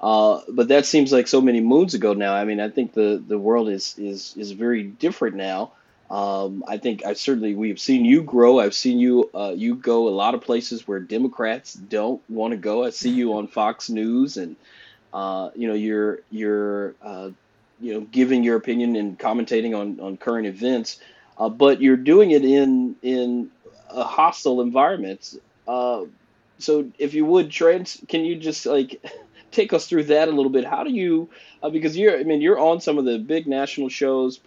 Uh, 0.00 0.42
but 0.48 0.68
that 0.68 0.86
seems 0.86 1.12
like 1.12 1.26
so 1.26 1.40
many 1.40 1.60
moons 1.60 1.94
ago 1.94 2.12
now. 2.12 2.32
I 2.32 2.44
mean, 2.44 2.60
I 2.60 2.70
think 2.70 2.92
the, 2.92 3.20
the 3.26 3.38
world 3.38 3.68
is 3.68 3.96
is 3.98 4.36
is 4.36 4.52
very 4.52 4.84
different 4.84 5.34
now. 5.34 5.72
Um, 6.12 6.62
I 6.68 6.78
think 6.78 7.04
I 7.04 7.14
certainly 7.14 7.56
we've 7.56 7.80
seen 7.80 8.04
you 8.04 8.22
grow. 8.22 8.60
I've 8.60 8.74
seen 8.74 9.00
you 9.00 9.28
uh, 9.34 9.52
you 9.56 9.74
go 9.74 10.06
a 10.06 10.10
lot 10.10 10.34
of 10.34 10.42
places 10.42 10.86
where 10.86 11.00
Democrats 11.00 11.74
don't 11.74 12.22
want 12.30 12.52
to 12.52 12.56
go. 12.56 12.84
I 12.84 12.90
see 12.90 13.10
you 13.10 13.34
on 13.34 13.48
Fox 13.48 13.90
News, 13.90 14.36
and 14.36 14.54
uh, 15.12 15.50
you 15.56 15.66
know 15.66 15.74
you're 15.74 16.20
you're 16.30 16.94
uh, 17.02 17.30
you 17.80 17.94
know 17.94 18.00
giving 18.02 18.44
your 18.44 18.54
opinion 18.54 18.94
and 18.94 19.18
commentating 19.18 19.76
on 19.76 19.98
on 19.98 20.16
current 20.16 20.46
events 20.46 21.00
uh, 21.38 21.48
but 21.48 21.80
you're 21.80 21.96
doing 21.96 22.30
it 22.30 22.44
in 22.44 22.96
in 23.02 23.50
a 23.90 24.04
hostile 24.04 24.60
environment. 24.60 25.40
Uh, 25.66 26.04
so 26.58 26.90
if 26.98 27.14
you 27.14 27.24
would 27.24 27.50
trans, 27.50 28.00
can 28.08 28.24
you 28.24 28.36
just 28.36 28.66
like 28.66 29.04
take 29.50 29.72
us 29.72 29.86
through 29.86 30.04
that 30.04 30.28
a 30.28 30.30
little 30.30 30.50
bit? 30.50 30.64
How 30.64 30.84
do 30.84 30.90
you? 30.90 31.28
Uh, 31.62 31.70
because 31.70 31.96
you're, 31.96 32.18
I 32.18 32.24
mean, 32.24 32.40
you're 32.40 32.58
on 32.58 32.80
some 32.80 32.98
of 32.98 33.04
the 33.04 33.18
big 33.18 33.46
national 33.46 33.88
shows. 33.88 34.38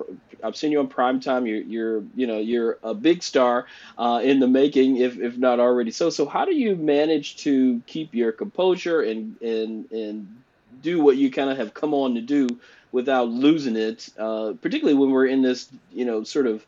I've 0.43 0.55
seen 0.55 0.71
you 0.71 0.79
on 0.79 0.87
primetime. 0.87 1.47
You're, 1.47 1.61
you're, 1.61 2.03
you 2.15 2.27
know, 2.27 2.37
you're 2.37 2.77
a 2.83 2.93
big 2.93 3.23
star 3.23 3.65
uh, 3.97 4.21
in 4.23 4.39
the 4.39 4.47
making, 4.47 4.97
if 4.97 5.17
if 5.17 5.37
not 5.37 5.59
already 5.59 5.91
so. 5.91 6.09
So 6.09 6.25
how 6.25 6.45
do 6.45 6.53
you 6.53 6.75
manage 6.75 7.37
to 7.37 7.81
keep 7.87 8.13
your 8.13 8.31
composure 8.31 9.01
and 9.01 9.39
and 9.41 9.91
and 9.91 10.41
do 10.81 11.01
what 11.01 11.17
you 11.17 11.31
kind 11.31 11.49
of 11.49 11.57
have 11.57 11.73
come 11.73 11.93
on 11.93 12.15
to 12.15 12.21
do 12.21 12.47
without 12.91 13.29
losing 13.29 13.75
it? 13.75 14.09
Uh, 14.17 14.53
particularly 14.61 14.97
when 14.97 15.11
we're 15.11 15.27
in 15.27 15.41
this, 15.41 15.69
you 15.91 16.05
know, 16.05 16.23
sort 16.23 16.47
of 16.47 16.65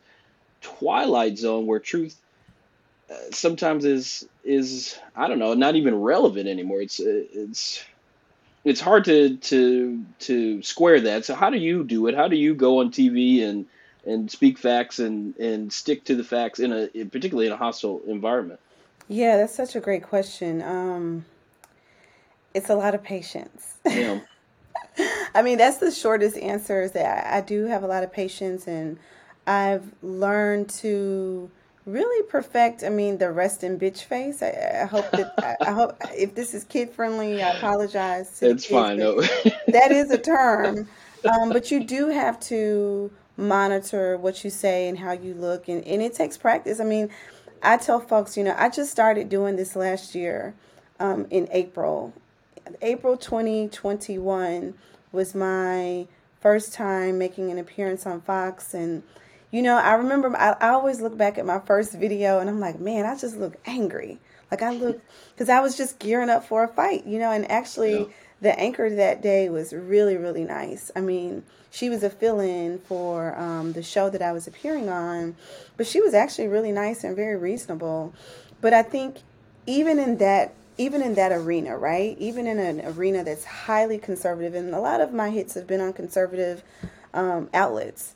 twilight 0.60 1.38
zone 1.38 1.66
where 1.66 1.78
truth 1.78 2.16
uh, 3.10 3.14
sometimes 3.32 3.84
is 3.84 4.28
is 4.44 4.98
I 5.16 5.28
don't 5.28 5.38
know, 5.38 5.54
not 5.54 5.76
even 5.76 5.94
relevant 5.94 6.48
anymore. 6.48 6.80
It's 6.82 7.00
it's 7.00 7.84
it's 8.64 8.80
hard 8.80 9.04
to 9.06 9.36
to 9.36 10.04
to 10.20 10.62
square 10.62 11.00
that. 11.00 11.24
So 11.24 11.34
how 11.34 11.50
do 11.50 11.58
you 11.58 11.84
do 11.84 12.06
it? 12.06 12.14
How 12.14 12.28
do 12.28 12.36
you 12.36 12.54
go 12.54 12.80
on 12.80 12.90
TV 12.90 13.42
and 13.42 13.66
and 14.06 14.30
speak 14.30 14.58
facts 14.58 14.98
and 14.98 15.36
and 15.36 15.72
stick 15.72 16.04
to 16.04 16.14
the 16.14 16.24
facts 16.24 16.60
in 16.60 16.72
a 16.72 17.04
particularly 17.06 17.46
in 17.46 17.52
a 17.52 17.56
hostile 17.56 18.00
environment? 18.06 18.60
Yeah, 19.08 19.38
that's 19.38 19.54
such 19.54 19.74
a 19.74 19.80
great 19.80 20.04
question. 20.04 20.62
Um, 20.62 21.24
it's 22.54 22.70
a 22.70 22.74
lot 22.74 22.94
of 22.94 23.02
patience. 23.02 23.74
Yeah. 23.84 24.20
I 25.34 25.42
mean, 25.42 25.58
that's 25.58 25.78
the 25.78 25.90
shortest 25.90 26.36
answer. 26.38 26.82
Is 26.82 26.92
that 26.92 27.26
I, 27.26 27.38
I 27.38 27.40
do 27.40 27.64
have 27.66 27.82
a 27.82 27.86
lot 27.86 28.02
of 28.02 28.12
patience, 28.12 28.66
and 28.66 28.98
I've 29.46 29.92
learned 30.02 30.68
to 30.80 31.50
really 31.86 32.22
perfect. 32.28 32.84
I 32.84 32.88
mean, 32.88 33.18
the 33.18 33.30
rest 33.30 33.64
in 33.64 33.78
bitch 33.78 34.04
face. 34.04 34.42
I, 34.42 34.82
I 34.82 34.86
hope 34.86 35.10
that 35.12 35.34
I, 35.38 35.56
I, 35.68 35.70
hope 35.72 35.96
if 36.14 36.34
this 36.34 36.54
is 36.54 36.64
kid 36.64 36.90
friendly, 36.90 37.42
I 37.42 37.56
apologize. 37.56 38.42
it's 38.42 38.66
fine. 38.66 38.98
No. 38.98 39.20
that 39.68 39.92
is 39.92 40.10
a 40.10 40.18
term, 40.18 40.88
um, 41.30 41.50
but 41.50 41.70
you 41.70 41.84
do 41.84 42.08
have 42.08 42.38
to 42.40 43.10
monitor 43.36 44.16
what 44.18 44.44
you 44.44 44.50
say 44.50 44.88
and 44.88 44.98
how 44.98 45.12
you 45.12 45.34
look, 45.34 45.68
and, 45.68 45.84
and 45.86 46.02
it 46.02 46.14
takes 46.14 46.36
practice. 46.36 46.80
I 46.80 46.84
mean, 46.84 47.10
I 47.62 47.76
tell 47.76 48.00
folks, 48.00 48.36
you 48.36 48.44
know, 48.44 48.54
I 48.56 48.68
just 48.68 48.90
started 48.90 49.28
doing 49.28 49.56
this 49.56 49.76
last 49.76 50.14
year 50.14 50.54
um, 50.98 51.26
in 51.30 51.48
April. 51.50 52.12
April 52.82 53.16
2021 53.16 54.74
was 55.12 55.34
my 55.34 56.06
first 56.40 56.72
time 56.72 57.18
making 57.18 57.50
an 57.50 57.58
appearance 57.58 58.06
on 58.06 58.20
Fox 58.20 58.74
and 58.74 59.02
you 59.50 59.62
know, 59.62 59.76
I 59.76 59.94
remember 59.94 60.34
I, 60.36 60.52
I 60.60 60.68
always 60.70 61.00
look 61.00 61.16
back 61.16 61.36
at 61.38 61.44
my 61.44 61.58
first 61.58 61.92
video 61.92 62.38
and 62.38 62.48
I'm 62.48 62.60
like, 62.60 62.78
man, 62.78 63.04
I 63.04 63.16
just 63.16 63.36
look 63.36 63.56
angry. 63.66 64.18
Like 64.50 64.62
I 64.62 64.70
look, 64.70 65.00
because 65.34 65.48
I 65.48 65.60
was 65.60 65.76
just 65.76 65.98
gearing 65.98 66.30
up 66.30 66.44
for 66.44 66.64
a 66.64 66.68
fight, 66.68 67.06
you 67.06 67.18
know, 67.18 67.32
and 67.32 67.50
actually 67.50 68.00
yeah. 68.00 68.06
the 68.40 68.58
anchor 68.58 68.88
that 68.88 69.22
day 69.22 69.48
was 69.48 69.72
really, 69.72 70.16
really 70.16 70.44
nice. 70.44 70.90
I 70.94 71.00
mean, 71.00 71.42
she 71.70 71.88
was 71.88 72.02
a 72.02 72.10
fill 72.10 72.40
in 72.40 72.78
for 72.78 73.38
um, 73.38 73.72
the 73.72 73.82
show 73.82 74.10
that 74.10 74.22
I 74.22 74.32
was 74.32 74.46
appearing 74.46 74.88
on, 74.88 75.36
but 75.76 75.86
she 75.86 76.00
was 76.00 76.14
actually 76.14 76.48
really 76.48 76.72
nice 76.72 77.04
and 77.04 77.14
very 77.14 77.36
reasonable. 77.36 78.12
But 78.60 78.74
I 78.74 78.82
think 78.82 79.18
even 79.66 79.98
in 79.98 80.18
that 80.18 80.54
even 80.80 81.02
in 81.02 81.14
that 81.14 81.30
arena, 81.30 81.76
right? 81.76 82.16
Even 82.18 82.46
in 82.46 82.58
an 82.58 82.80
arena 82.86 83.22
that's 83.22 83.44
highly 83.44 83.98
conservative, 83.98 84.54
and 84.54 84.74
a 84.74 84.80
lot 84.80 85.02
of 85.02 85.12
my 85.12 85.28
hits 85.28 85.52
have 85.52 85.66
been 85.66 85.80
on 85.80 85.92
conservative 85.92 86.62
um, 87.12 87.50
outlets. 87.52 88.14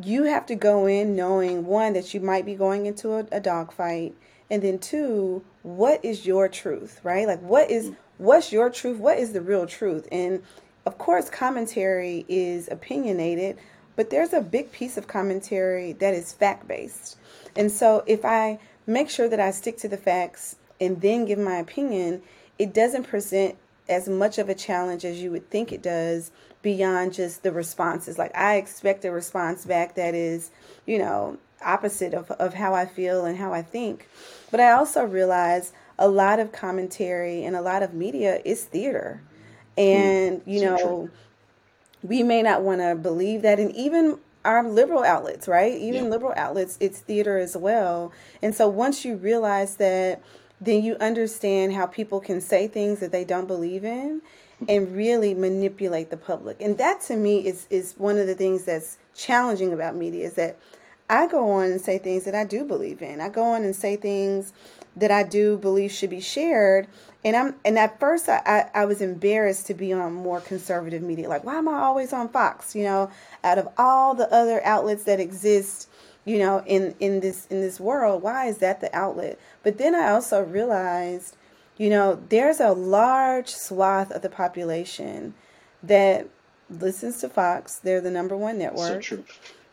You 0.00 0.22
have 0.22 0.46
to 0.46 0.54
go 0.54 0.86
in 0.86 1.16
knowing 1.16 1.66
one 1.66 1.94
that 1.94 2.14
you 2.14 2.20
might 2.20 2.46
be 2.46 2.54
going 2.54 2.86
into 2.86 3.14
a, 3.14 3.26
a 3.32 3.40
dogfight 3.40 4.14
and 4.48 4.62
then 4.62 4.78
two 4.78 5.44
what 5.62 6.04
is 6.04 6.24
your 6.24 6.48
truth 6.48 7.00
right? 7.02 7.26
Like 7.26 7.40
what 7.40 7.70
is 7.70 7.92
what's 8.18 8.52
your 8.52 8.70
truth? 8.70 8.98
What 8.98 9.18
is 9.18 9.32
the 9.32 9.42
real 9.42 9.66
truth? 9.66 10.08
And 10.10 10.42
of 10.86 10.96
course 10.96 11.28
commentary 11.28 12.24
is 12.28 12.68
opinionated 12.68 13.58
but 13.96 14.10
there's 14.10 14.32
a 14.32 14.40
big 14.40 14.72
piece 14.72 14.96
of 14.96 15.06
commentary 15.06 15.92
that 15.94 16.14
is 16.14 16.32
fact 16.32 16.66
based 16.66 17.18
and 17.56 17.70
so 17.70 18.02
if 18.06 18.24
i 18.24 18.58
make 18.86 19.10
sure 19.10 19.28
that 19.28 19.40
i 19.40 19.50
stick 19.50 19.76
to 19.76 19.88
the 19.88 19.96
facts 19.96 20.56
and 20.80 21.00
then 21.00 21.24
give 21.24 21.38
my 21.38 21.56
opinion 21.56 22.22
it 22.58 22.74
doesn't 22.74 23.04
present 23.04 23.56
as 23.88 24.08
much 24.08 24.38
of 24.38 24.48
a 24.48 24.54
challenge 24.54 25.04
as 25.04 25.20
you 25.20 25.30
would 25.30 25.48
think 25.50 25.72
it 25.72 25.82
does 25.82 26.30
beyond 26.62 27.14
just 27.14 27.42
the 27.42 27.50
responses. 27.50 28.18
Like 28.18 28.36
I 28.36 28.56
expect 28.56 29.04
a 29.04 29.10
response 29.10 29.64
back 29.64 29.94
that 29.94 30.14
is, 30.14 30.50
you 30.86 30.98
know, 30.98 31.38
opposite 31.64 32.12
of, 32.12 32.30
of 32.32 32.52
how 32.52 32.74
I 32.74 32.84
feel 32.84 33.24
and 33.24 33.36
how 33.36 33.52
I 33.52 33.62
think. 33.62 34.08
But 34.50 34.60
I 34.60 34.72
also 34.72 35.04
realize 35.04 35.72
a 35.98 36.06
lot 36.06 36.38
of 36.38 36.52
commentary 36.52 37.44
and 37.44 37.56
a 37.56 37.62
lot 37.62 37.82
of 37.82 37.94
media 37.94 38.40
is 38.44 38.64
theater. 38.64 39.22
And, 39.78 40.42
you 40.46 40.60
know, 40.60 40.76
true. 40.76 41.10
we 42.02 42.22
may 42.22 42.42
not 42.42 42.62
want 42.62 42.82
to 42.82 42.94
believe 42.94 43.42
that. 43.42 43.58
And 43.58 43.74
even 43.74 44.18
our 44.44 44.68
liberal 44.68 45.02
outlets, 45.02 45.48
right? 45.48 45.72
Even 45.72 46.04
yeah. 46.04 46.10
liberal 46.10 46.34
outlets, 46.36 46.76
it's 46.78 47.00
theater 47.00 47.38
as 47.38 47.56
well. 47.56 48.12
And 48.42 48.54
so 48.54 48.68
once 48.68 49.04
you 49.04 49.16
realize 49.16 49.76
that, 49.76 50.22
then 50.60 50.82
you 50.82 50.96
understand 51.00 51.72
how 51.72 51.86
people 51.86 52.20
can 52.20 52.40
say 52.40 52.68
things 52.68 53.00
that 53.00 53.12
they 53.12 53.24
don't 53.24 53.46
believe 53.46 53.84
in 53.84 54.20
and 54.68 54.94
really 54.94 55.32
manipulate 55.34 56.10
the 56.10 56.16
public. 56.16 56.60
And 56.60 56.76
that 56.78 57.00
to 57.02 57.16
me 57.16 57.46
is 57.46 57.66
is 57.70 57.94
one 57.96 58.18
of 58.18 58.26
the 58.26 58.34
things 58.34 58.64
that's 58.64 58.98
challenging 59.14 59.72
about 59.72 59.96
media 59.96 60.26
is 60.26 60.34
that 60.34 60.58
I 61.08 61.26
go 61.26 61.50
on 61.50 61.64
and 61.72 61.80
say 61.80 61.98
things 61.98 62.24
that 62.24 62.34
I 62.34 62.44
do 62.44 62.64
believe 62.64 63.02
in. 63.02 63.20
I 63.20 63.30
go 63.30 63.42
on 63.42 63.64
and 63.64 63.74
say 63.74 63.96
things 63.96 64.52
that 64.96 65.10
I 65.10 65.22
do 65.22 65.56
believe 65.56 65.90
should 65.90 66.10
be 66.10 66.20
shared. 66.20 66.86
And 67.24 67.34
I'm 67.34 67.54
and 67.64 67.78
at 67.78 67.98
first 67.98 68.28
I, 68.28 68.42
I, 68.46 68.82
I 68.82 68.84
was 68.84 69.00
embarrassed 69.00 69.66
to 69.66 69.74
be 69.74 69.92
on 69.92 70.12
more 70.12 70.40
conservative 70.40 71.02
media. 71.02 71.28
Like, 71.28 71.44
why 71.44 71.56
am 71.56 71.68
I 71.68 71.80
always 71.80 72.12
on 72.12 72.28
Fox? 72.28 72.74
You 72.74 72.84
know, 72.84 73.10
out 73.42 73.58
of 73.58 73.68
all 73.78 74.14
the 74.14 74.32
other 74.32 74.64
outlets 74.64 75.04
that 75.04 75.20
exist, 75.20 75.88
you 76.24 76.38
know, 76.38 76.62
in, 76.66 76.94
in 77.00 77.20
this 77.20 77.46
in 77.46 77.60
this 77.60 77.80
world, 77.80 78.22
why 78.22 78.46
is 78.46 78.58
that 78.58 78.80
the 78.80 78.94
outlet? 78.94 79.38
But 79.62 79.78
then 79.78 79.94
I 79.94 80.10
also 80.10 80.42
realized 80.42 81.36
you 81.80 81.88
know, 81.88 82.22
there's 82.28 82.60
a 82.60 82.72
large 82.72 83.48
swath 83.48 84.10
of 84.10 84.20
the 84.20 84.28
population 84.28 85.32
that 85.82 86.28
listens 86.68 87.22
to 87.22 87.28
Fox. 87.30 87.76
They're 87.76 88.02
the 88.02 88.10
number 88.10 88.36
one 88.36 88.58
network. 88.58 89.02
So 89.02 89.16
true. 89.16 89.24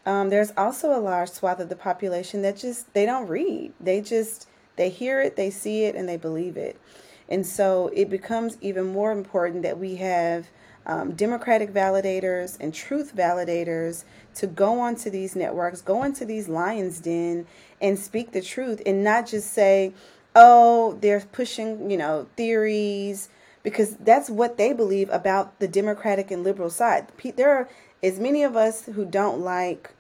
Um, 0.05 0.29
there's 0.29 0.53
also 0.55 0.97
a 0.97 1.01
large 1.01 1.27
swath 1.27 1.59
of 1.59 1.67
the 1.67 1.75
population 1.75 2.43
that 2.43 2.55
just 2.55 2.93
they 2.93 3.05
don't 3.05 3.27
read. 3.27 3.73
They 3.81 3.99
just 3.99 4.47
they 4.77 4.89
hear 4.89 5.19
it, 5.19 5.35
they 5.35 5.49
see 5.49 5.83
it, 5.83 5.95
and 5.95 6.07
they 6.07 6.15
believe 6.15 6.55
it. 6.55 6.79
And 7.27 7.45
so 7.45 7.91
it 7.93 8.09
becomes 8.09 8.57
even 8.61 8.85
more 8.85 9.11
important 9.11 9.63
that 9.63 9.77
we 9.77 9.97
have 9.97 10.47
um, 10.87 11.11
democratic 11.11 11.71
validators 11.71 12.57
and 12.59 12.73
truth 12.73 13.13
validators 13.15 14.05
to 14.35 14.47
go 14.47 14.79
onto 14.79 15.09
these 15.09 15.35
networks, 15.35 15.81
go 15.81 16.01
into 16.03 16.25
these 16.25 16.47
lions' 16.47 16.99
den, 17.01 17.45
and 17.81 17.99
speak 17.99 18.31
the 18.31 18.41
truth, 18.41 18.81
and 18.85 19.03
not 19.03 19.27
just 19.27 19.53
say, 19.53 19.93
oh, 20.33 20.97
they're 21.01 21.19
pushing, 21.19 21.91
you 21.91 21.97
know, 21.97 22.27
theories 22.35 23.29
because 23.63 23.97
that's 23.97 24.29
what 24.29 24.57
they 24.57 24.71
believe 24.71 25.09
about 25.09 25.59
the 25.59 25.67
Democratic 25.67 26.31
and 26.31 26.41
liberal 26.41 26.69
side. 26.69 27.07
There 27.35 27.51
are 27.51 27.67
as 28.01 28.17
many 28.17 28.43
of 28.43 28.55
us 28.55 28.85
who 28.85 29.03
don't 29.03 29.41
like 29.41 29.91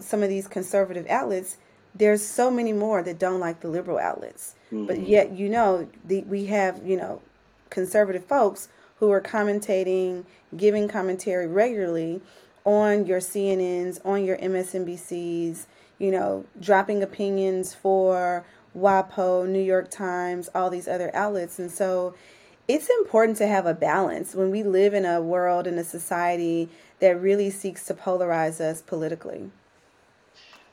some 0.00 0.22
of 0.22 0.28
these 0.28 0.46
conservative 0.46 1.06
outlets. 1.08 1.56
There's 1.94 2.22
so 2.22 2.50
many 2.50 2.74
more 2.74 3.02
that 3.02 3.18
don't 3.18 3.40
like 3.40 3.60
the 3.60 3.68
liberal 3.68 3.98
outlets. 3.98 4.54
Mm-hmm. 4.66 4.86
But 4.86 5.08
yet, 5.08 5.32
you 5.32 5.48
know, 5.48 5.88
the, 6.04 6.24
we 6.24 6.46
have, 6.46 6.86
you 6.86 6.98
know, 6.98 7.22
conservative 7.70 8.26
folks 8.26 8.68
who 8.98 9.10
are 9.10 9.20
commentating, 9.20 10.24
giving 10.56 10.88
commentary 10.88 11.46
regularly 11.46 12.20
on 12.64 13.06
your 13.06 13.20
CNNs, 13.20 14.04
on 14.04 14.24
your 14.24 14.36
MSNBCs, 14.38 15.66
you 15.98 16.10
know, 16.10 16.44
dropping 16.60 17.02
opinions 17.02 17.74
for 17.74 18.44
WAPO, 18.76 19.48
New 19.48 19.62
York 19.62 19.90
Times, 19.90 20.48
all 20.54 20.68
these 20.68 20.88
other 20.88 21.10
outlets. 21.14 21.58
And 21.58 21.70
so 21.70 22.14
it's 22.68 22.88
important 22.88 23.38
to 23.38 23.46
have 23.46 23.66
a 23.66 23.74
balance 23.74 24.34
when 24.34 24.50
we 24.50 24.62
live 24.62 24.92
in 24.92 25.04
a 25.04 25.20
world 25.20 25.66
and 25.66 25.78
a 25.78 25.84
society 25.84 26.68
that 27.00 27.20
really 27.20 27.50
seeks 27.50 27.86
to 27.86 27.94
polarize 27.94 28.60
us 28.60 28.82
politically. 28.82 29.50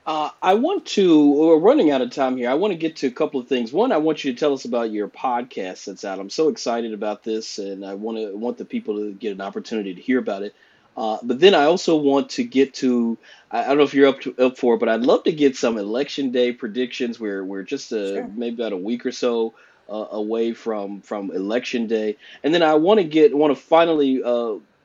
Uh, 0.05 0.29
I 0.41 0.55
want 0.55 0.85
to, 0.87 1.31
we're 1.31 1.57
running 1.57 1.91
out 1.91 2.01
of 2.01 2.11
time 2.11 2.35
here. 2.35 2.49
I 2.49 2.55
want 2.55 2.71
to 2.71 2.77
get 2.77 2.97
to 2.97 3.07
a 3.07 3.11
couple 3.11 3.39
of 3.39 3.47
things. 3.47 3.71
One, 3.71 3.93
I 3.93 3.97
want 3.97 4.23
you 4.23 4.33
to 4.33 4.39
tell 4.39 4.53
us 4.53 4.65
about 4.65 4.91
your 4.91 5.07
podcast 5.07 5.85
that's 5.85 6.03
out. 6.03 6.19
I'm 6.19 6.29
so 6.29 6.49
excited 6.49 6.93
about 6.93 7.23
this, 7.23 7.57
and 7.57 7.85
I 7.85 7.93
want 7.93 8.17
to 8.17 8.35
want 8.35 8.57
the 8.57 8.65
people 8.65 8.97
to 8.97 9.13
get 9.13 9.31
an 9.31 9.39
opportunity 9.39 9.95
to 9.95 10.01
hear 10.01 10.19
about 10.19 10.43
it. 10.43 10.53
Uh, 10.95 11.17
but 11.23 11.39
then 11.39 11.55
I 11.55 11.63
also 11.63 11.95
want 11.95 12.31
to 12.31 12.43
get 12.43 12.73
to 12.75 13.17
I, 13.49 13.67
don't 13.67 13.77
know 13.77 13.83
if 13.83 13.93
you're 13.93 14.07
up 14.07 14.21
to, 14.21 14.35
up 14.37 14.57
for 14.57 14.75
it, 14.75 14.79
but 14.79 14.89
I'd 14.89 15.01
love 15.01 15.23
to 15.23 15.31
get 15.31 15.55
some 15.55 15.77
election 15.77 16.31
day 16.31 16.51
predictions. 16.51 17.19
We're 17.19 17.43
we're 17.43 17.63
just 17.63 17.91
a, 17.91 18.15
sure. 18.15 18.27
maybe 18.27 18.61
about 18.61 18.73
a 18.73 18.77
week 18.77 19.05
or 19.05 19.11
so 19.11 19.53
uh, 19.89 20.07
away 20.11 20.53
from 20.53 21.01
from 21.01 21.31
election 21.31 21.87
day, 21.87 22.17
and 22.43 22.53
then 22.53 22.61
I 22.61 22.75
want 22.75 22.99
to 22.99 23.03
get 23.03 23.35
want 23.35 23.55
to 23.55 23.63
finally 23.63 24.21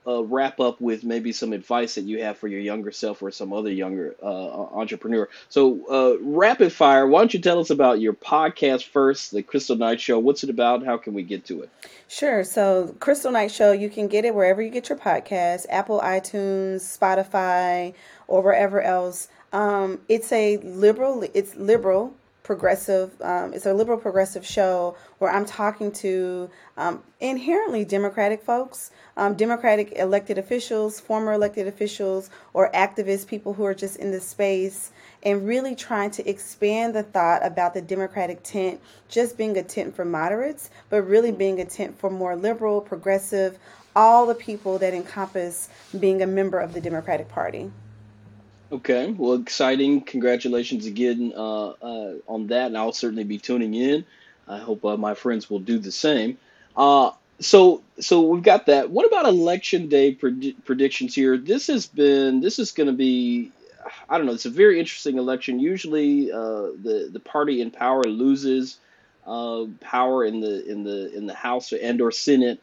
uh, 0.08 0.18
uh, 0.18 0.22
wrap 0.22 0.60
up 0.60 0.80
with 0.80 1.04
maybe 1.04 1.32
some 1.32 1.52
advice 1.52 1.94
that 1.94 2.04
you 2.04 2.22
have 2.22 2.38
for 2.38 2.48
your 2.48 2.60
younger 2.60 2.90
self 2.90 3.22
or 3.22 3.30
some 3.30 3.52
other 3.52 3.70
younger 3.70 4.16
uh, 4.22 4.26
entrepreneur. 4.26 5.28
So, 5.48 5.86
uh, 5.90 6.22
rapid 6.22 6.72
fire, 6.72 7.06
why 7.06 7.20
don't 7.20 7.34
you 7.34 7.40
tell 7.40 7.60
us 7.60 7.70
about 7.70 8.00
your 8.00 8.12
podcast 8.12 8.84
first, 8.84 9.32
the 9.32 9.42
Kristal 9.42 9.78
Knight 9.78 10.00
Show? 10.00 10.18
What's 10.18 10.44
it 10.44 10.50
about? 10.50 10.84
How 10.84 10.96
can 10.96 11.14
we 11.14 11.22
get 11.22 11.44
to 11.46 11.62
it? 11.62 11.70
Sure. 12.08 12.44
So, 12.44 12.94
Kristal 12.98 13.32
Knight 13.32 13.50
Show, 13.50 13.72
you 13.72 13.90
can 13.90 14.08
get 14.08 14.24
it 14.24 14.34
wherever 14.34 14.62
you 14.62 14.70
get 14.70 14.88
your 14.88 14.98
podcast 14.98 15.66
Apple, 15.68 16.00
iTunes, 16.00 16.80
Spotify, 16.80 17.94
or 18.26 18.42
wherever 18.42 18.80
else. 18.80 19.28
Um, 19.52 20.00
it's 20.08 20.32
a 20.32 20.58
liberal, 20.58 21.24
it's 21.34 21.54
liberal 21.56 22.14
progressive. 22.48 23.12
Um, 23.20 23.52
it's 23.52 23.66
a 23.66 23.74
liberal 23.74 23.98
progressive 23.98 24.44
show 24.44 24.96
where 25.18 25.30
I'm 25.30 25.44
talking 25.44 25.92
to 26.00 26.48
um, 26.78 27.02
inherently 27.20 27.84
Democratic 27.84 28.42
folks, 28.42 28.90
um, 29.18 29.34
Democratic 29.34 29.92
elected 29.96 30.38
officials, 30.38 30.98
former 30.98 31.34
elected 31.34 31.66
officials, 31.66 32.30
or 32.54 32.72
activists, 32.72 33.26
people 33.26 33.52
who 33.52 33.66
are 33.66 33.74
just 33.74 33.96
in 33.96 34.12
the 34.12 34.20
space, 34.20 34.92
and 35.22 35.46
really 35.46 35.76
trying 35.76 36.10
to 36.12 36.26
expand 36.26 36.94
the 36.94 37.02
thought 37.02 37.44
about 37.44 37.74
the 37.74 37.82
Democratic 37.82 38.42
tent 38.42 38.80
just 39.10 39.36
being 39.36 39.58
a 39.58 39.62
tent 39.62 39.94
for 39.94 40.06
moderates, 40.06 40.70
but 40.88 41.02
really 41.02 41.32
being 41.32 41.60
a 41.60 41.66
tent 41.66 41.98
for 41.98 42.08
more 42.08 42.34
liberal, 42.34 42.80
progressive, 42.80 43.58
all 43.94 44.24
the 44.24 44.34
people 44.34 44.78
that 44.78 44.94
encompass 44.94 45.68
being 46.00 46.22
a 46.22 46.26
member 46.26 46.58
of 46.58 46.72
the 46.72 46.80
Democratic 46.80 47.28
Party. 47.28 47.70
Okay, 48.70 49.10
well, 49.12 49.34
exciting. 49.34 50.02
Congratulations 50.02 50.84
again 50.84 51.32
uh, 51.34 51.68
uh, 51.68 52.14
on 52.26 52.48
that, 52.48 52.66
and 52.66 52.76
I'll 52.76 52.92
certainly 52.92 53.24
be 53.24 53.38
tuning 53.38 53.74
in. 53.74 54.04
I 54.46 54.58
hope 54.58 54.84
uh, 54.84 54.96
my 54.98 55.14
friends 55.14 55.48
will 55.48 55.58
do 55.58 55.78
the 55.78 55.90
same. 55.90 56.36
Uh, 56.76 57.12
so, 57.40 57.82
so 57.98 58.20
we've 58.20 58.42
got 58.42 58.66
that. 58.66 58.90
What 58.90 59.06
about 59.06 59.24
election 59.24 59.88
day 59.88 60.14
pred- 60.14 60.54
predictions 60.66 61.14
here? 61.14 61.38
This 61.38 61.66
has 61.68 61.86
been, 61.86 62.40
this 62.40 62.58
is 62.58 62.72
going 62.72 62.88
to 62.88 62.92
be, 62.92 63.52
I 64.06 64.18
don't 64.18 64.26
know. 64.26 64.34
It's 64.34 64.44
a 64.44 64.50
very 64.50 64.78
interesting 64.78 65.16
election. 65.16 65.60
Usually, 65.60 66.30
uh, 66.30 66.72
the 66.82 67.08
the 67.10 67.20
party 67.20 67.62
in 67.62 67.70
power 67.70 68.04
loses 68.04 68.78
uh, 69.26 69.64
power 69.80 70.26
in 70.26 70.40
the 70.40 70.70
in 70.70 70.84
the 70.84 71.14
in 71.16 71.26
the 71.26 71.34
House 71.34 71.72
and 71.72 72.00
or 72.02 72.12
Senate 72.12 72.60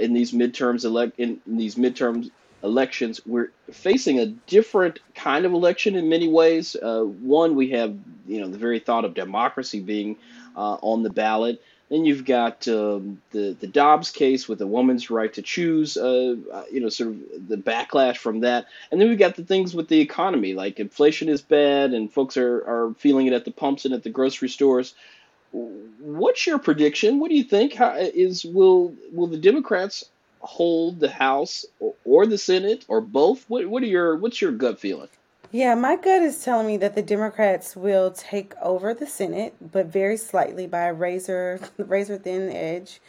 in 0.00 0.14
these 0.14 0.32
midterms 0.32 0.84
elect 0.84 1.20
in, 1.20 1.40
in 1.46 1.58
these 1.58 1.76
midterms 1.76 2.30
elections, 2.64 3.20
we're 3.26 3.50
facing 3.70 4.18
a 4.18 4.26
different 4.26 4.98
kind 5.14 5.44
of 5.44 5.52
election 5.52 5.94
in 5.94 6.08
many 6.08 6.28
ways. 6.28 6.74
Uh, 6.74 7.02
one, 7.02 7.54
we 7.54 7.70
have 7.70 7.96
you 8.26 8.40
know 8.40 8.48
the 8.48 8.58
very 8.58 8.78
thought 8.78 9.04
of 9.04 9.14
democracy 9.14 9.80
being 9.80 10.16
uh, 10.56 10.78
on 10.80 11.02
the 11.02 11.10
ballot. 11.10 11.62
Then 11.90 12.06
you've 12.06 12.24
got 12.24 12.66
um, 12.66 13.20
the 13.30 13.56
the 13.60 13.66
Dobbs 13.66 14.10
case 14.10 14.48
with 14.48 14.58
the 14.58 14.66
woman's 14.66 15.10
right 15.10 15.32
to 15.34 15.42
choose. 15.42 15.96
Uh, 15.96 16.36
uh, 16.52 16.64
you 16.72 16.80
know, 16.80 16.88
sort 16.88 17.10
of 17.10 17.48
the 17.48 17.56
backlash 17.56 18.16
from 18.16 18.40
that, 18.40 18.66
and 18.90 19.00
then 19.00 19.08
we've 19.08 19.18
got 19.18 19.36
the 19.36 19.44
things 19.44 19.74
with 19.74 19.88
the 19.88 20.00
economy, 20.00 20.54
like 20.54 20.80
inflation 20.80 21.28
is 21.28 21.42
bad, 21.42 21.92
and 21.92 22.12
folks 22.12 22.36
are 22.36 22.56
are 22.66 22.94
feeling 22.98 23.26
it 23.26 23.34
at 23.34 23.44
the 23.44 23.50
pumps 23.50 23.84
and 23.84 23.94
at 23.94 24.02
the 24.02 24.10
grocery 24.10 24.48
stores. 24.48 24.94
What's 25.52 26.48
your 26.48 26.58
prediction? 26.58 27.20
What 27.20 27.28
do 27.28 27.36
you 27.36 27.44
think? 27.44 27.74
How 27.74 27.94
is 27.96 28.44
will 28.44 28.94
will 29.12 29.28
the 29.28 29.36
Democrats 29.36 30.04
hold 30.44 31.00
the 31.00 31.10
House 31.10 31.64
or, 31.80 31.94
or 32.04 32.26
the 32.26 32.38
Senate 32.38 32.84
or 32.88 33.00
both? 33.00 33.44
What 33.48 33.66
what 33.66 33.82
are 33.82 33.86
your 33.86 34.16
what's 34.16 34.40
your 34.40 34.52
gut 34.52 34.78
feeling? 34.78 35.08
Yeah, 35.50 35.76
my 35.76 35.96
gut 35.96 36.22
is 36.22 36.42
telling 36.42 36.66
me 36.66 36.76
that 36.78 36.96
the 36.96 37.02
Democrats 37.02 37.76
will 37.76 38.10
take 38.10 38.54
over 38.60 38.92
the 38.92 39.06
Senate, 39.06 39.54
but 39.60 39.86
very 39.86 40.16
slightly 40.16 40.66
by 40.66 40.86
a 40.86 40.92
razor 40.92 41.60
razor 41.78 42.18
thin 42.18 42.50
edge. 42.50 43.00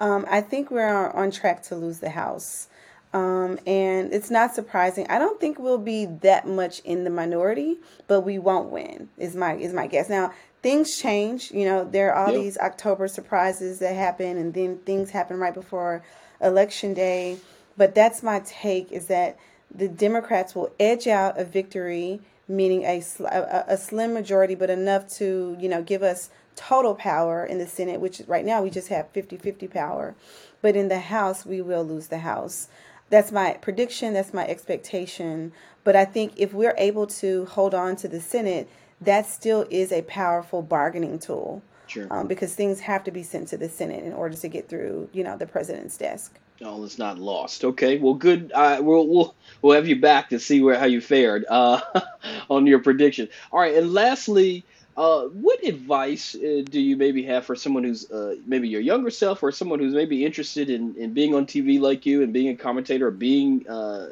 Um, 0.00 0.26
I 0.28 0.40
think 0.40 0.70
we're 0.70 1.10
on 1.10 1.30
track 1.30 1.62
to 1.64 1.76
lose 1.76 2.00
the 2.00 2.10
House. 2.10 2.68
Um, 3.14 3.60
and 3.64 4.12
it's 4.12 4.30
not 4.30 4.56
surprising. 4.56 5.06
I 5.08 5.20
don't 5.20 5.40
think 5.40 5.60
we'll 5.60 5.78
be 5.78 6.06
that 6.22 6.48
much 6.48 6.80
in 6.80 7.04
the 7.04 7.10
minority, 7.10 7.78
but 8.08 8.22
we 8.22 8.40
won't 8.40 8.70
win. 8.70 9.08
Is 9.16 9.36
my 9.36 9.54
is 9.54 9.72
my 9.72 9.86
guess. 9.86 10.10
Now 10.10 10.32
things 10.62 10.98
change. 10.98 11.52
You 11.52 11.64
know, 11.64 11.84
there 11.84 12.12
are 12.12 12.26
all 12.26 12.32
yep. 12.32 12.42
these 12.42 12.58
October 12.58 13.06
surprises 13.06 13.78
that 13.78 13.94
happen, 13.94 14.36
and 14.36 14.52
then 14.52 14.78
things 14.78 15.10
happen 15.10 15.38
right 15.38 15.54
before 15.54 16.02
election 16.44 16.94
day. 16.94 17.38
But 17.76 17.94
that's 17.94 18.22
my 18.22 18.40
take 18.44 18.92
is 18.92 19.06
that 19.06 19.38
the 19.74 19.88
Democrats 19.88 20.54
will 20.54 20.72
edge 20.78 21.06
out 21.06 21.38
a 21.38 21.44
victory, 21.44 22.20
meaning 22.46 22.84
a, 22.84 23.02
a, 23.24 23.64
a 23.68 23.76
slim 23.76 24.14
majority, 24.14 24.54
but 24.54 24.70
enough 24.70 25.08
to, 25.16 25.56
you 25.58 25.68
know, 25.68 25.82
give 25.82 26.02
us 26.02 26.30
total 26.56 26.94
power 26.94 27.44
in 27.44 27.58
the 27.58 27.66
Senate, 27.66 28.00
which 28.00 28.22
right 28.26 28.44
now 28.44 28.62
we 28.62 28.70
just 28.70 28.88
have 28.88 29.08
50 29.10 29.36
50 29.36 29.66
power. 29.68 30.14
But 30.62 30.76
in 30.76 30.88
the 30.88 31.00
House, 31.00 31.44
we 31.44 31.60
will 31.60 31.84
lose 31.84 32.08
the 32.08 32.18
House. 32.18 32.68
That's 33.10 33.32
my 33.32 33.54
prediction, 33.60 34.14
that's 34.14 34.32
my 34.32 34.46
expectation. 34.46 35.52
But 35.82 35.96
I 35.96 36.04
think 36.04 36.34
if 36.36 36.54
we're 36.54 36.74
able 36.78 37.06
to 37.08 37.44
hold 37.46 37.74
on 37.74 37.96
to 37.96 38.08
the 38.08 38.20
Senate, 38.20 38.68
that 39.00 39.26
still 39.26 39.66
is 39.70 39.92
a 39.92 40.02
powerful 40.02 40.62
bargaining 40.62 41.18
tool. 41.18 41.62
Sure. 41.86 42.06
Um, 42.10 42.26
because 42.26 42.54
things 42.54 42.80
have 42.80 43.04
to 43.04 43.10
be 43.10 43.22
sent 43.22 43.48
to 43.48 43.56
the 43.56 43.68
Senate 43.68 44.04
in 44.04 44.12
order 44.12 44.36
to 44.36 44.48
get 44.48 44.68
through, 44.68 45.08
you 45.12 45.22
know, 45.22 45.36
the 45.36 45.46
president's 45.46 45.96
desk. 45.96 46.38
No, 46.60 46.82
it's 46.84 46.98
not 46.98 47.18
lost. 47.18 47.64
Okay, 47.64 47.98
well, 47.98 48.14
good. 48.14 48.52
Uh, 48.54 48.78
we'll 48.80 49.08
we'll 49.08 49.34
we'll 49.60 49.74
have 49.74 49.88
you 49.88 50.00
back 50.00 50.28
to 50.30 50.38
see 50.38 50.62
where 50.62 50.78
how 50.78 50.86
you 50.86 51.00
fared 51.00 51.44
uh, 51.48 51.80
on 52.50 52.66
your 52.66 52.78
prediction. 52.78 53.28
All 53.52 53.58
right, 53.60 53.74
and 53.74 53.92
lastly, 53.92 54.64
uh, 54.96 55.24
what 55.24 55.64
advice 55.64 56.36
uh, 56.36 56.62
do 56.70 56.80
you 56.80 56.96
maybe 56.96 57.24
have 57.24 57.44
for 57.44 57.56
someone 57.56 57.82
who's 57.82 58.08
uh, 58.10 58.36
maybe 58.46 58.68
your 58.68 58.80
younger 58.80 59.10
self 59.10 59.42
or 59.42 59.50
someone 59.50 59.80
who's 59.80 59.94
maybe 59.94 60.24
interested 60.24 60.70
in, 60.70 60.94
in 60.94 61.12
being 61.12 61.34
on 61.34 61.46
TV 61.46 61.80
like 61.80 62.06
you 62.06 62.22
and 62.22 62.32
being 62.32 62.48
a 62.48 62.56
commentator 62.56 63.08
or 63.08 63.10
being 63.10 63.68
uh, 63.68 64.10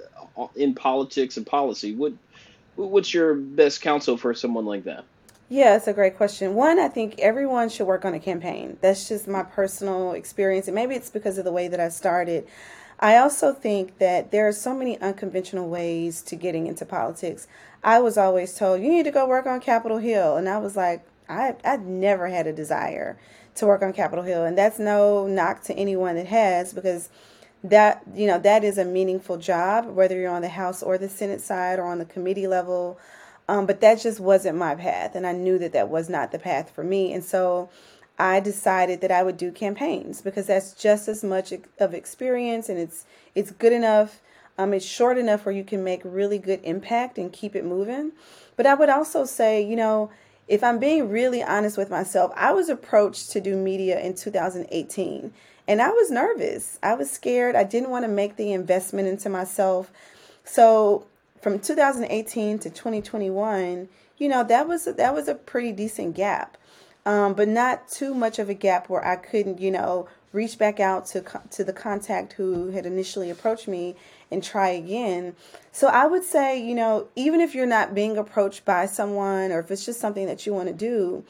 in 0.57 0.75
politics 0.75 1.37
and 1.37 1.47
policy? 1.47 1.95
What 1.95 2.13
what's 2.75 3.15
your 3.15 3.35
best 3.35 3.83
counsel 3.83 4.17
for 4.17 4.35
someone 4.35 4.65
like 4.65 4.85
that? 4.85 5.05
Yeah, 5.53 5.77
it's 5.77 5.87
a 5.87 5.93
great 5.93 6.17
question. 6.17 6.55
One, 6.55 6.79
I 6.79 6.89
think 6.89 7.19
everyone 7.19 7.69
should 7.69 7.87
work 7.87 8.07
on 8.07 8.15
a 8.15 8.19
campaign. 8.19 8.79
That's 8.81 9.07
just 9.07 9.29
my 9.29 9.43
personal 9.43 10.13
experience, 10.13 10.67
and 10.67 10.75
maybe 10.75 10.95
it's 10.95 11.11
because 11.11 11.37
of 11.37 11.45
the 11.45 11.53
way 11.53 11.69
that 11.69 11.79
I 11.79 11.91
started. 11.91 12.47
I 12.99 13.19
also 13.19 13.53
think 13.53 13.99
that 13.99 14.31
there 14.31 14.49
are 14.49 14.53
so 14.53 14.75
many 14.75 14.99
unconventional 14.99 15.69
ways 15.69 16.23
to 16.23 16.37
getting 16.37 16.69
into 16.69 16.87
politics. 16.87 17.49
I 17.85 17.99
was 17.99 18.17
always 18.17 18.55
told 18.55 18.81
you 18.81 18.89
need 18.89 19.03
to 19.03 19.11
go 19.11 19.29
work 19.29 19.45
on 19.45 19.61
Capitol 19.61 19.99
Hill, 19.99 20.39
and 20.39 20.49
I 20.49 20.57
was 20.57 20.75
like, 20.75 21.05
I 21.29 21.55
I 21.63 21.77
never 21.77 22.29
had 22.29 22.47
a 22.47 22.53
desire 22.55 23.19
to 23.57 23.67
work 23.67 23.83
on 23.83 23.93
Capitol 23.93 24.25
Hill, 24.25 24.47
and 24.47 24.57
that's 24.57 24.79
no 24.79 25.27
knock 25.27 25.65
to 25.65 25.75
anyone 25.75 26.15
that 26.15 26.29
has 26.29 26.73
because 26.73 27.11
that 27.63 28.03
you 28.15 28.27
know 28.27 28.39
that 28.39 28.65
is 28.65 28.79
a 28.79 28.87
meaningful 28.87 29.37
job 29.37 29.85
whether 29.95 30.19
you're 30.19 30.33
on 30.33 30.41
the 30.41 30.49
House 30.49 30.83
or 30.83 30.97
the 30.97 31.11
Senate 31.11 31.43
side 31.43 31.79
or 31.79 31.85
on 31.85 31.99
the 31.99 32.07
committee 32.07 32.47
level. 32.47 32.99
Um, 33.49 33.67
but 33.67 33.81
that 33.81 34.01
just 34.01 34.21
wasn't 34.21 34.59
my 34.59 34.75
path. 34.75 35.15
And 35.15 35.27
I 35.27 35.33
knew 35.33 35.59
that 35.59 35.73
that 35.73 35.89
was 35.89 36.09
not 36.09 36.33
the 36.33 36.39
path 36.39 36.71
for 36.71 36.85
me. 36.85 37.13
And 37.13 37.25
so 37.25 37.71
I 38.19 38.41
decided 38.41 39.01
that 39.01 39.11
I 39.11 39.23
would 39.23 39.37
do 39.37 39.51
campaigns 39.51 40.21
because 40.23 40.47
that's 40.47 40.73
just 40.75 41.09
as 41.09 41.25
much 41.25 41.53
of 41.79 41.95
experience 41.95 42.69
and 42.69 42.79
it's 42.79 43.05
it's 43.35 43.51
good 43.51 43.73
enough. 43.73 44.21
Um, 44.59 44.75
it's 44.75 44.85
short 44.85 45.17
enough 45.17 45.47
where 45.47 45.55
you 45.55 45.65
can 45.65 45.83
make 45.83 46.03
really 46.05 46.39
good 46.39 46.61
impact 46.63 47.19
and 47.19 47.33
keep 47.33 47.57
it 47.57 47.65
moving. 47.65 48.13
But 48.55 48.67
I 48.67 48.75
would 48.75 48.91
also 48.91 49.25
say, 49.25 49.63
you 49.63 49.77
know, 49.77 50.11
if 50.47 50.63
I'm 50.63 50.79
being 50.79 51.09
really 51.09 51.43
honest 51.43 51.79
with 51.79 51.91
myself, 51.91 52.33
I 52.37 52.53
was 52.53 52.69
approached 52.69 53.31
to 53.31 53.41
do 53.41 53.57
media 53.57 53.99
in 54.01 54.15
2018 54.15 55.33
and 55.67 55.81
I 55.81 55.89
was 55.89 56.11
nervous. 56.11 56.79
I 56.83 56.95
was 56.95 57.11
scared. 57.11 57.57
I 57.57 57.65
didn't 57.65 57.91
want 57.91 58.05
to 58.05 58.09
make 58.09 58.37
the 58.37 58.53
investment 58.53 59.09
into 59.09 59.29
myself. 59.29 59.91
So 60.45 61.07
from 61.43 61.59
2018 61.59 62.61
to 62.61 62.71
2021, 62.71 63.89
you 64.17 64.29
know, 64.29 64.45
that 64.45 64.69
was 64.69 64.85
that 64.85 65.13
was 65.13 65.29
a 65.29 65.35
pretty 65.35 65.73
decent 65.73 66.15
gap. 66.15 66.57
Um, 67.05 67.35
but 67.35 67.49
not 67.49 67.89
too 67.89 68.15
much 68.15 68.39
of 68.39 68.49
a 68.49 68.55
gap 68.55 68.89
where 68.89 69.05
I 69.05 69.17
couldn't, 69.17 69.61
you 69.61 69.73
know, 69.73 70.09
reach 70.33 70.57
back 70.57 70.79
out 70.79 71.05
to 71.07 71.25
to 71.51 71.65
the 71.65 71.73
contact 71.73 72.35
who 72.35 72.71
had 72.71 72.87
initially 72.87 73.29
approached 73.29 73.67
me 73.67 73.97
and 74.31 74.43
try 74.43 74.69
again. 74.69 75.35
So 75.73 75.89
I 75.89 76.07
would 76.07 76.23
say, 76.23 76.63
you 76.63 76.77
know, 76.77 77.09
even 77.17 77.41
if 77.41 77.57
you're 77.57 77.67
not 77.67 77.93
being 77.93 78.17
approached 78.17 78.65
by 78.65 78.87
someone 78.87 79.51
or 79.51 79.59
if 79.59 79.71
it's 79.73 79.85
just 79.85 80.01
something 80.01 80.27
that 80.27 80.47
you 80.47 80.55
want 80.55 80.69
to 80.69 80.75
do, 80.75 81.25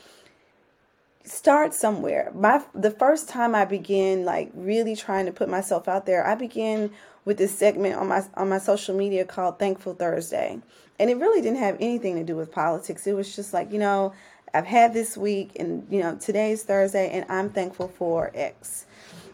start 1.24 1.72
somewhere. 1.72 2.30
My 2.34 2.62
the 2.74 2.90
first 2.90 3.30
time 3.30 3.54
I 3.54 3.64
began 3.64 4.26
like 4.26 4.50
really 4.54 4.94
trying 4.94 5.24
to 5.24 5.32
put 5.32 5.48
myself 5.48 5.88
out 5.88 6.04
there, 6.04 6.26
I 6.26 6.34
began 6.34 6.90
with 7.24 7.38
this 7.38 7.56
segment 7.56 7.96
on 7.96 8.08
my 8.08 8.24
on 8.34 8.48
my 8.48 8.58
social 8.58 8.96
media 8.96 9.24
called 9.24 9.58
Thankful 9.58 9.94
Thursday. 9.94 10.60
And 10.98 11.10
it 11.10 11.16
really 11.16 11.40
didn't 11.40 11.58
have 11.58 11.76
anything 11.80 12.16
to 12.16 12.24
do 12.24 12.36
with 12.36 12.52
politics. 12.52 13.06
It 13.06 13.14
was 13.14 13.34
just 13.34 13.52
like, 13.52 13.72
you 13.72 13.78
know, 13.78 14.12
I've 14.54 14.66
had 14.66 14.92
this 14.92 15.16
week 15.16 15.52
and 15.58 15.86
you 15.90 16.00
know, 16.00 16.16
today's 16.16 16.62
Thursday 16.62 17.10
and 17.10 17.24
I'm 17.28 17.50
thankful 17.50 17.88
for 17.88 18.30
X. 18.34 18.86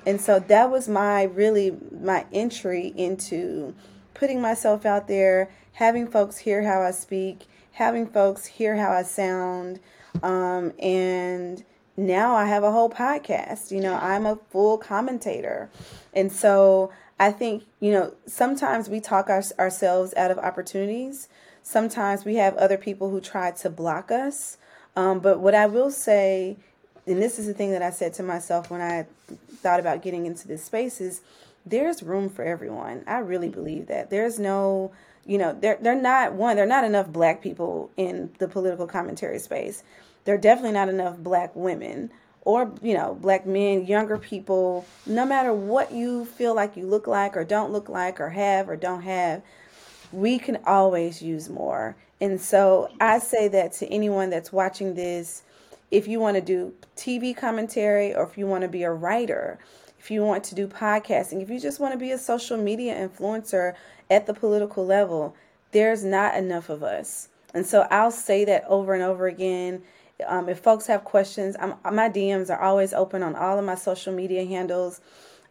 And 0.06 0.20
so 0.20 0.38
that 0.38 0.70
was 0.70 0.88
my 0.88 1.24
really 1.24 1.76
my 2.00 2.24
entry 2.32 2.92
into 2.96 3.74
putting 4.14 4.40
myself 4.40 4.86
out 4.86 5.08
there, 5.08 5.50
having 5.72 6.06
folks 6.08 6.38
hear 6.38 6.62
how 6.62 6.82
I 6.82 6.90
speak, 6.92 7.46
having 7.72 8.06
folks 8.06 8.46
hear 8.46 8.76
how 8.76 8.90
I 8.90 9.02
sound, 9.02 9.80
um, 10.22 10.72
and 10.78 11.64
now 11.96 12.34
I 12.34 12.46
have 12.46 12.62
a 12.62 12.72
whole 12.72 12.90
podcast. 12.90 13.70
You 13.70 13.80
know, 13.80 13.94
I'm 13.94 14.26
a 14.26 14.36
full 14.50 14.78
commentator. 14.78 15.68
And 16.14 16.32
so 16.32 16.90
I 17.18 17.32
think, 17.32 17.64
you 17.80 17.90
know, 17.90 18.14
sometimes 18.26 18.88
we 18.88 19.00
talk 19.00 19.28
our, 19.28 19.42
ourselves 19.58 20.14
out 20.16 20.30
of 20.30 20.38
opportunities. 20.38 21.28
Sometimes 21.62 22.24
we 22.24 22.36
have 22.36 22.56
other 22.56 22.76
people 22.76 23.10
who 23.10 23.20
try 23.20 23.50
to 23.50 23.70
block 23.70 24.10
us. 24.10 24.56
Um, 24.96 25.20
but 25.20 25.40
what 25.40 25.54
I 25.54 25.66
will 25.66 25.90
say, 25.90 26.56
and 27.06 27.20
this 27.20 27.38
is 27.38 27.46
the 27.46 27.54
thing 27.54 27.72
that 27.72 27.82
I 27.82 27.90
said 27.90 28.14
to 28.14 28.22
myself 28.22 28.70
when 28.70 28.80
I 28.80 29.06
thought 29.56 29.80
about 29.80 30.02
getting 30.02 30.26
into 30.26 30.46
this 30.46 30.64
space, 30.64 31.00
is 31.00 31.20
there's 31.66 32.02
room 32.02 32.28
for 32.28 32.44
everyone. 32.44 33.04
I 33.06 33.18
really 33.18 33.48
believe 33.48 33.86
that. 33.88 34.10
There's 34.10 34.38
no, 34.38 34.92
you 35.26 35.38
know, 35.38 35.56
they're, 35.60 35.78
they're 35.80 36.00
not, 36.00 36.34
one, 36.34 36.56
they're 36.56 36.66
not 36.66 36.84
enough 36.84 37.08
black 37.08 37.42
people 37.42 37.90
in 37.96 38.30
the 38.38 38.48
political 38.48 38.86
commentary 38.86 39.38
space 39.38 39.82
there 40.28 40.34
are 40.34 40.38
definitely 40.38 40.72
not 40.72 40.90
enough 40.90 41.16
black 41.16 41.56
women 41.56 42.10
or 42.48 42.72
you 42.80 42.94
know 42.94 43.14
black 43.20 43.44
men 43.44 43.84
younger 43.84 44.16
people 44.16 44.86
no 45.04 45.26
matter 45.26 45.52
what 45.52 45.92
you 45.92 46.24
feel 46.24 46.54
like 46.54 46.78
you 46.78 46.86
look 46.86 47.06
like 47.06 47.36
or 47.36 47.44
don't 47.44 47.72
look 47.72 47.90
like 47.90 48.18
or 48.18 48.30
have 48.30 48.70
or 48.70 48.74
don't 48.74 49.02
have 49.02 49.42
we 50.10 50.38
can 50.38 50.56
always 50.64 51.20
use 51.20 51.50
more. 51.50 51.94
And 52.22 52.40
so 52.40 52.88
i 53.02 53.18
say 53.18 53.48
that 53.48 53.74
to 53.74 53.86
anyone 53.88 54.30
that's 54.30 54.50
watching 54.50 54.94
this 54.94 55.42
if 55.90 56.08
you 56.08 56.20
want 56.20 56.36
to 56.36 56.40
do 56.40 56.72
tv 56.96 57.36
commentary 57.36 58.14
or 58.14 58.24
if 58.24 58.38
you 58.38 58.46
want 58.46 58.62
to 58.62 58.68
be 58.68 58.82
a 58.82 58.90
writer 58.90 59.58
if 59.98 60.10
you 60.10 60.24
want 60.24 60.42
to 60.44 60.54
do 60.54 60.66
podcasting 60.66 61.42
if 61.42 61.50
you 61.50 61.60
just 61.60 61.78
want 61.80 61.92
to 61.92 61.98
be 61.98 62.12
a 62.12 62.18
social 62.18 62.56
media 62.56 62.94
influencer 62.96 63.74
at 64.10 64.26
the 64.26 64.32
political 64.32 64.86
level 64.86 65.36
there's 65.72 66.02
not 66.02 66.34
enough 66.34 66.70
of 66.70 66.82
us. 66.82 67.28
And 67.52 67.66
so 67.66 67.86
i'll 67.90 68.10
say 68.10 68.46
that 68.46 68.64
over 68.68 68.94
and 68.94 69.02
over 69.02 69.26
again 69.26 69.82
um, 70.26 70.48
if 70.48 70.60
folks 70.60 70.86
have 70.86 71.04
questions, 71.04 71.56
I'm, 71.58 71.74
my 71.94 72.08
DMs 72.08 72.50
are 72.50 72.60
always 72.60 72.92
open 72.92 73.22
on 73.22 73.36
all 73.36 73.58
of 73.58 73.64
my 73.64 73.74
social 73.74 74.12
media 74.12 74.44
handles. 74.44 75.00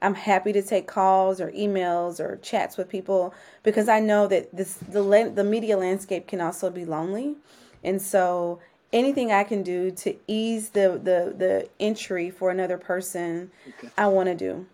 I'm 0.02 0.14
happy 0.14 0.54
to 0.54 0.62
take 0.62 0.88
calls 0.88 1.42
or 1.42 1.52
emails 1.52 2.20
or 2.20 2.38
chats 2.38 2.78
with 2.78 2.88
people 2.88 3.34
because 3.64 3.90
I 3.90 4.00
know 4.00 4.28
that 4.28 4.56
this 4.56 4.76
the 4.76 5.32
the 5.34 5.44
media 5.44 5.78
landscape 5.78 6.28
can 6.28 6.40
also 6.40 6.70
be 6.70 6.86
lonely, 6.86 7.36
and 7.84 8.00
so 8.00 8.60
anything 8.94 9.32
I 9.32 9.44
can 9.44 9.64
do 9.64 9.92
to 9.92 10.16
ease 10.28 10.70
the 10.70 11.00
the 11.02 11.34
the 11.36 11.70
entry 11.80 12.30
for 12.30 12.52
another 12.52 12.78
person, 12.78 13.52
okay. 13.70 13.90
I 13.98 14.08
want 14.08 14.28
to 14.28 14.36
do. 14.36 14.68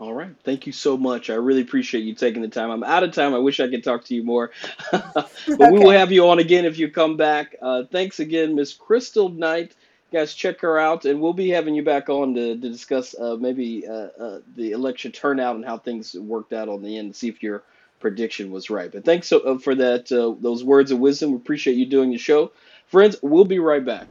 All 0.00 0.14
right. 0.14 0.30
Thank 0.44 0.66
you 0.66 0.72
so 0.72 0.96
much. 0.96 1.28
I 1.28 1.34
really 1.34 1.62
appreciate 1.62 2.02
you 2.02 2.14
taking 2.14 2.42
the 2.42 2.48
time. 2.48 2.70
I'm 2.70 2.84
out 2.84 3.02
of 3.02 3.12
time. 3.12 3.34
I 3.34 3.38
wish 3.38 3.58
I 3.58 3.68
could 3.68 3.82
talk 3.82 4.04
to 4.04 4.14
you 4.14 4.22
more. 4.22 4.52
but 4.92 5.32
okay. 5.48 5.70
we 5.72 5.80
will 5.80 5.90
have 5.90 6.12
you 6.12 6.28
on 6.28 6.38
again 6.38 6.64
if 6.64 6.78
you 6.78 6.88
come 6.88 7.16
back. 7.16 7.56
Uh, 7.60 7.82
thanks 7.90 8.20
again, 8.20 8.54
Miss 8.54 8.76
Kristal 8.76 9.34
Knight. 9.34 9.74
guys, 10.12 10.34
check 10.34 10.60
her 10.60 10.78
out, 10.78 11.04
and 11.04 11.20
we'll 11.20 11.32
be 11.32 11.48
having 11.48 11.74
you 11.74 11.82
back 11.82 12.08
on 12.08 12.32
to, 12.34 12.54
to 12.54 12.70
discuss 12.70 13.16
uh, 13.18 13.36
maybe 13.40 13.88
uh, 13.88 14.08
uh, 14.20 14.40
the 14.54 14.70
election 14.70 15.10
turnout 15.10 15.56
and 15.56 15.64
how 15.64 15.78
things 15.78 16.14
worked 16.14 16.52
out 16.52 16.68
on 16.68 16.80
the 16.80 16.96
end, 16.96 17.14
to 17.14 17.18
see 17.18 17.28
if 17.28 17.42
your 17.42 17.64
prediction 17.98 18.52
was 18.52 18.70
right. 18.70 18.92
But 18.92 19.04
thanks 19.04 19.26
so, 19.26 19.40
uh, 19.40 19.58
for 19.58 19.74
that 19.74 20.12
uh, 20.12 20.40
those 20.40 20.62
words 20.62 20.92
of 20.92 21.00
wisdom. 21.00 21.32
We 21.32 21.38
appreciate 21.38 21.76
you 21.76 21.86
doing 21.86 22.10
the 22.10 22.18
show. 22.18 22.52
Friends, 22.86 23.16
we'll 23.20 23.44
be 23.44 23.58
right 23.58 23.84
back. 23.84 24.06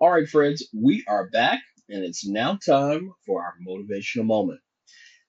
All 0.00 0.10
right, 0.10 0.28
friends, 0.28 0.64
we 0.74 1.04
are 1.06 1.28
back 1.28 1.60
and 1.88 2.04
it's 2.04 2.26
now 2.26 2.58
time 2.64 3.12
for 3.24 3.42
our 3.42 3.54
motivational 3.66 4.24
moment. 4.24 4.60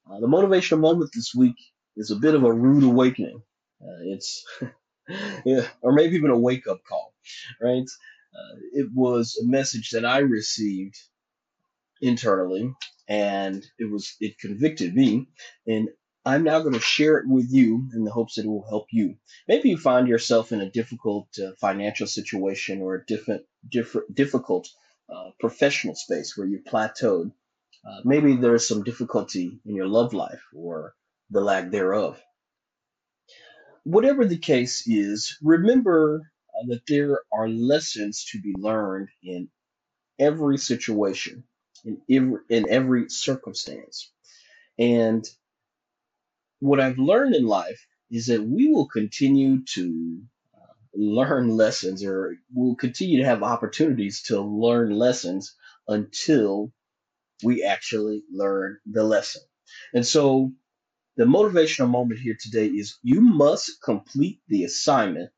Uh, 0.09 0.19
the 0.19 0.27
motivational 0.27 0.79
moment 0.79 1.11
this 1.13 1.33
week 1.35 1.55
is 1.95 2.11
a 2.11 2.15
bit 2.15 2.35
of 2.35 2.43
a 2.43 2.53
rude 2.53 2.83
awakening. 2.83 3.41
Uh, 3.81 4.01
it's, 4.05 4.45
yeah, 5.45 5.67
or 5.81 5.91
maybe 5.93 6.15
even 6.15 6.31
a 6.31 6.37
wake 6.37 6.67
up 6.67 6.79
call, 6.87 7.13
right? 7.61 7.87
Uh, 8.33 8.57
it 8.73 8.87
was 8.93 9.39
a 9.41 9.47
message 9.47 9.91
that 9.91 10.05
I 10.05 10.19
received 10.19 10.95
internally, 12.01 12.73
and 13.07 13.65
it 13.79 13.89
was 13.91 14.15
it 14.19 14.39
convicted 14.39 14.95
me, 14.95 15.27
and 15.65 15.89
I'm 16.25 16.43
now 16.43 16.59
going 16.59 16.73
to 16.73 16.79
share 16.79 17.17
it 17.19 17.27
with 17.27 17.47
you 17.49 17.89
in 17.93 18.03
the 18.03 18.11
hopes 18.11 18.35
that 18.35 18.43
it 18.43 18.49
will 18.49 18.67
help 18.67 18.87
you. 18.91 19.15
Maybe 19.47 19.69
you 19.69 19.77
find 19.77 20.09
yourself 20.09 20.51
in 20.51 20.59
a 20.59 20.69
difficult 20.69 21.29
uh, 21.39 21.51
financial 21.59 22.05
situation 22.05 22.81
or 22.81 22.95
a 22.95 23.05
different, 23.05 23.43
different, 23.69 24.13
difficult 24.13 24.67
uh, 25.13 25.31
professional 25.39 25.95
space 25.95 26.37
where 26.37 26.47
you 26.47 26.61
plateaued. 26.67 27.31
Uh, 27.87 28.01
maybe 28.03 28.35
there's 28.35 28.67
some 28.67 28.83
difficulty 28.83 29.59
in 29.65 29.75
your 29.75 29.87
love 29.87 30.13
life 30.13 30.41
or 30.55 30.95
the 31.29 31.41
lack 31.41 31.71
thereof. 31.71 32.21
Whatever 33.83 34.25
the 34.25 34.37
case 34.37 34.87
is, 34.87 35.37
remember 35.41 36.31
uh, 36.55 36.65
that 36.67 36.81
there 36.87 37.21
are 37.31 37.47
lessons 37.47 38.25
to 38.31 38.41
be 38.41 38.53
learned 38.57 39.09
in 39.23 39.49
every 40.19 40.57
situation, 40.57 41.43
in 41.85 42.01
every, 42.09 42.39
in 42.49 42.69
every 42.69 43.09
circumstance. 43.09 44.11
And 44.77 45.25
what 46.59 46.79
I've 46.79 46.97
learned 46.97 47.35
in 47.35 47.45
life 47.45 47.85
is 48.11 48.27
that 48.27 48.43
we 48.43 48.69
will 48.69 48.87
continue 48.87 49.63
to 49.75 50.21
learn 50.97 51.49
lessons 51.49 52.03
or 52.03 52.35
we'll 52.53 52.75
continue 52.75 53.19
to 53.19 53.25
have 53.25 53.43
opportunities 53.43 54.23
to 54.23 54.41
learn 54.41 54.91
lessons 54.91 55.55
until 55.87 56.71
we 57.43 57.63
actually 57.63 58.23
learn 58.31 58.77
the 58.85 59.03
lesson. 59.03 59.43
And 59.93 60.05
so 60.05 60.51
the 61.17 61.25
motivational 61.25 61.89
moment 61.89 62.19
here 62.19 62.37
today 62.39 62.67
is 62.67 62.97
you 63.03 63.21
must 63.21 63.81
complete 63.83 64.41
the 64.47 64.63
assignment 64.63 65.29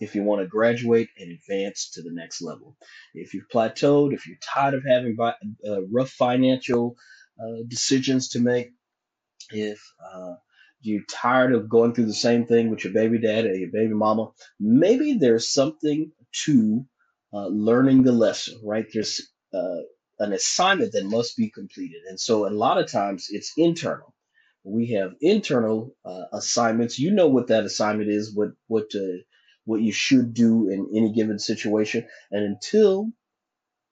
if 0.00 0.14
you 0.14 0.22
want 0.24 0.42
to 0.42 0.48
graduate 0.48 1.08
and 1.18 1.30
advance 1.30 1.90
to 1.90 2.02
the 2.02 2.12
next 2.12 2.42
level. 2.42 2.76
If 3.14 3.34
you've 3.34 3.48
plateaued, 3.52 4.12
if 4.12 4.26
you're 4.26 4.38
tired 4.42 4.74
of 4.74 4.82
having 4.88 5.16
uh, 5.20 5.86
rough 5.86 6.10
financial 6.10 6.96
uh, 7.40 7.62
decisions 7.68 8.30
to 8.30 8.40
make, 8.40 8.72
if 9.50 9.80
uh, 10.04 10.34
you're 10.84 11.02
tired 11.10 11.54
of 11.54 11.68
going 11.68 11.94
through 11.94 12.06
the 12.06 12.14
same 12.14 12.46
thing 12.46 12.70
with 12.70 12.84
your 12.84 12.92
baby 12.92 13.18
dad 13.18 13.46
or 13.46 13.54
your 13.54 13.70
baby 13.72 13.94
mama, 13.94 14.30
maybe 14.60 15.14
there's 15.14 15.48
something 15.48 16.12
to 16.44 16.84
uh, 17.32 17.46
learning 17.48 18.02
the 18.02 18.12
lesson, 18.12 18.60
right? 18.64 18.86
There's 18.92 19.20
uh, 19.52 19.80
an 20.18 20.32
assignment 20.32 20.92
that 20.92 21.06
must 21.06 21.36
be 21.36 21.50
completed. 21.50 22.02
And 22.08 22.20
so 22.20 22.46
a 22.46 22.50
lot 22.50 22.78
of 22.78 22.90
times 22.90 23.28
it's 23.30 23.52
internal. 23.56 24.14
We 24.64 24.92
have 24.92 25.14
internal 25.20 25.94
uh, 26.04 26.24
assignments. 26.32 26.98
You 26.98 27.12
know 27.12 27.28
what 27.28 27.48
that 27.48 27.64
assignment 27.64 28.10
is, 28.10 28.34
what, 28.34 28.50
what, 28.68 28.86
uh, 28.94 29.18
what 29.64 29.82
you 29.82 29.92
should 29.92 30.34
do 30.34 30.68
in 30.70 30.88
any 30.94 31.12
given 31.12 31.38
situation. 31.38 32.06
And 32.30 32.44
until, 32.44 33.10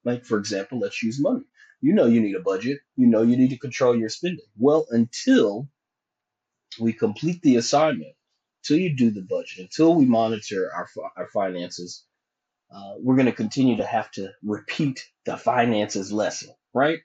like, 0.03 0.25
for 0.25 0.37
example, 0.37 0.79
let's 0.79 1.03
use 1.03 1.21
money. 1.21 1.43
You 1.81 1.93
know 1.93 2.05
you 2.05 2.21
need 2.21 2.35
a 2.35 2.41
budget. 2.41 2.79
You 2.95 3.07
know 3.07 3.23
you 3.23 3.35
need 3.37 3.49
to 3.49 3.57
control 3.57 3.95
your 3.95 4.09
spending. 4.09 4.45
Well, 4.57 4.87
until 4.89 5.67
we 6.79 6.93
complete 6.93 7.41
the 7.41 7.57
assignment, 7.57 8.13
until 8.61 8.79
you 8.79 8.95
do 8.95 9.11
the 9.11 9.21
budget, 9.21 9.59
until 9.59 9.95
we 9.95 10.05
monitor 10.05 10.71
our, 10.73 10.87
our 11.17 11.27
finances, 11.33 12.05
uh, 12.73 12.93
we're 12.99 13.15
going 13.15 13.27
to 13.27 13.31
continue 13.31 13.77
to 13.77 13.85
have 13.85 14.11
to 14.11 14.29
repeat 14.43 15.07
the 15.25 15.37
finances 15.37 16.11
lesson, 16.11 16.49
right? 16.73 16.99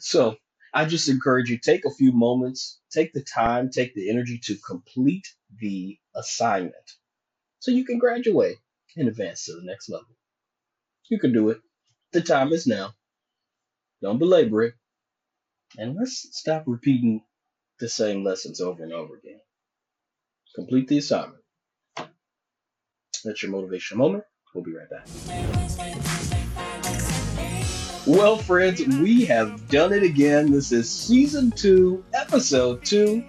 So 0.00 0.36
I 0.74 0.84
just 0.86 1.08
encourage 1.08 1.50
you 1.50 1.58
take 1.58 1.84
a 1.84 1.90
few 1.90 2.12
moments, 2.12 2.80
take 2.92 3.12
the 3.12 3.22
time, 3.22 3.70
take 3.70 3.94
the 3.94 4.10
energy 4.10 4.40
to 4.44 4.56
complete 4.66 5.26
the 5.60 5.98
assignment 6.16 6.74
so 7.60 7.70
you 7.70 7.84
can 7.84 7.98
graduate 7.98 8.58
and 8.96 9.08
advance 9.08 9.46
to 9.46 9.54
the 9.54 9.64
next 9.64 9.88
level. 9.88 10.08
You 11.10 11.18
can 11.18 11.32
do 11.32 11.50
it. 11.50 11.60
The 12.12 12.20
time 12.22 12.52
is 12.52 12.66
now. 12.66 12.94
Don't 14.02 14.18
belabor 14.18 14.64
it. 14.64 14.74
And 15.78 15.96
let's 15.96 16.28
stop 16.32 16.64
repeating 16.66 17.22
the 17.80 17.88
same 17.88 18.24
lessons 18.24 18.60
over 18.60 18.82
and 18.82 18.92
over 18.92 19.16
again. 19.16 19.40
Complete 20.54 20.88
the 20.88 20.98
assignment. 20.98 21.40
That's 23.24 23.42
your 23.42 23.52
motivation 23.52 23.98
moment. 23.98 24.24
We'll 24.54 24.64
be 24.64 24.74
right 24.74 24.88
back. 24.88 25.08
Well, 28.06 28.36
friends, 28.36 28.86
we 28.98 29.24
have 29.24 29.68
done 29.68 29.92
it 29.92 30.02
again. 30.02 30.52
This 30.52 30.72
is 30.72 30.90
season 30.90 31.50
two, 31.50 32.04
episode 32.12 32.84
two. 32.84 33.24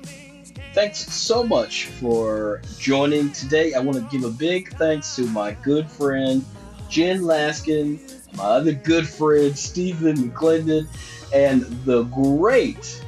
Thanks 0.73 0.99
so 1.13 1.45
much 1.45 1.85
for 1.85 2.61
joining 2.77 3.31
today. 3.31 3.73
I 3.73 3.79
want 3.79 3.97
to 3.97 4.03
give 4.11 4.25
a 4.29 4.33
big 4.33 4.75
thanks 4.75 5.15
to 5.15 5.25
my 5.27 5.53
good 5.53 5.89
friend, 5.89 6.43
Jenn 6.89 7.21
Laskin, 7.21 8.35
my 8.35 8.43
other 8.43 8.73
good 8.73 9.07
friend, 9.07 9.57
Stephen 9.57 10.17
McLendon, 10.17 10.87
and 11.33 11.61
the 11.85 12.03
great 12.03 13.01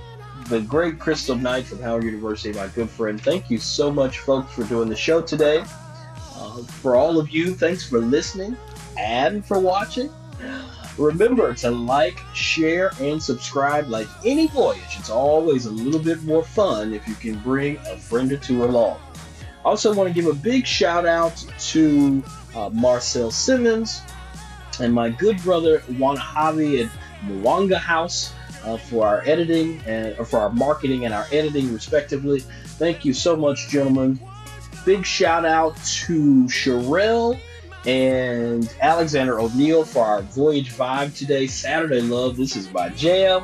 the 0.49 0.61
great 0.61 0.97
Kristal 0.97 1.39
Knight 1.39 1.65
from 1.65 1.81
Howard 1.81 2.05
University, 2.05 2.57
my 2.57 2.67
good 2.67 2.89
friend. 2.89 3.19
Thank 3.19 3.49
you 3.49 3.57
so 3.57 3.91
much, 3.91 4.19
folks, 4.19 4.53
for 4.53 4.63
doing 4.63 4.87
the 4.87 4.95
show 4.95 5.21
today. 5.21 5.63
Uh, 6.35 6.63
for 6.63 6.95
all 6.95 7.19
of 7.19 7.29
you, 7.29 7.53
thanks 7.53 7.87
for 7.87 7.99
listening 7.99 8.55
and 8.97 9.45
for 9.45 9.59
watching. 9.59 10.09
Remember 10.97 11.53
to 11.53 11.69
like, 11.69 12.17
share, 12.33 12.91
and 12.99 13.21
subscribe 13.21 13.87
like 13.87 14.07
any 14.25 14.47
voyage. 14.47 14.97
It's 14.97 15.09
always 15.09 15.65
a 15.65 15.71
little 15.71 15.99
bit 15.99 16.23
more 16.23 16.43
fun 16.43 16.93
if 16.93 17.07
you 17.07 17.15
can 17.15 17.37
bring 17.39 17.77
a 17.77 17.97
friend 17.97 18.31
or 18.31 18.37
two 18.37 18.63
along. 18.63 18.99
I 19.65 19.69
also 19.69 19.93
want 19.93 20.07
to 20.07 20.13
give 20.13 20.31
a 20.31 20.35
big 20.35 20.65
shout 20.65 21.05
out 21.05 21.35
to 21.71 22.23
uh, 22.55 22.69
Marcel 22.69 23.31
Simmons 23.31 24.01
and 24.79 24.93
my 24.93 25.09
good 25.09 25.41
brother 25.43 25.79
Wanahavi 25.81 26.85
at 26.85 26.91
Mwanga 27.25 27.77
House 27.77 28.33
uh, 28.67 28.77
for 28.77 29.07
our 29.07 29.21
editing 29.25 29.81
and 29.85 30.17
or 30.19 30.25
for 30.25 30.39
our 30.39 30.49
marketing 30.49 31.05
and 31.05 31.13
our 31.13 31.25
editing 31.31 31.73
respectively. 31.73 32.41
Thank 32.79 33.05
you 33.05 33.13
so 33.13 33.35
much, 33.35 33.69
gentlemen. 33.69 34.19
Big 34.85 35.05
shout 35.05 35.45
out 35.45 35.75
to 35.83 36.43
Cherrelle 36.45 37.39
and 37.85 38.73
Alexander 38.81 39.39
O'Neal 39.39 39.83
for 39.85 40.03
our 40.03 40.21
Voyage 40.21 40.73
Vibe 40.73 41.15
today. 41.17 41.47
Saturday 41.47 42.01
Love, 42.01 42.35
this 42.35 42.55
is 42.55 42.71
my 42.71 42.89
jam. 42.89 43.43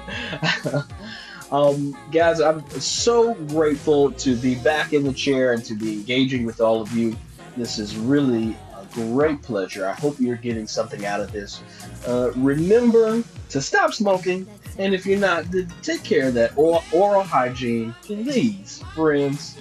um, 1.52 1.98
guys, 2.12 2.42
I'm 2.42 2.68
so 2.72 3.34
grateful 3.34 4.12
to 4.12 4.36
be 4.36 4.56
back 4.56 4.94
in 4.94 5.04
the 5.04 5.14
chair 5.14 5.54
and 5.54 5.64
to 5.66 5.76
be 5.76 5.94
engaging 5.94 6.46
with 6.46 6.60
all 6.60 6.82
of 6.82 6.92
you. 6.92 7.16
This 7.56 7.80
is 7.80 7.96
really 7.96 8.56
a 8.76 8.86
great 8.94 9.42
pleasure. 9.42 9.88
I 9.88 9.94
hope 9.94 10.20
you're 10.20 10.36
getting 10.36 10.68
something 10.68 11.06
out 11.06 11.22
of 11.22 11.32
this. 11.32 11.62
Uh, 12.06 12.32
remember 12.36 13.24
to 13.50 13.62
stop 13.62 13.94
smoking, 13.94 14.48
and 14.78 14.94
if 14.94 15.06
you're 15.06 15.20
not, 15.20 15.46
take 15.82 16.04
care 16.04 16.28
of 16.28 16.34
that 16.34 16.58
oral 16.58 17.24
hygiene, 17.24 17.94
please, 18.02 18.84
friends. 18.96 19.60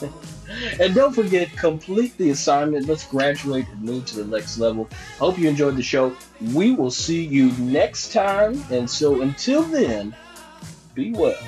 and 0.80 0.94
don't 0.94 1.14
forget, 1.14 1.50
complete 1.56 2.16
the 2.18 2.30
assignment. 2.30 2.86
Let's 2.86 3.06
graduate 3.06 3.66
and 3.68 3.82
move 3.82 4.06
to 4.06 4.22
the 4.22 4.36
next 4.36 4.58
level. 4.58 4.88
Hope 5.18 5.38
you 5.38 5.48
enjoyed 5.48 5.76
the 5.76 5.82
show. 5.82 6.14
We 6.52 6.72
will 6.72 6.90
see 6.90 7.24
you 7.24 7.52
next 7.52 8.12
time. 8.12 8.62
And 8.70 8.88
so 8.88 9.22
until 9.22 9.62
then, 9.62 10.14
be 10.94 11.12
well. 11.12 11.38